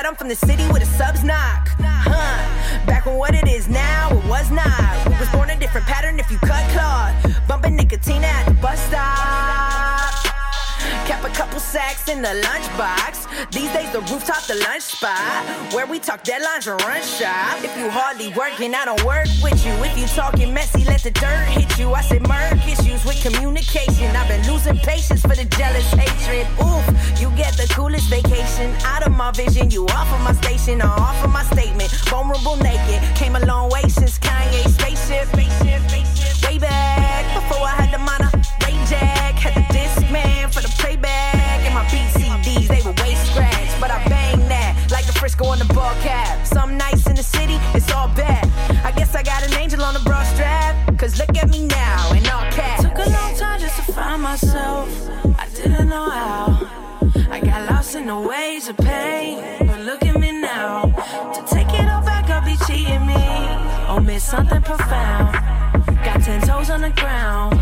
Said 0.04 0.10
I'm 0.10 0.16
from 0.16 0.28
the 0.28 0.36
city 0.36 0.62
where 0.64 0.80
the 0.80 0.86
subs 0.98 1.24
knock. 1.24 1.70
Huh. 1.80 2.84
Back 2.84 3.06
when 3.06 3.16
what 3.16 3.34
it 3.34 3.48
is 3.48 3.68
now, 3.68 4.10
it 4.10 4.22
was 4.26 4.50
not. 4.50 5.08
Was 5.18 5.30
born 5.30 5.48
a 5.48 5.58
different 5.58 5.86
pattern 5.86 6.20
if 6.20 6.30
you 6.30 6.36
cut 6.40 6.68
cloth. 6.72 7.48
Bumping 7.48 7.74
nicotine 7.74 8.22
at 8.22 8.44
the 8.44 8.52
bus 8.52 8.78
stop. 8.80 9.93
Kept 11.06 11.24
a 11.24 11.28
couple 11.28 11.60
sacks 11.60 12.08
in 12.08 12.22
the 12.22 12.28
lunchbox. 12.28 13.50
These 13.52 13.70
days, 13.72 13.92
the 13.92 14.00
rooftop, 14.00 14.42
the 14.46 14.54
lunch 14.54 14.82
spot. 14.82 15.44
Where 15.74 15.86
we 15.86 15.98
talk 15.98 16.24
deadlines 16.24 16.66
and 16.70 16.80
run 16.82 17.02
shop. 17.02 17.62
If 17.62 17.76
you 17.76 17.90
hardly 17.90 18.32
working, 18.32 18.74
I 18.74 18.86
don't 18.86 19.04
work 19.04 19.28
with 19.42 19.64
you. 19.66 19.72
If 19.84 19.98
you 19.98 20.06
talking 20.06 20.54
messy, 20.54 20.84
let 20.84 21.02
the 21.02 21.10
dirt 21.10 21.46
hit 21.48 21.78
you. 21.78 21.92
I 21.92 22.00
say 22.00 22.20
murk 22.20 22.56
issues 22.66 23.04
with 23.04 23.20
communication. 23.22 24.16
I've 24.16 24.28
been 24.28 24.44
losing 24.50 24.78
patience 24.78 25.20
for 25.20 25.36
the 25.36 25.44
jealous 25.44 25.88
hatred. 25.92 26.46
Oof, 26.64 26.84
you 27.20 27.28
get 27.36 27.52
the 27.56 27.66
coolest 27.74 28.08
vacation. 28.08 28.74
Out 28.84 29.06
of 29.06 29.12
my 29.12 29.30
vision, 29.32 29.70
you 29.70 29.84
off 29.88 30.10
of 30.10 30.20
my 30.22 30.32
station 30.32 30.80
or 30.80 30.88
off 30.88 31.22
of 31.22 31.30
my 31.30 31.44
statement. 31.52 31.90
Vulnerable 32.08 32.56
naked. 32.56 33.02
Came 33.14 33.36
a 33.36 33.44
long 33.44 33.68
way 33.68 33.82
since 33.88 34.18
Kanye 34.18 34.64
spaceship. 34.72 35.28
spaceship, 35.28 35.80
spaceship. 35.90 36.48
Way 36.48 36.58
back 36.58 37.24
before 37.34 37.66
I 37.66 37.83
city, 47.24 47.58
it's 47.74 47.90
all 47.92 48.08
bad. 48.08 48.44
I 48.84 48.92
guess 48.92 49.14
I 49.14 49.22
got 49.22 49.42
an 49.46 49.54
angel 49.54 49.82
on 49.82 49.94
the 49.94 50.00
bra 50.00 50.22
strap. 50.24 50.98
Cause 50.98 51.18
look 51.18 51.36
at 51.36 51.48
me 51.48 51.66
now, 51.66 52.12
in 52.12 52.26
all 52.26 52.46
caps. 52.52 52.82
Took 52.82 52.98
a 53.06 53.10
long 53.10 53.34
time 53.36 53.60
just 53.60 53.76
to 53.76 53.92
find 53.92 54.22
myself. 54.22 54.88
I 55.38 55.46
didn't 55.54 55.88
know 55.88 56.08
how. 56.10 56.84
I 57.30 57.40
got 57.40 57.70
lost 57.70 57.94
in 57.94 58.06
the 58.06 58.18
ways 58.18 58.68
of 58.68 58.76
pain. 58.76 59.42
But 59.66 59.80
look 59.80 60.04
at 60.04 60.18
me 60.18 60.32
now. 60.32 60.84
To 61.34 61.54
take 61.54 61.68
it 61.80 61.88
all 61.88 62.04
back, 62.04 62.28
I'll 62.30 62.44
be 62.44 62.56
cheating 62.66 63.06
me. 63.06 63.24
Or 63.90 64.00
miss 64.00 64.24
something 64.24 64.62
profound. 64.62 65.34
Got 66.04 66.22
ten 66.22 66.40
toes 66.42 66.70
on 66.70 66.82
the 66.82 66.90
ground. 66.90 67.53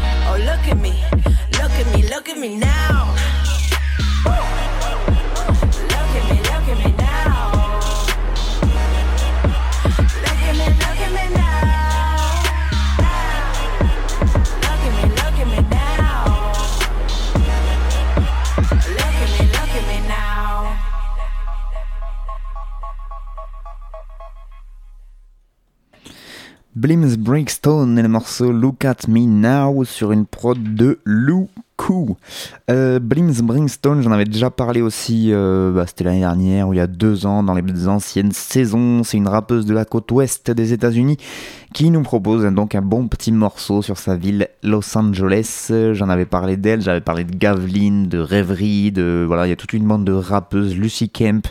Blims 26.83 27.17
Breakstone 27.17 27.97
et 27.97 28.03
le 28.03 28.09
morceau 28.09 28.51
Look 28.51 28.85
at 28.85 29.07
Me 29.07 29.21
Now 29.21 29.85
sur 29.85 30.11
une 30.11 30.27
prod 30.27 30.61
de 30.75 30.99
Lou 31.05 31.49
Euh, 32.71 32.99
Blims 32.99 33.43
Brimstone, 33.43 34.03
j'en 34.03 34.13
avais 34.13 34.25
déjà 34.25 34.51
parlé 34.51 34.83
aussi, 34.83 35.29
euh, 35.33 35.73
bah, 35.73 35.85
c'était 35.87 36.05
l'année 36.05 36.21
dernière 36.21 36.69
ou 36.69 36.73
il 36.73 36.77
y 36.77 36.81
a 36.81 36.87
deux 36.87 37.27
ans 37.27 37.43
dans 37.43 37.55
les 37.55 37.89
anciennes 37.89 38.33
saisons. 38.33 39.03
C'est 39.05 39.17
une 39.17 39.29
rappeuse 39.29 39.67
de 39.67 39.75
la 39.75 39.85
côte 39.85 40.11
ouest 40.13 40.51
des 40.51 40.73
États-Unis 40.73 41.19
qui 41.73 41.91
nous 41.91 42.03
propose 42.03 42.45
donc 42.45 42.75
un 42.75 42.83
bon 42.83 43.09
petit 43.09 43.33
morceau 43.33 43.81
sur 43.83 43.99
sa 43.99 44.17
ville 44.17 44.49
Los 44.63 44.97
Angeles. 44.97 45.73
J'en 45.93 46.09
avais 46.09 46.27
parlé 46.27 46.57
d'elle, 46.57 46.83
j'avais 46.83 47.01
parlé 47.01 47.25
de 47.25 47.35
Gavlin, 47.35 48.05
de 48.07 48.19
Rêverie, 48.19 48.93
de 48.93 49.25
voilà, 49.27 49.47
il 49.47 49.51
y 49.51 49.53
a 49.53 49.57
toute 49.57 49.73
une 49.73 49.87
bande 49.87 50.05
de 50.05 50.13
rappeuses, 50.13 50.77
Lucy 50.77 51.09
Kemp, 51.09 51.47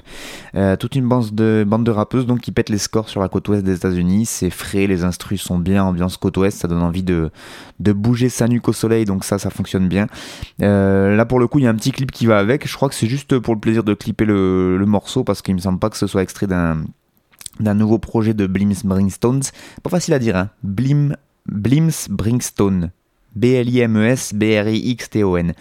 euh, 0.55 0.75
toute 0.75 0.95
une 0.95 1.07
bande 1.07 1.31
de 1.33 1.65
bande 1.67 1.83
de 1.83 1.91
rappeuses 1.91 2.25
donc 2.25 2.41
qui 2.41 2.51
pètent 2.51 2.69
les 2.69 2.77
scores 2.77 3.09
sur 3.09 3.19
la 3.21 3.29
côte 3.29 3.47
ouest 3.49 3.63
des 3.63 3.75
États-Unis. 3.75 4.25
C'est 4.25 4.51
frais, 4.51 4.87
les 4.87 5.03
instrus 5.03 5.41
sont 5.41 5.57
bien, 5.57 5.83
ambiance 5.83 6.17
côte 6.17 6.37
ouest, 6.37 6.59
ça 6.59 6.67
donne 6.67 6.83
envie 6.83 7.03
de 7.03 7.31
de 7.79 7.93
bouger 7.93 8.29
sa 8.29 8.47
nuque 8.47 8.67
au 8.67 8.73
soleil, 8.73 9.05
donc 9.05 9.23
ça, 9.23 9.39
ça 9.39 9.49
fonctionne 9.49 9.87
bien. 9.87 10.07
Euh, 10.61 11.15
là 11.15 11.25
pour 11.25 11.39
le 11.39 11.47
coup, 11.47 11.59
il 11.59 11.63
y 11.63 11.67
a 11.67 11.69
un 11.69 11.75
petit 11.75 11.91
clip 11.91 12.11
qui 12.11 12.25
va 12.25 12.39
avec. 12.39 12.67
Je 12.67 12.75
crois 12.75 12.89
que 12.89 12.95
c'est 12.95 13.07
juste 13.07 13.39
pour 13.39 13.53
le 13.53 13.59
plaisir 13.59 13.83
de 13.83 13.93
clipper 13.93 14.25
le, 14.25 14.83
morceau 14.85 15.23
parce 15.23 15.41
qu'il 15.41 15.55
me 15.55 15.59
semble 15.59 15.79
pas 15.79 15.89
que 15.89 15.97
ce 15.97 16.07
soit 16.07 16.23
extrait 16.23 16.47
d'un 16.47 17.73
nouveau 17.73 17.97
projet 17.97 18.33
de 18.33 18.47
Blims 18.47 18.83
Bringstones. 18.83 19.43
Pas 19.83 19.89
facile 19.89 20.13
à 20.13 20.19
dire, 20.19 20.35
hein. 20.35 20.49
Blim, 20.63 21.15
Blims 21.47 22.09
Bringstone. 22.09 22.91
B-L-I-M-E-S 23.35 24.33
B-R-I-X-T-O-N. 24.33 25.53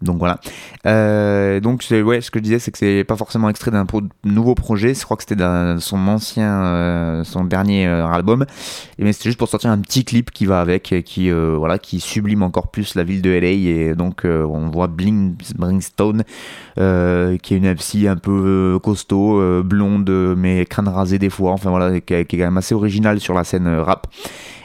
Donc 0.00 0.18
voilà. 0.18 0.38
Euh, 0.86 1.58
donc 1.58 1.84
ouais, 1.90 2.20
ce 2.20 2.30
que 2.30 2.38
je 2.38 2.44
disais, 2.44 2.58
c'est 2.60 2.70
que 2.70 2.78
c'est 2.78 3.02
pas 3.02 3.16
forcément 3.16 3.48
extrait 3.48 3.72
d'un 3.72 3.84
nouveau 4.24 4.54
projet. 4.54 4.94
Je 4.94 5.02
crois 5.04 5.16
que 5.16 5.24
c'était 5.28 5.42
son 5.80 6.06
ancien, 6.06 6.62
euh, 6.62 7.24
son 7.24 7.44
dernier 7.44 7.86
euh, 7.88 8.06
album. 8.06 8.44
Et 8.98 9.04
mais 9.04 9.12
c'était 9.12 9.30
juste 9.30 9.38
pour 9.38 9.48
sortir 9.48 9.70
un 9.70 9.78
petit 9.78 10.04
clip 10.04 10.30
qui 10.30 10.46
va 10.46 10.60
avec, 10.60 10.94
qui 11.04 11.30
voilà, 11.30 11.78
qui 11.78 11.98
sublime 11.98 12.42
encore 12.44 12.68
plus 12.70 12.94
la 12.94 13.02
ville 13.02 13.22
de 13.22 13.30
LA. 13.30 13.48
Et 13.48 13.94
donc 13.96 14.22
on 14.24 14.70
voit 14.70 14.86
Bling 14.86 15.34
Bringstone, 15.56 16.22
qui 16.76 16.80
est 16.82 17.56
une 17.56 17.66
MC 17.74 18.06
un 18.06 18.16
peu 18.16 18.78
costaud, 18.82 19.62
blonde, 19.64 20.34
mais 20.36 20.64
crâne 20.64 20.88
rasé 20.88 21.18
des 21.18 21.30
fois. 21.30 21.52
Enfin 21.52 21.70
voilà, 21.70 22.00
qui, 22.00 22.14
est- 22.14 22.24
quand 22.24 22.36
même 22.38 22.56
assez 22.58 22.74
original 22.74 23.18
sur 23.18 23.34
la 23.34 23.42
scène 23.44 23.66
rap. 23.68 24.06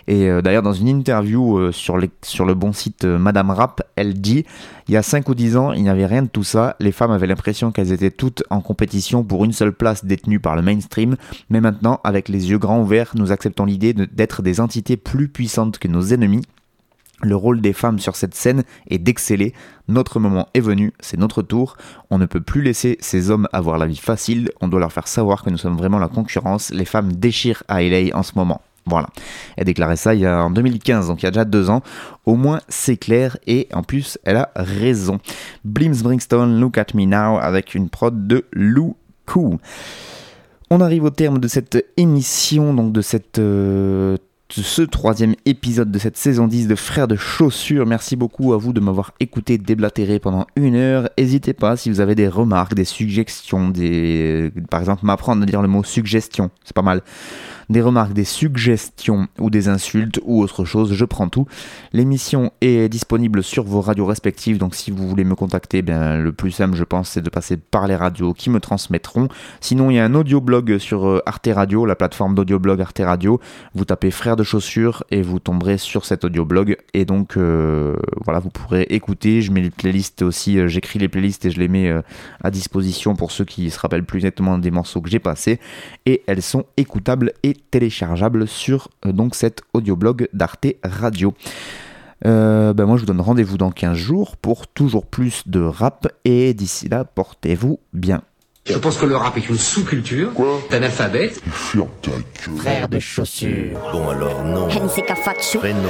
Et 0.08 0.28
d'ailleurs, 0.42 0.64
dans 0.64 0.74
une 0.74 0.90
interview 0.90 1.72
sur, 1.72 1.98
les- 1.98 2.12
sur 2.24 2.46
le 2.46 2.54
bon 2.56 2.74
site 2.74 3.06
Madame 3.06 3.52
Rap, 3.52 3.82
elle 3.96 4.20
dit 4.20 4.46
Il 4.88 4.94
y 4.94 4.98
a 4.98 5.04
5 5.04 5.30
ou 5.30 5.36
10 5.36 5.58
ans, 5.58 5.72
il 5.72 5.84
n'y 5.84 5.90
avait 5.90 6.06
rien 6.06 6.24
de 6.24 6.28
tout 6.28 6.44
ça. 6.44 6.76
Les 6.80 6.92
femmes 6.92 7.12
avaient 7.12 7.28
l'impression 7.28 7.72
qu'elles 7.72 7.92
étaient 7.92 8.12
toutes 8.12 8.44
en 8.50 8.60
compétition 8.60 9.24
pour 9.24 9.46
une 9.46 9.54
seule 9.54 9.74
place 9.74 10.04
détenue 10.04 10.40
par 10.40 10.56
le 10.56 10.62
mainstream. 10.62 11.16
Mais 11.50 11.62
maintenant, 11.62 12.02
avec 12.04 12.28
les 12.28 12.50
yeux 12.50 12.58
grands 12.58 12.82
ouverts, 12.82 13.12
nous 13.16 13.32
acceptons 13.32 13.66
l'idée 13.66 13.94
d'être 13.94 14.42
des 14.42 14.60
entités 14.60 14.98
plus 14.98 15.30
puissantes 15.30 15.80
que 15.80 15.88
nos 15.88 16.02
ennemis. 16.08 16.44
Le 17.22 17.38
rôle 17.38 17.62
des 17.62 17.72
femmes 17.72 18.00
sur 18.00 18.18
cette 18.18 18.36
scène 18.36 18.64
est 18.90 18.98
d'exceller. 18.98 19.54
Notre 19.88 20.20
moment 20.20 20.50
est 20.54 20.60
venu, 20.60 20.92
c'est 21.00 21.18
notre 21.18 21.42
tour. 21.42 21.78
On 22.10 22.18
ne 22.18 22.26
peut 22.26 22.42
plus 22.42 22.62
laisser 22.62 22.98
ces 23.00 23.32
hommes 23.32 23.48
avoir 23.54 23.78
la 23.78 23.86
vie 23.86 23.96
facile. 23.96 24.52
On 24.60 24.68
doit 24.68 24.82
leur 24.82 24.92
faire 24.92 25.08
savoir 25.08 25.44
que 25.44 25.50
nous 25.50 25.58
sommes 25.58 25.78
vraiment 25.78 26.00
la 26.00 26.10
concurrence. 26.10 26.72
Les 26.72 26.86
femmes 26.86 27.14
déchirent 27.14 27.64
à 27.70 27.82
LA 27.82 28.16
en 28.18 28.24
ce 28.24 28.34
moment. 28.36 28.62
Voilà. 28.86 29.08
Elle 29.58 29.66
déclarait 29.66 29.96
ça 29.96 30.14
il 30.14 30.28
en 30.28 30.50
2015, 30.50 31.08
donc 31.08 31.22
il 31.22 31.26
y 31.26 31.28
a 31.28 31.32
déjà 31.32 31.46
deux 31.46 31.70
ans. 31.70 31.82
Au 32.26 32.36
moins 32.36 32.60
c'est 32.68 32.98
clair 32.98 33.38
et 33.48 33.68
en 33.74 33.84
plus 33.84 34.18
elle 34.24 34.38
a 34.38 34.52
raison. 34.56 35.20
Blims 35.64 36.02
Bringstone, 36.04 36.60
Look 36.60 36.78
at 36.78 36.88
Me 36.94 37.06
Now 37.06 37.38
avec 37.40 37.76
une 37.76 37.90
prod 37.90 38.28
de 38.28 38.46
Lou 38.52 38.96
Cou. 39.26 39.58
On 40.70 40.82
arrive 40.82 41.04
au 41.04 41.10
terme 41.12 41.38
de 41.38 41.48
cette 41.48 41.86
émission, 41.98 42.74
donc 42.74 42.92
de 42.92 43.02
euh, 43.38 44.18
ce 44.50 44.82
troisième 44.82 45.36
épisode 45.46 45.92
de 45.92 46.00
cette 46.00 46.18
saison 46.18 46.48
10 46.48 46.68
de 46.68 46.76
Frères 46.76 47.08
de 47.08 47.16
Chaussures. 47.16 47.86
Merci 47.86 48.16
beaucoup 48.16 48.54
à 48.54 48.58
vous 48.58 48.74
de 48.74 48.80
m'avoir 48.80 49.12
écouté 49.20 49.58
déblatérer 49.58 50.20
pendant 50.20 50.48
une 50.56 50.76
heure. 50.76 51.10
N'hésitez 51.18 51.54
pas 51.54 51.78
si 51.78 51.90
vous 51.90 52.00
avez 52.00 52.16
des 52.16 52.28
remarques, 52.28 52.74
des 52.74 52.86
suggestions, 52.86 53.70
des... 53.70 54.52
par 54.70 54.80
exemple 54.80 55.06
m'apprendre 55.06 55.44
à 55.44 55.46
dire 55.46 55.62
le 55.62 55.68
mot 55.68 55.84
suggestion, 55.84 56.50
c'est 56.64 56.76
pas 56.76 56.82
mal. 56.82 57.02
Des 57.70 57.82
remarques, 57.82 58.14
des 58.14 58.24
suggestions 58.24 59.28
ou 59.40 59.50
des 59.50 59.68
insultes 59.68 60.20
ou 60.24 60.42
autre 60.42 60.66
chose, 60.66 60.94
je 60.94 61.06
prends 61.06 61.30
tout. 61.30 61.48
L'émission 61.94 62.52
est 62.62 62.90
disponible 62.90 63.44
sur 63.44 63.64
vos 63.64 63.82
radios 63.82 64.06
respectives, 64.06 64.58
donc 64.58 64.76
si 64.76 64.92
vous 64.92 65.08
voulez 65.08 65.24
me 65.24 65.36
contacter, 65.36 65.82
bien, 65.82 66.18
le 66.18 66.32
plus 66.32 66.52
simple 66.52 66.76
je 66.76 66.84
pense 66.84 67.10
c'est 67.10 67.22
de 67.22 67.30
passer 67.30 67.58
par 67.58 67.88
les 67.88 67.96
radios 67.96 68.34
qui 68.34 68.50
me 68.50 68.60
transmettront. 68.60 69.28
Sinon 69.62 69.90
il 69.90 69.96
y 69.96 70.00
a 70.00 70.06
un 70.06 70.16
audioblog 70.16 70.78
sur 70.78 71.08
euh, 71.08 71.22
Arte 71.26 71.50
Radio, 71.54 71.86
la 71.86 71.96
plateforme 71.96 72.36
d'audioblog 72.36 72.82
Arte 72.82 73.02
Radio. 73.04 73.40
Vous 73.74 73.86
tapez 73.86 74.12
frères 74.12 74.36
de 74.36 74.44
chaussures 74.44 75.04
et 75.12 75.22
vous 75.22 75.40
tomberez 75.40 75.78
sur 75.78 76.06
cet 76.06 76.26
audioblog 76.26 76.78
et 76.94 77.06
donc 77.06 77.38
euh, 77.38 77.96
voilà 78.24 78.40
vous 78.40 78.50
pourrez 78.50 78.84
écouter. 78.90 79.42
Je 79.42 79.52
mets 79.52 79.62
les 79.62 79.70
playlists 79.70 80.22
aussi, 80.22 80.60
euh, 80.60 80.68
j'écris 80.68 81.00
les 81.00 81.08
playlists 81.08 81.46
et 81.46 81.52
je 81.52 81.60
les 81.60 81.68
mets 81.68 81.94
à 82.44 82.52
disposition 82.52 83.16
pour 83.16 83.32
ceux 83.32 83.46
qui 83.46 83.70
se 83.70 83.80
rappellent 83.80 84.06
plus 84.06 84.24
nettement 84.24 84.58
des 84.58 84.72
morceaux 84.72 85.02
que 85.02 85.10
j'ai 85.10 85.20
passés 85.20 85.60
et 86.06 86.24
elles 86.28 86.42
sont 86.42 86.66
écoutables 86.78 87.34
et 87.44 87.53
téléchargeable 87.72 88.48
sur 88.48 88.90
euh, 89.06 89.12
donc 89.12 89.36
cet 89.36 89.62
audioblog 89.74 90.28
d'Arte 90.34 90.68
Radio. 90.84 91.34
Euh, 92.26 92.74
ben 92.74 92.86
moi 92.86 92.96
je 92.96 93.02
vous 93.02 93.08
donne 93.08 93.22
rendez-vous 93.22 93.58
dans 93.58 93.72
15 93.72 93.98
jours 93.98 94.38
pour 94.38 94.68
toujours 94.68 95.06
plus 95.06 95.44
de 95.48 95.60
rap 95.60 96.08
et 96.24 96.54
d'ici 96.54 96.88
là 96.88 97.04
portez-vous 97.04 97.80
bien. 97.92 98.22
Je 98.66 98.78
pense 98.78 98.98
que 98.98 99.06
le 99.06 99.18
rap 99.18 99.36
est 99.36 99.50
une 99.50 99.58
sous-culture 99.58 100.32
d'analphabète. 100.72 101.42
Ferme 101.52 101.90
ta 102.02 102.12
gueule. 102.12 102.58
Frère 102.58 102.88
de 102.88 103.00
chaussures. 103.00 103.78
Bon 103.92 104.08
alors 104.08 104.46
non. 104.46 104.70
Prénom. 104.70 105.90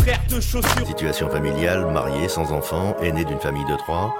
Frère 0.00 0.20
de 0.28 0.38
chaussures. 0.38 0.86
Situation 0.86 1.30
familiale, 1.30 1.90
marié, 1.90 2.28
sans 2.28 2.52
enfant, 2.52 2.94
aîné 3.00 3.24
d'une 3.24 3.40
famille 3.40 3.64
de 3.64 3.76
trois. 3.78 4.14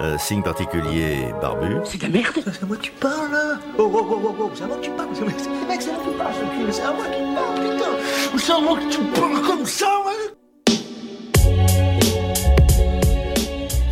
Euh, 0.00 0.16
signe 0.18 0.42
particulier, 0.42 1.26
barbu. 1.40 1.76
C'est 1.84 1.98
de 1.98 2.04
la 2.04 2.08
merde 2.08 2.42
C'est 2.44 2.62
à 2.62 2.66
moi 2.66 2.76
que 2.76 2.82
tu 2.82 2.92
parles 2.92 3.30
là 3.30 3.58
Oh 3.78 3.90
oh 3.92 4.06
oh 4.10 4.20
oh 4.24 4.36
oh, 4.40 4.50
c'est 4.54 4.64
à 4.64 4.66
moi 4.66 4.76
que 4.78 4.82
tu 4.82 4.90
parles 4.90 5.08
C'est 5.12 5.24
mec, 5.24 5.34
c'est 5.38 5.90
à 5.90 5.92
moi 5.92 6.02
que 6.02 6.10
tu 6.10 6.16
parles, 6.16 6.32
ce 6.34 6.40
cul, 6.40 6.72
c'est 6.72 6.82
à 6.82 6.92
moi 6.92 7.04
que 7.04 7.12
tu 7.12 7.34
parles, 7.34 7.60
putain 7.60 8.38
C'est 8.38 8.52
à 8.52 8.60
moi 8.60 8.78
que 8.78 8.90
tu 8.90 8.98
parles 9.20 9.42
comme 9.42 9.66
ça, 9.66 9.86
ouais 10.06 10.32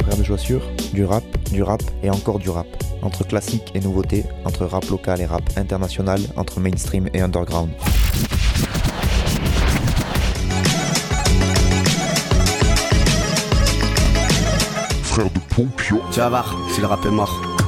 Frères 0.02 0.16
de 0.16 0.24
chaussures, 0.24 0.62
du 0.94 1.04
rap, 1.04 1.24
du 1.52 1.62
rap 1.62 1.82
et 2.02 2.08
encore 2.10 2.38
du 2.38 2.48
rap. 2.48 2.66
Entre 3.02 3.26
classique 3.26 3.70
et 3.74 3.80
nouveauté, 3.80 4.24
entre 4.46 4.64
rap 4.64 4.84
local 4.88 5.20
et 5.20 5.26
rap 5.26 5.42
international, 5.56 6.20
entre 6.36 6.60
mainstream 6.60 7.08
et 7.12 7.20
underground. 7.20 7.70
De. 15.24 15.28
Tu 16.12 16.20
vas 16.20 16.28
voir, 16.30 16.56
si 16.72 16.80
le 16.80 16.86
rap 16.86 17.04
est 17.04 17.10
mort. 17.10 17.59